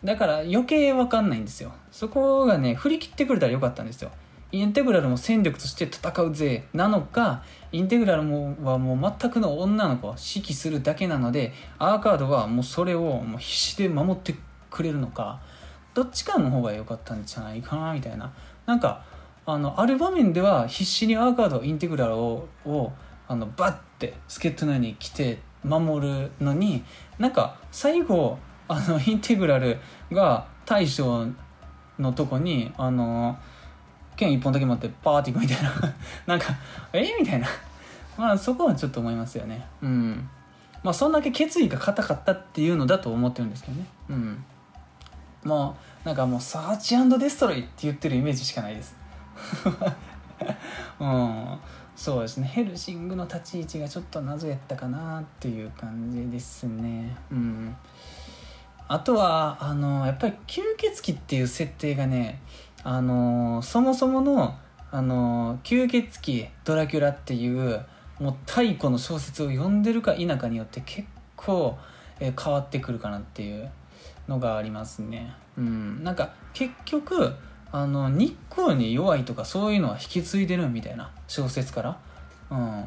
[0.04, 1.72] だから余計分かんないんですよ。
[1.90, 4.10] そこがね振り切ってくれたらよかったんですよ。
[4.50, 7.42] インテグラルも戦力として戦うぜなのか
[7.72, 14.34] インテグラルもはもう全くの女の子を指揮するだけなのでアーカードはもうそれをもう必死で守って
[14.68, 15.40] くれるのか
[15.94, 18.32] どっちかの方が良かったんじゃないかなみたいな。
[18.66, 19.04] なんか
[19.46, 22.92] あのある場面では必死にアーカードインテグラルをを
[23.28, 26.84] あのバッて助っ人のように来て守るのに
[27.18, 28.38] なんか最後
[28.72, 29.78] あのインテグラル
[30.10, 31.26] が大将
[31.98, 33.36] のとこにあの
[34.16, 35.70] 剣一本だけ持ってパーっていくみたいな。
[36.26, 36.54] なんか
[36.92, 37.14] え？
[37.18, 37.46] みたいな。
[38.16, 39.66] まあそこはちょっと思いますよね。
[39.82, 40.28] うん。
[40.82, 43.86] まあそんだけ決意が固かったっていうのだと思ってるんですけどね。
[44.10, 44.44] うん。
[45.44, 48.96] もうなんかもうサーチデストロイって言ってるイメージしかないです。
[51.00, 51.58] うん。
[51.96, 52.48] そうですね。
[52.48, 57.16] ヘルシングの立ち位置がちょっと謎やったかなっていう感じですね。
[57.30, 57.76] うん。
[58.88, 62.40] あとはあのやっぱり吸血鬼っていう設定がね
[62.84, 64.56] あのそもそもの
[64.90, 67.84] あの吸血鬼ドラキュラっていう
[68.18, 71.76] もう太古の小説を読んでるか否かによって結構、
[72.20, 73.68] え変わってくるかなっていう
[74.28, 75.34] のがありますね。
[75.58, 77.34] うん、なんか結局
[77.72, 81.98] あの日光に弱いとかそういうのは引き継いでるみたいな小説から。
[82.50, 82.84] うん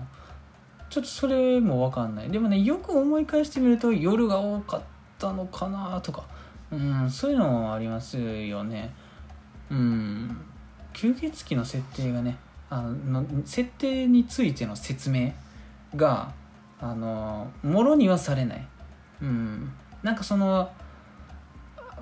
[0.89, 4.85] ちょっとそれも分かんないでもねよく思い返してみると夜が多かった
[5.25, 6.23] ったのかなとか、
[6.71, 8.93] うん、そういうのもありますよね。
[9.71, 10.37] うん、
[10.93, 12.37] 吸血鬼の設定がね
[12.69, 15.33] あの設定についての説明
[15.95, 16.31] が
[16.79, 18.67] あのもろにはされない、
[19.23, 19.71] うん、
[20.03, 20.69] なんかその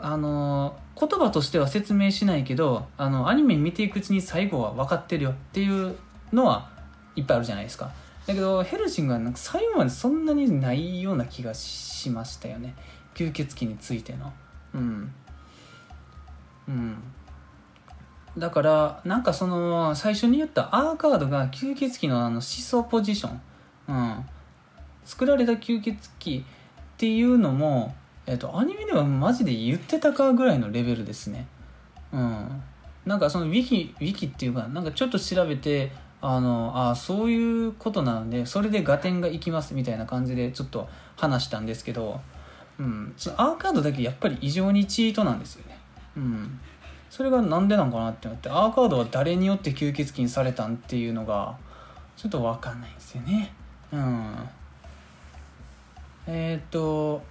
[0.01, 5.95] あの言葉としては説明しないけどあのアニメ見ていくうちに最後は分かってるよっていう
[6.33, 6.69] のは
[7.15, 7.91] いっぱいあるじゃないですか。
[8.25, 12.75] だけどヘルシングはなんか最後までそんなにないような気がしましたよね。
[13.13, 14.33] 吸血鬼についての
[14.73, 15.13] うん。
[16.67, 16.97] うん。
[18.37, 23.41] だからなんかその最初に言ったアーカードが吸血鬼のあの思想ポジション、
[23.89, 24.25] うん、
[25.05, 26.43] 作られた吸血鬼っ
[26.97, 27.93] ていうのも、
[28.25, 31.45] えっと、アニメではマジで言ってたかぐらいのレベルですね。
[32.11, 32.63] うん。
[33.05, 35.91] なんかそのウィキウィキっていうかなんかちょっと調べて
[36.21, 40.87] あのあそういうことなのでそれで合点がいきますみたいな感じでちょっと
[41.17, 42.21] 話したんですけど、
[42.79, 45.77] うん、アーカードだけやっぱり異常にチートなんですよね、
[46.17, 46.59] うん、
[47.09, 51.55] それがなんでなんかなってなってアーカードは誰によって吸血鬼にされたんっていうのが
[52.17, 53.53] ちょっと分かんないんですよね。
[53.91, 54.49] うん。
[56.25, 57.21] えっ、と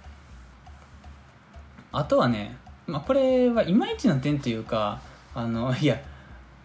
[1.91, 2.57] あとはね、
[2.87, 5.01] まあ、これはいまいちな点というか
[5.35, 5.99] あの いや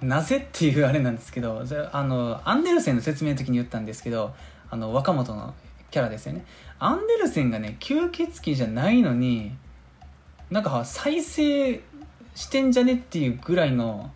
[0.01, 4.35] なぜっていうあれなんですけどあのアンデルセンの説明の時に言ったんですけど
[4.71, 5.55] あの若元の
[5.91, 6.45] キャラですよね。
[6.81, 9.53] アンデルセンがね吸血鬼じゃないのに
[10.51, 11.81] なんか再生
[12.35, 14.11] してんじゃねっていうぐらいの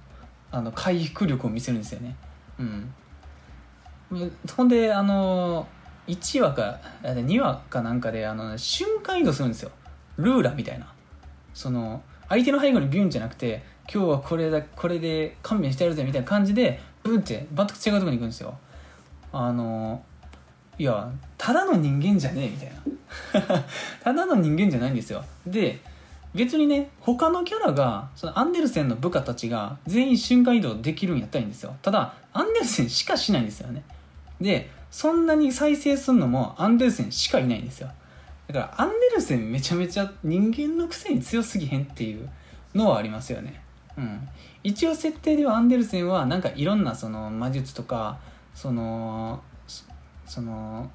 [0.50, 2.14] あの回復力を見せるんですよね。
[2.58, 2.94] うん。
[4.54, 5.66] ほんであの
[6.06, 9.70] 1話か2話かなんかであの瞬間移動するんですよ。
[10.16, 10.92] ルーラみたいな。
[11.54, 13.62] その相手の背後にビュンじゃなくて
[13.92, 18.56] 今日はこれだこれで勘弁してやるぜみたいな感じでブンって全く違うとこに行くんですよ。
[19.32, 20.04] あの
[20.78, 22.72] いやただの人間じゃねえみたい
[23.50, 23.64] な。
[24.02, 25.24] ただの人間じゃないんですよ。
[25.46, 25.80] で
[26.34, 31.76] 別にね他のキャラがそのアンデルセンの部下たちが全員瞬間移動できるんやったらいいんですよ。
[31.82, 33.82] ただアンデルセンしかしないんですよね。
[34.40, 37.90] でそんなに再生するのもアンデルセンしかいないんですよ。
[38.48, 42.28] だからアンデルセンめちゃめちゃ人間のくせに強すぎへんっていう
[42.74, 43.60] のはありますよね。
[43.96, 44.28] うん、
[44.64, 48.18] 一応設定ではアンデルセンはなんかいろんなその魔術とか
[48.54, 49.42] その
[50.26, 50.90] その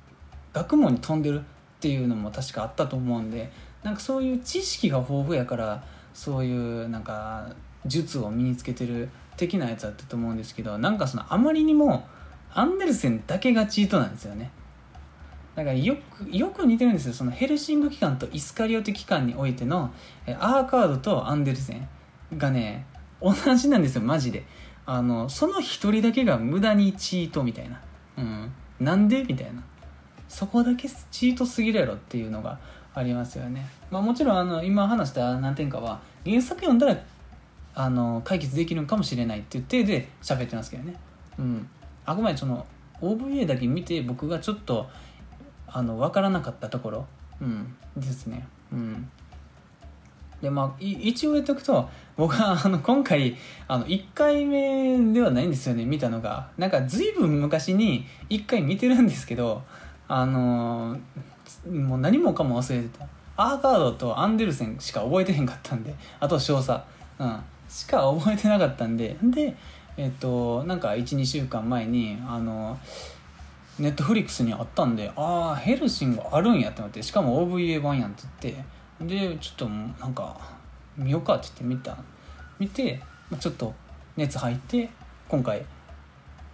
[0.54, 1.44] 学問に飛んでるっ
[1.80, 3.52] ていうのも確かあったと思うんで
[3.84, 5.84] なんかそういう知識が豊富やから
[6.14, 7.50] そういうなんか
[7.86, 12.08] 術を身につけてる的なやつだったと思うんですけどなんかそのあまりにも
[12.54, 14.52] アンデルセンだけがチートなんですよね。
[15.56, 17.14] だからよくよく似てるんですよ。
[17.14, 19.92] そのヘルシング機関とイスカリオテ機関においての
[20.40, 21.88] アーカードとアンデルセン
[22.38, 22.86] がね
[23.22, 24.46] 同じなんですよマジで。
[24.86, 27.82] あのその一人だけが無駄にチートみたいな。
[28.18, 28.52] うん。
[28.80, 29.24] なんで？
[29.24, 29.64] みたいな。
[30.28, 32.60] そこだけチートすぎるやろっていうのが
[32.94, 33.66] ありますよね。
[33.90, 36.98] まあもちろんあの今話した何点かは原作読んだら
[37.76, 40.96] あの解決できるかもしれないっていう体で喋ってますけどね。
[41.40, 41.70] うん。
[42.06, 42.66] あくまでその
[43.02, 44.90] OVA だけ見て僕がちょっと
[45.68, 47.06] あの分からなかったところ、
[47.42, 48.48] うん、ですね。
[48.72, 49.10] うん。
[50.42, 53.36] でまあ一応言っとくと僕はあの今回
[53.68, 56.50] あの1回目ではないんですよね見たのが。
[56.58, 59.64] なんか随分昔に1回見てるんですけど
[60.08, 63.08] あのー、もう何もかも忘れてた。
[63.38, 66.82] アーカードとアンデルセンしか覚えてへんかったんであと少佐、
[67.20, 67.40] うん、
[67.70, 69.56] しか覚えてなかったんでで
[69.96, 72.80] えっとなんか12週間前にあの
[73.78, 78.64] ネットフリックスにあったんでああヘルシングあるんやって思ってしかも OVA 版やんって言って
[79.02, 80.36] でちょっとなんか
[80.98, 81.98] 見ようかって言って見た。
[82.60, 83.00] 見て
[83.40, 83.74] ちょっと
[84.16, 84.90] 熱入って
[85.28, 85.64] 今回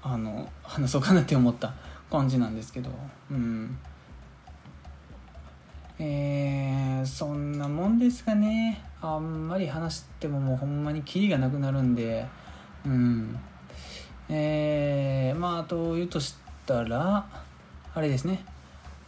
[0.02, 1.74] あの話そうかなって思った
[2.12, 2.90] 感じなんですけど。
[3.32, 3.78] うん。
[6.00, 8.84] えー、そんなもんですかね。
[9.02, 12.26] あんまり話してももうほんまにキリがなくなるんで。
[12.86, 13.40] うん。
[14.28, 17.26] えー、まああと言うとしたら
[17.94, 18.44] あれですね。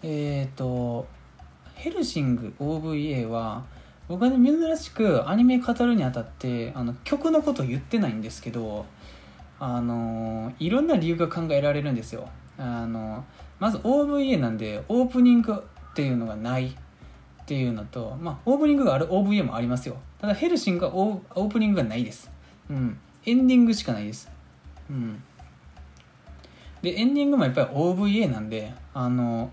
[0.04, 1.08] えっ、ー、と
[1.76, 3.66] ヘルシング OVA は
[4.08, 8.86] 僕はね珍しくアニメ語るにあたってあの曲のこと言ってないんですけど
[9.60, 12.28] あのいろんな理由が考えられるんですよ。
[12.58, 13.24] あの
[13.60, 19.98] まず OVA なんでオープニングっていうのがないっていうのと、まあ、オープニングがある OVA もありますよ。
[20.26, 22.32] ただヘルシングはオープニングがないです、
[22.70, 22.98] うん、
[23.28, 24.28] エンディングしかないです、
[24.90, 25.22] うん、
[26.82, 29.52] でエンディングもやっぱり OVA なんであの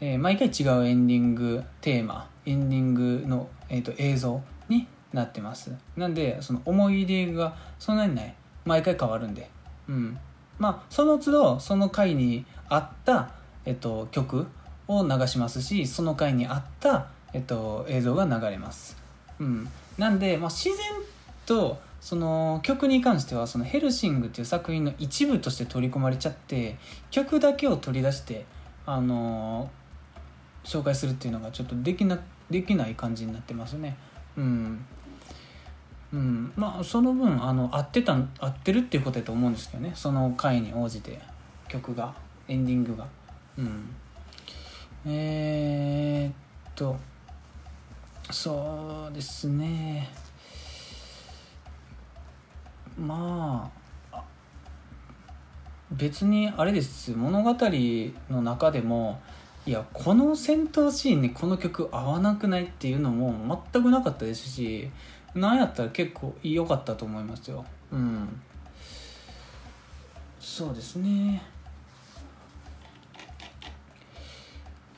[0.00, 5.72] えー、毎回違うエンディングテーマエンディングの、えーと、映像になってます。
[5.96, 8.34] なんでその思い出がそんなにない。
[8.64, 9.50] 毎回変わるんで。
[9.88, 10.18] うん。
[10.58, 13.30] まあその都度その回に合った、
[13.64, 14.46] えっと、曲
[14.88, 18.96] を流しますしその回に合った、えっと、映像が流れます。
[19.38, 19.68] うん。
[19.98, 20.76] なんで、まあ、自然
[21.46, 26.78] とその曲に関してはそのヘルシングっていう作品の一部として取り込まれちゃって
[27.10, 28.46] 曲だけを取り出して
[28.86, 29.70] あの
[30.64, 32.18] 紹介するっていうのがちょっとできな
[32.50, 33.96] できない感じになってますね。
[34.36, 34.84] うん。
[36.12, 36.52] うん。
[36.56, 39.92] まあその分あの合ってた合ってるっていうことだと思うんですけどね。
[39.94, 41.20] その回に応じて
[41.68, 42.14] 曲が
[42.48, 43.06] エンディングが。
[43.58, 43.94] うん。
[45.06, 46.96] えー、っと
[48.30, 50.10] そうですね。
[52.98, 53.70] ま
[54.12, 54.22] あ
[55.92, 57.12] 別にあれです。
[57.12, 57.56] 物語
[58.30, 59.20] の中でも
[59.66, 64.90] いやこの戦闘シーンにこの曲合わなくないっていうのも全くなかったですし
[65.34, 67.64] なんやったら結構良かったと思いますよ。
[67.92, 68.40] うん。
[70.40, 71.42] そうですね。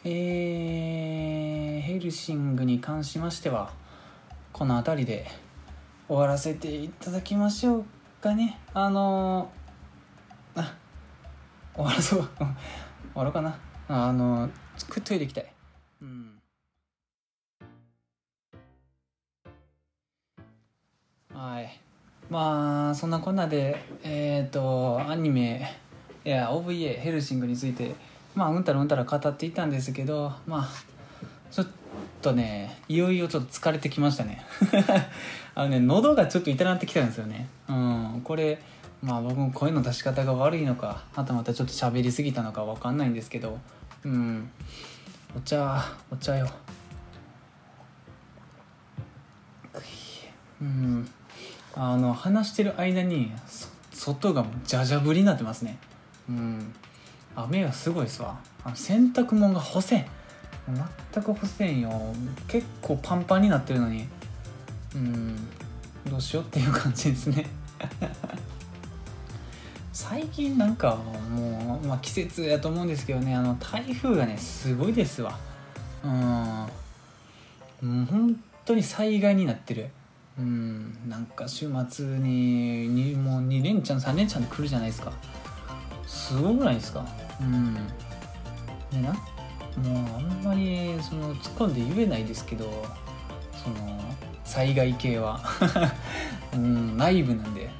[0.04, 3.72] えー、ヘルシングに関しましては
[4.52, 5.26] この辺りで
[6.08, 7.84] 終わらせていただきましょう
[8.20, 8.58] かね。
[8.72, 10.74] あのー、あ
[11.74, 12.28] 終わらそう。
[12.38, 12.46] 終
[13.14, 13.71] わろうかな。
[13.94, 15.52] あのー、トイレ行きたい。
[16.00, 16.38] うん。
[21.34, 21.80] はい。
[22.30, 25.76] まあそんなこんなでえっ、ー、とアニメ
[26.24, 27.94] いや OVA ヘルシングについて
[28.34, 30.68] まあうんたらうんたら語っていたんですけどまあ
[31.50, 31.66] ちょっ
[32.22, 34.42] とねいよいよちょっと疲れてきましたね。
[35.54, 37.48] あのね喉がちょっと痛なってきたんですよね。
[37.68, 38.20] うん。
[38.24, 38.58] これ
[39.02, 43.58] まあ僕も声の出し方が悪いのかあとまたちょっと喋りすぎたのか分かんないんですけど
[44.04, 44.50] うん。
[45.36, 46.48] お茶お茶よ。
[50.60, 51.08] うん。
[51.74, 53.32] あの話してる間に
[53.92, 55.78] 外がもうじゃじゃ降りになってますね。
[56.28, 56.74] うん。
[57.34, 58.38] 雨がすごいですわ。
[58.64, 60.06] あ洗濯物が干せん。
[61.12, 61.90] 全く干せんよ。
[62.46, 64.06] 結構パンパンになってるのに。
[64.94, 65.36] うん。
[66.08, 67.46] どうしようっていう感じですね。
[69.92, 70.96] 最近なんか
[71.30, 75.38] もう、まあ、季節やと思うんですけどねあの台風がねすごいですわ。
[76.04, 76.10] うん。
[76.10, 76.66] も
[78.02, 79.90] う本当に災害になってる。
[80.38, 80.96] うん。
[81.08, 85.12] なんか週末ににもう2連チャン3連チャンで来るじゃないですか。
[86.06, 87.06] すごくないですか？
[87.40, 87.74] うん。
[88.90, 92.86] でなもうあんまりその突っ込んで言えないですけど
[93.62, 94.00] その
[94.44, 95.40] 災害系は、
[96.54, 97.70] うん、内部なんで、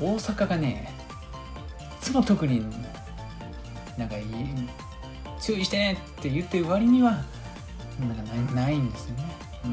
[0.00, 0.92] 大阪がね
[2.00, 2.64] いつも特に
[3.98, 4.24] なんかいい
[5.40, 7.22] 注意してねって言ってる割には
[8.00, 9.24] なんかないんですよね、
[9.64, 9.68] う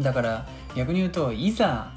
[0.00, 0.46] ん、だから
[0.76, 1.92] 逆に言うといざ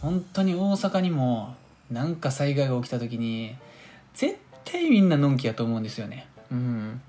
[0.00, 1.54] 本当に大阪にも
[1.90, 3.56] なんか災害が起きた時に
[4.14, 6.26] 絶対みんなのんきやと思うんですよね。
[6.50, 7.00] うん。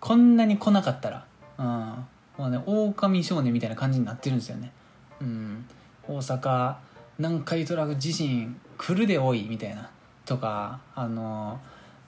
[0.00, 1.24] こんなに来なかったら。
[1.58, 2.06] うん。
[2.38, 4.72] もうね狼少年みたいな感じになってるんですよね。
[5.20, 5.66] うん。
[6.06, 6.76] 大阪
[7.20, 9.90] 南海トラフ地震来るで多いみたいな
[10.24, 11.60] とかあの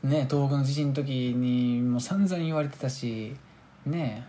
[0.03, 3.37] ね東北の地震の時にもう散々言われてたし
[3.85, 4.27] ね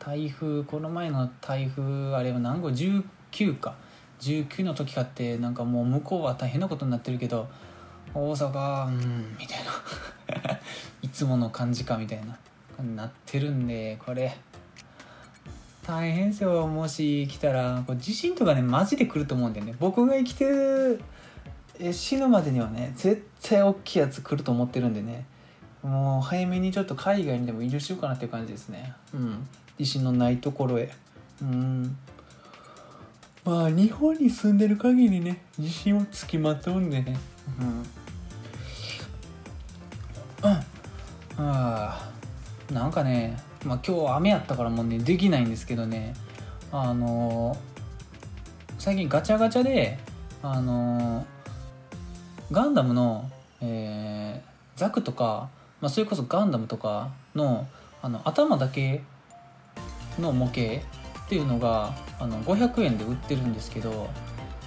[0.00, 3.76] 台風この前の台風あれは何号？19か。
[4.20, 7.48] 19の時かってなんかもう向こうは大変なことになってるけど
[8.14, 10.60] 大阪うんみたいな。
[11.02, 14.36] いつもの感じかみたいななってるんでこれ。
[15.86, 16.66] 大変ですよ。
[16.66, 19.74] もし来たらこれ地震とかねマジで来ると思うんだよね。
[19.78, 21.00] 僕が生きてる
[21.92, 25.26] 死ぬまでにはね絶対大きいやつ来ると思ってるんでね。
[25.82, 28.94] もう早めにちょっと海外にでも移住しようかなっていう感じですね。
[29.12, 29.46] うん。
[29.76, 30.90] 地震のないところへ。
[31.42, 31.96] うん。
[33.44, 37.18] まあ日本に住んでる限りね自信をつきまとうんでね。
[37.60, 37.84] うん。
[40.46, 40.62] あ
[41.36, 42.10] あ。
[42.72, 46.14] なんかねまあ今日雨やったからもうねできないんですけどね。
[46.72, 47.56] あの、
[48.78, 49.98] 最近ガチャガチャで
[50.42, 51.24] あの、
[52.50, 53.30] ガンダムの、
[53.60, 55.48] えー、ザクとか、
[55.80, 57.66] まあ、それこそガンダムとかの
[58.02, 59.02] あの頭だけ
[60.18, 64.10] の模型っていうのがあの500円で売ってるんですけど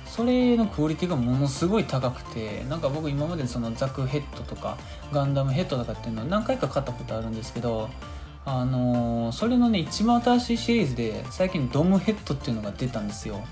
[0.06, 4.78] それのクオリティがものすごい高くてなんか僕今までそのザクヘッドとか
[5.12, 7.90] ガンダムヘッドとかっていうのを何回か買ったことあるんですけど
[8.50, 13.44] あのー、それのね一番新しいシリーズで最近ドムヘッドっていうのが出たんですよ。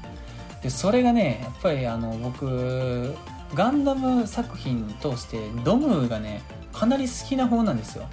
[0.64, 3.14] でそれがねやっぱりあの僕
[3.54, 6.42] ガンダム作品通してドムがね
[6.72, 8.08] かなり好きな方なんですよ。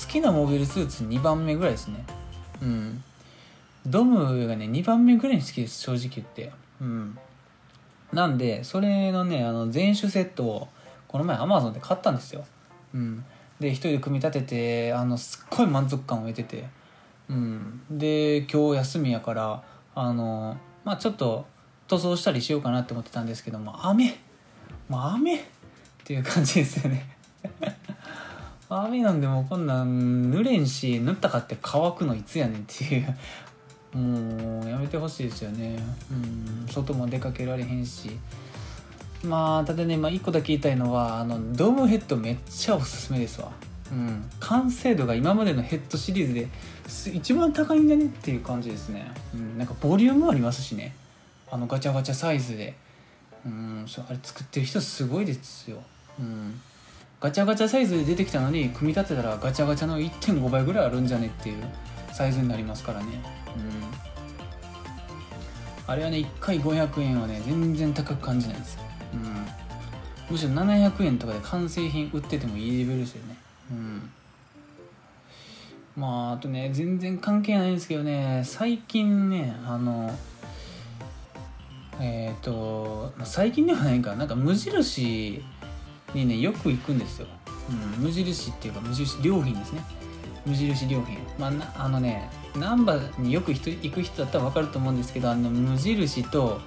[0.00, 2.04] 好きなモビルスーツ2番目ぐらいですね。
[2.62, 3.02] うん。
[3.84, 6.52] ドムがね2番目ぐらいに好きです正直言って。
[6.80, 7.18] うん。
[8.12, 10.68] なんでそれのねあの全種セットを
[11.08, 12.44] この前アマゾンで買ったんですよ。
[12.94, 13.24] うん。
[13.60, 16.68] で一人で組み立ててあのすっごい満足感を得てて。
[17.28, 17.82] うん。
[17.90, 19.62] で今日休みやから
[19.94, 21.46] あのまあちょっと
[21.88, 24.18] 塗装したりしようかなって思ってたんですけども雨。
[24.88, 25.42] もう雨っ
[26.04, 27.16] ていう感じですよね。
[28.70, 33.16] 雨なんでもこんなん濡れんし塗ったかって乾くのいつやねんっていう。
[33.96, 35.78] もうやめてほしいですよね。
[36.10, 36.66] うん。
[36.68, 38.10] 外も出かけられへんし。
[39.24, 43.50] まあただね、まあ、1個だけ言いたいのはあのドームヘッドめっちゃおすすめですわ。
[43.90, 44.30] うん。
[44.40, 46.48] 完成度が今までのヘッドシリーズで
[47.12, 50.94] 一番高いんだねっていう感じですね、うん、なんかボリュームありますしね。
[51.50, 52.74] あのガチャガチャサイズで。
[53.44, 53.86] うん。
[54.08, 55.78] あれ作ってる人すごいですよ。
[56.18, 56.60] うん。
[57.20, 61.64] ガチャガチャサイズで出てきたのに組み立てたらガチャガチャの1.5倍ぐらいあるんじゃねっていう
[62.12, 63.06] サイズになりますからね。
[63.56, 64.08] うん。
[65.88, 68.82] あれはね1回500円はね全然高く感じないんですよ、
[69.12, 69.46] うん、
[70.30, 73.36] むしろ700円とかで完成品売っててもいいレベルですよね。
[73.70, 74.10] うん。
[75.96, 80.14] まああとね全然関係ないんですけどね最近ねあの
[82.00, 84.14] えっ、ー、と最近ではないか。
[84.14, 85.42] なんか無印
[86.14, 87.26] にねよく行くんですよ、
[87.96, 89.82] うん、無印っていうか無印良品ですね。
[90.46, 91.18] 無印良品。
[91.38, 96.60] まああのね難波によく人行く人だったら分かると思うんですけどあの無印と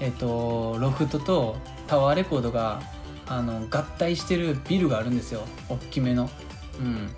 [0.00, 1.56] えっ、ー、とロフトと
[1.86, 2.82] タワーレコードが
[3.28, 5.42] あの合体してるビルがあるんですよ。
[5.68, 6.30] 大きめの。
[6.80, 7.10] うん。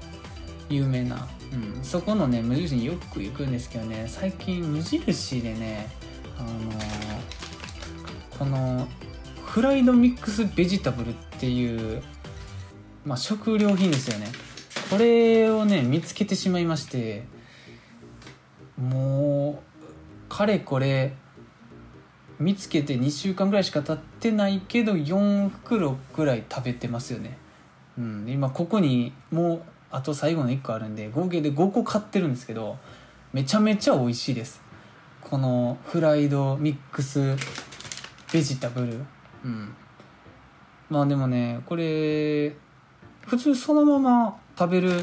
[0.69, 4.07] 有名な、うん、そこのね無印によく行くんですけどね。
[4.09, 5.91] 最近無印でね
[6.39, 8.87] あのー、この
[9.47, 12.03] フライドミックスベジタブルっていう、
[13.05, 14.27] まあ、食料品ですよね。
[14.91, 17.25] これをね見つけてしまいまして
[18.77, 19.63] も
[20.29, 21.15] うかれこれ
[22.39, 27.37] 見つけて2週間ぐらいしか経ってないけど4袋ぐらい食べてますよね、
[27.99, 32.77] うん、今ここにもうあと最後の1個あるんで合計で5個買ってるんですけど
[33.33, 34.63] めちゃめちゃ美味しいです。
[35.21, 37.37] このフライドミックス
[38.33, 39.05] ベジタブル。
[39.45, 39.75] うん。
[40.89, 42.55] まあでもねこれ
[43.27, 45.03] 普通そのまま食べる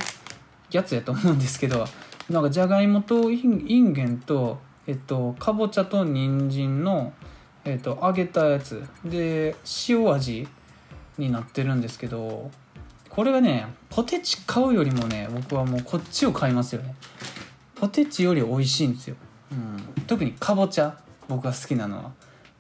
[0.72, 1.86] やつやと思うんですけど
[2.30, 4.58] なんかじゃがいもといんげんと
[4.88, 7.14] えっとかぼちゃと人参の
[7.64, 8.84] えっと揚げたやつ。
[9.04, 9.56] で
[9.88, 10.48] 塩味
[11.18, 12.52] になってるんですけど
[13.10, 16.96] これがねポテチ買うよりもね僕はもうこっちを買いますよね。
[17.76, 19.16] ポテチより美味しいんですよ、
[19.52, 20.98] うん、特にかぼちゃ
[21.28, 22.12] 僕が好きなのは。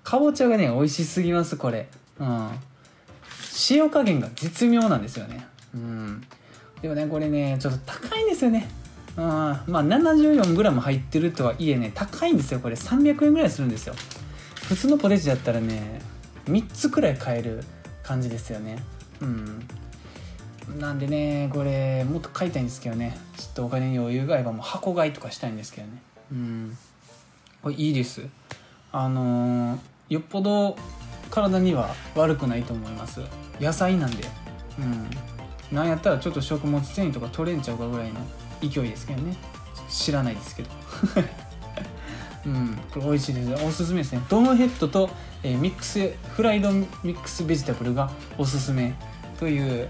[0.04, 1.88] かぼちゃがね美味しすぎますこれ。
[2.20, 2.50] うん。
[3.70, 5.46] 塩加減が絶妙なんですよね。
[5.74, 6.24] うん。
[6.82, 8.70] でもねこれねちょっと高いんですよね。
[9.18, 9.24] うん。
[9.24, 12.60] まあ 74g 入ってるとはいえね高いんですよ。
[12.60, 13.96] これ300円ぐらいするんですよ。
[14.68, 16.02] 普通のポテチだったらね
[16.46, 17.64] 3つくらい買える
[18.04, 18.84] 感じですよね。
[19.22, 19.68] うん。
[20.80, 23.18] なんでねこれもっと買いたいんですけどね。
[23.38, 26.02] ちょっとお金に余裕があればもう箱買いとかしたいんですけどね。
[26.32, 26.78] うん。
[27.62, 28.22] これいいです。
[28.92, 29.80] あのー、
[30.10, 30.78] よっぽど
[31.30, 33.22] 体には悪くないと思います。
[33.60, 34.24] 野菜なんで。
[34.80, 34.82] う
[35.74, 35.76] ん。
[35.76, 38.20] なんやったらちょっと食物繊維とか取れんちゃうかぐらいの
[38.62, 39.36] 勢いですけどね。
[39.90, 40.70] 知らないですけど。
[42.46, 44.22] うんこれ美味しいですおすすめですね。
[44.30, 45.10] ドムヘッドと、
[45.42, 48.94] えー、ミックスフライドミックスベジタブルがおすすめ
[49.40, 49.90] という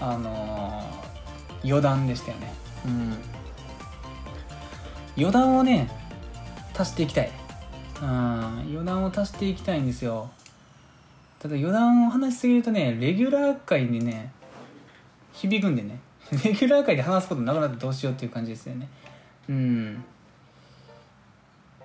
[0.00, 2.52] あのー、余談でしたよね。
[2.86, 3.16] うん。
[5.16, 5.88] 余談をね
[6.76, 7.30] 足していきたい。
[8.02, 10.30] うん余談を足していきたいんですよ。
[11.38, 14.32] ただ余談を話しすぎるとねレギュラー界にね
[15.32, 16.00] 響くんでね。
[16.44, 18.88] レギュラー界で話すことなくなってどうしようっていう感じですよね。
[19.48, 20.04] うん。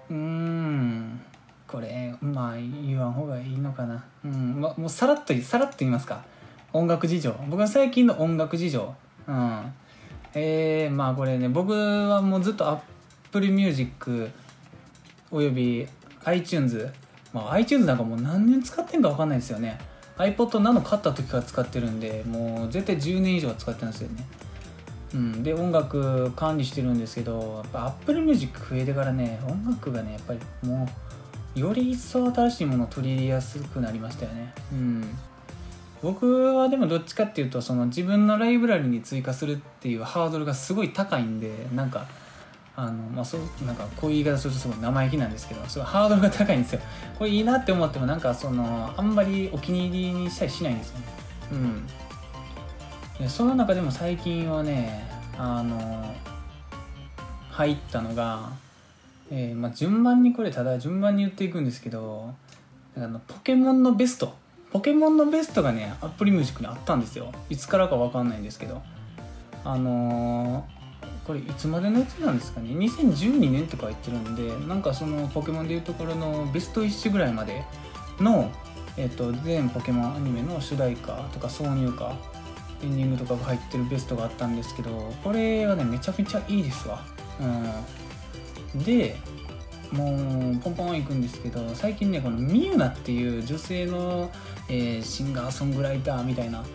[0.10, 1.22] うん。
[1.68, 4.04] これまあ言わん方がいいのかな。
[4.26, 4.60] うん。
[4.60, 6.24] まもうさらっとさらっと言いますか。
[6.74, 7.32] 音楽事情。
[7.50, 8.96] 僕は最近の音楽事情。
[9.28, 9.74] うん。
[10.34, 14.30] えー、まあこれね僕はもうずっと Apple Music
[15.32, 15.88] および
[16.26, 16.92] iTunes
[17.34, 19.78] まあ、iTunes なんかもう何年使ってんか分かんないですよね。
[20.20, 24.26] iPod ナノ買った時から使ってるんでもう絶対10年以上は使ってるんですよね。
[25.14, 30.88] うん、で音楽管理してるんですけどやっぱ Apple Music 増えてからね音楽がねやっぱりも
[31.56, 34.54] うより一層新しいものを取り入れやすくなりましたよね。
[34.72, 35.18] うん。
[36.02, 42.08] 僕はでもどっちかっていうとその自分のライブラリに追加するっていうハードルがすごい高いんでなんか
[42.82, 46.82] あのまあ、そうなんかこういう言い方するとすごい生意気なんですけどすごいハードルが高いんですよ。
[47.18, 51.06] これいいなって思ってもなんかそのあんまりお気に入りにしたりしないんですよね。
[51.52, 51.88] うん。
[53.20, 55.06] でその中でも最近はね
[55.38, 56.16] あの
[57.52, 58.52] 入ったのが、
[59.30, 62.34] えーまあ、順番にこれただ順番に言っていくんですけど
[62.96, 64.34] あのポケモンのベスト。
[64.72, 67.34] ポケモンのベストがねアップルミュージックにあったんですよ。
[67.50, 68.82] いつからか分かんないんですけど。
[69.66, 70.79] あのー
[71.30, 77.64] これいつまでのやつなんですかね？2012年とか言ってるんでなんかそのポケモンでいうところのベスト1ぐらいまで
[78.20, 78.52] の、
[78.98, 82.16] えーと、全ポケモンアニメの主題歌とか挿入歌
[82.82, 84.90] エンディングとかが入ってるベストがあったんですけど
[85.24, 87.06] これはねめちゃめちゃいいですわ。
[88.76, 88.84] うん。
[88.84, 89.16] で
[89.92, 94.32] もうポンポンいくんですけど最近ねこのミユナっていう女性の、
[94.68, 96.66] えー、シンガーソングライターみたいな、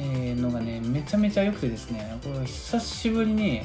[0.00, 3.62] え、のがねめちゃめちゃ良くてですねこれ久しぶりに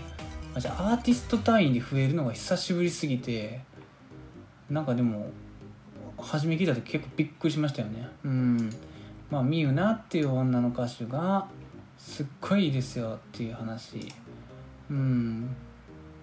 [0.58, 3.60] じゃあアーティスト単位で増えるのが久しぶりすぎて
[4.70, 5.30] なんかでも
[6.18, 8.08] 初め聞いた時結構びっくりしましたよね。
[8.24, 8.70] うん。
[9.30, 11.48] まあみゆなっていう女の歌手が
[11.98, 14.12] すっごいいいですよっていう話。
[14.90, 15.56] うん。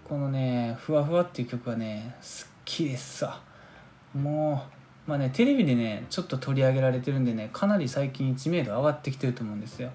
[0.08, 3.40] このね「ふわふわ」っていう曲はね好きですわ。
[4.14, 4.64] も
[5.06, 9.90] うまあねテレビでねちょっと取り上げられてるんでねかなり最近知名度上がってきてると思うんですよ。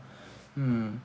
[0.57, 1.01] うん。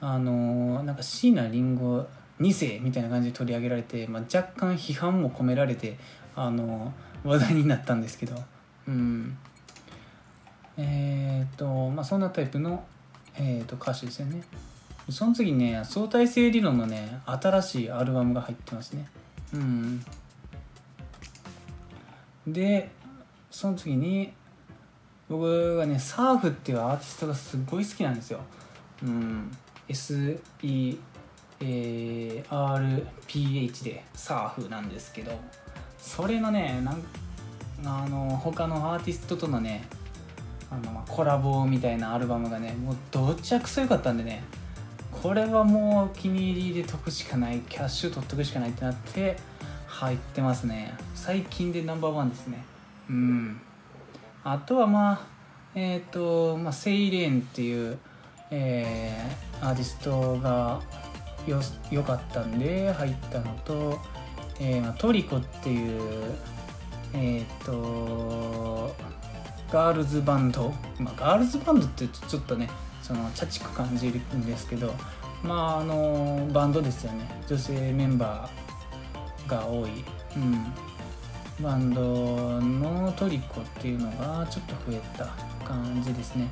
[0.00, 2.06] あのー、なんか椎名林檎
[2.42, 5.96] 2世みたいな感じで取り上げられて、まあ、若干批判も込められて、
[6.34, 6.92] あの、
[7.24, 8.34] 話題になったんですけど。
[8.88, 9.38] うん。
[10.76, 12.84] えっ、とまあそんなタイプの、
[13.36, 14.42] えー、と歌手ですよね。
[15.10, 19.08] その次ね相対性理論のね新しいアルバムが入ってますね。
[19.54, 20.04] うん。
[22.46, 22.90] で
[23.50, 24.32] その次に
[25.28, 28.40] 僕がねサーフっていうアーティストがすごい好きなんですよ。
[29.02, 29.50] うん。
[32.48, 35.38] SERPH でサーフなんですけど
[35.98, 37.02] それのねなん
[37.84, 39.84] あの他のアーティストとのね
[40.70, 44.42] あのコラボみたいなアルバムがねもうどっちゃくそよかったんでね
[45.22, 49.36] これはもうお気に入りで解くしかないキャッシュ取っとくしかないってなって
[49.86, 50.94] 入ってますね。
[51.14, 52.64] 最近でナンバーワンですね。
[53.10, 53.60] うん。
[54.42, 55.26] あとはまあ
[55.74, 57.98] えっ、ー、と、まあ、セイレーンっていう、
[58.50, 60.80] えー、アーティストが
[61.46, 61.60] よ
[61.90, 63.98] よかったんで入ったのと、
[64.60, 66.34] えー、トリコっていう
[67.14, 68.94] えっ、ー、と
[69.70, 72.68] ガールズバンド、まあ、ガールズバンドってちょっとね
[73.02, 74.94] そのチャチく感じるんですけど
[75.42, 77.28] まああのバンドですよね。
[77.48, 79.90] 女性メンバーが多い、
[80.36, 80.72] うん、
[81.62, 85.26] バンドのトリコっていうのがちょっと増えた
[85.66, 86.48] 感じですね、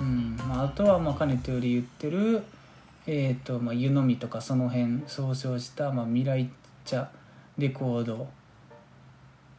[0.00, 0.36] うん。
[0.48, 2.42] まあ、あとはまあかねてより言ってる
[3.08, 6.50] えーとまあ、湯飲みとかその辺総称した、まあ、未来
[6.84, 7.08] 茶
[7.56, 8.28] レコード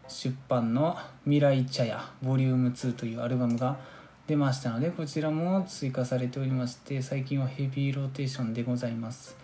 [0.09, 3.77] 出版の「未来茶屋 Vol.2」というアルバムが
[4.27, 9.37] 出ましたのでこちらも追加されておりまして最近はヘビーローテーションでございます。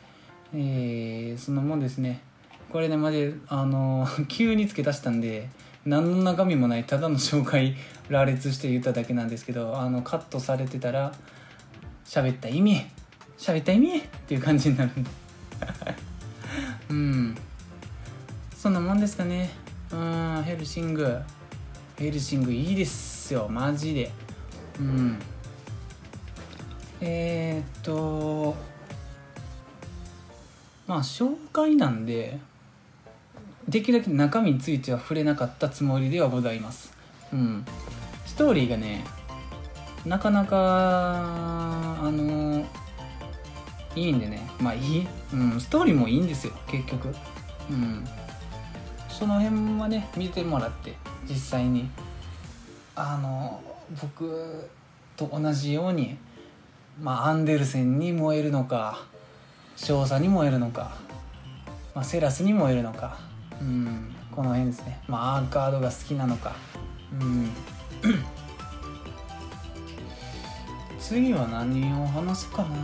[0.53, 2.21] えー、そんなもんですね。
[2.69, 5.49] これねマジあの 急に付け出したんで
[5.85, 7.75] 何の中身もないただの紹介
[8.09, 11.13] 羅列して言っただけなんですけどあのカットされてたら
[12.05, 12.85] 喋った意味
[13.37, 15.09] 喋った意味っていう感じになるんで。
[16.89, 17.35] うん。
[18.55, 19.51] そんなもんですかね。
[19.91, 21.19] うんヘルシング。
[21.97, 23.47] ヘルシングいいですよ。
[23.49, 24.11] マジで。
[24.79, 25.19] うん。
[27.01, 28.55] えー、っと
[30.87, 32.39] まあ紹介なんで
[33.67, 36.93] できるだけ中身については触れなかったつもりではございます。
[37.33, 37.65] うん。
[38.25, 39.03] ストーリーがね
[40.05, 42.65] なかなかあの
[43.95, 44.47] いいんでね。
[44.59, 46.53] まあいい、うん、ストーリーもいいんですよ。
[46.67, 47.13] 結局。
[47.69, 48.07] うん。
[49.09, 50.95] その辺はね見てもらって
[51.27, 51.89] 実際に。
[52.95, 53.59] あの
[54.01, 54.69] 僕
[55.15, 56.17] と同じように、
[57.01, 59.03] まあ、アンデルセンに燃えるのか
[59.75, 60.95] 少佐に燃えるのか、
[61.95, 63.17] まあ、セラスに燃えるのか、
[63.59, 66.55] うん、この辺ですね、まあ、アーカードが好きなのか、
[67.19, 67.49] うん、
[71.03, 72.75] 次は何を話すかな、ま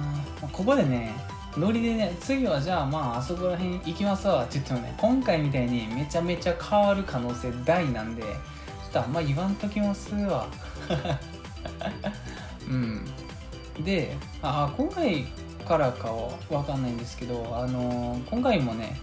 [0.44, 1.16] あ、ここでね
[1.58, 8.30] ノリでね次はじゃあまああそこら辺行きますわって言ってもね今回みたいにめちゃめちゃ変わる可能性大なんでちょ
[8.90, 10.48] っとあんま言わんときますわ。
[12.70, 13.06] うん。
[13.84, 15.26] であ今回
[15.66, 19.00] からかは分かんないんですけどあの今回もね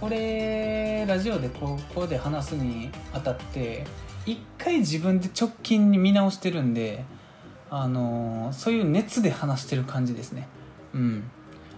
[0.00, 3.86] これラジオでここで話すにあたって
[4.26, 7.04] 一回自分で直近に見直してるんで
[7.70, 10.48] あのそういう熱で話してる感じですね。
[10.92, 11.30] うん。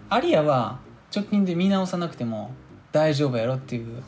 [0.09, 0.79] アリアは
[1.15, 2.51] 直近で見直さなくても
[2.91, 4.03] 大丈夫やろっていう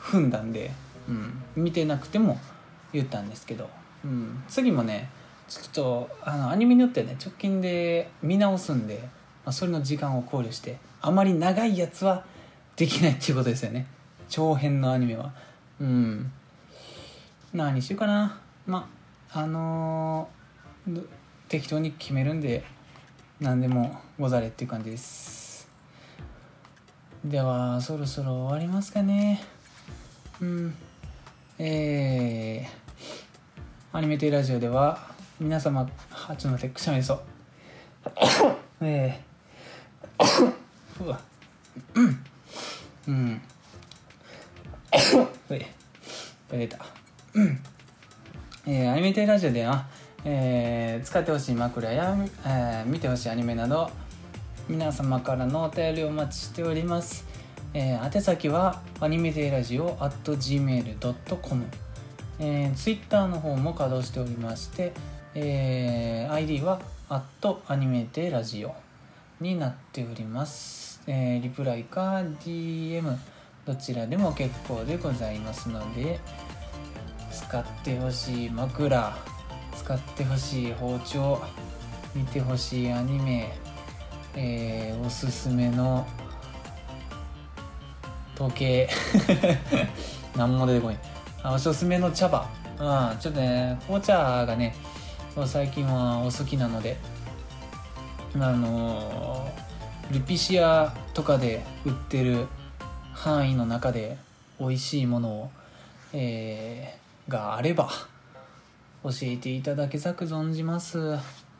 [0.00, 0.70] 踏んだんで、
[1.08, 2.38] うん、見てなくても
[2.92, 3.68] 言ったんですけど、
[4.04, 5.10] うん、次もね
[5.48, 9.00] ちょっとあのアニメによってはね直近で見直すんで、
[9.44, 12.24] まあ、それの時間を考慮してあまり長いやつは
[12.76, 13.86] できないっていうことですよね。
[14.28, 15.32] 長編のアニメは。
[15.80, 16.32] うん。
[17.52, 18.40] 何しようかな。
[18.66, 18.88] ま
[19.32, 20.43] ああのー、
[21.48, 22.64] 適当に決めるんで
[23.40, 25.68] 何でもござれっていう感じです。
[27.24, 29.42] ではそろそろ終わりますかね。
[30.40, 30.74] うん。
[31.58, 34.98] えー、アニメテイラジオでは
[35.40, 35.88] 皆様
[36.28, 37.14] あちょっと待ってくしゃみそ。
[37.14, 37.20] う
[38.82, 41.20] えー、うわ。
[41.94, 42.24] うん。
[43.08, 43.42] うん。
[45.50, 46.84] うい出た。
[47.34, 47.58] うん。
[48.66, 49.86] えー、アニメテイラジオでは
[50.24, 53.90] えー、使ってほしい枕や、えー、見てほしいアニメなど
[54.68, 57.26] 皆様からのお便りをお待ちしております、
[57.74, 61.64] えー、宛先はアニメテイラジオ at gmail.com、
[62.38, 64.92] えー、Twitter の方も稼働しておりまして、
[65.34, 66.80] えー、ID は
[67.10, 68.74] アアットアニメテラジオ
[69.40, 73.14] になっております、えーリプライか DM
[73.66, 76.18] どちらでも結構でございますので
[77.30, 79.33] 使ってほしい枕
[79.84, 81.42] 使ってほしい包丁
[82.14, 83.52] 見てほしいアニメ、
[84.34, 86.06] えーおすすめの
[88.34, 88.88] 時計。
[90.36, 90.98] 何も出てこない。
[91.42, 92.48] あおすすめの茶葉。
[92.78, 94.74] うんちょっとね紅茶がね
[95.44, 96.96] 最近はお好きなので。
[98.36, 102.46] あのールピシアとかで売ってる
[103.12, 104.16] 範囲の中で
[104.58, 105.50] 美味しいものを、
[106.14, 107.88] えーがあれば
[109.04, 110.98] 教えていただけざく存じます。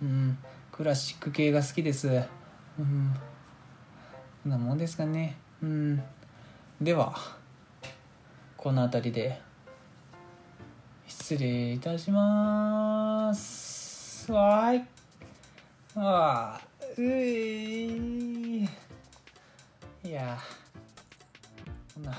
[0.01, 0.39] うん。
[0.73, 2.09] クラシック系が好きです。
[2.09, 3.15] うん。
[4.43, 5.37] そんなもんですかね。
[5.62, 6.03] うん。
[6.81, 7.15] では
[8.57, 9.39] この辺りで
[11.07, 14.33] 失礼いたします。
[14.33, 14.85] わーい。
[15.97, 18.65] あーうい
[20.03, 20.39] いや
[21.95, 22.16] こんな。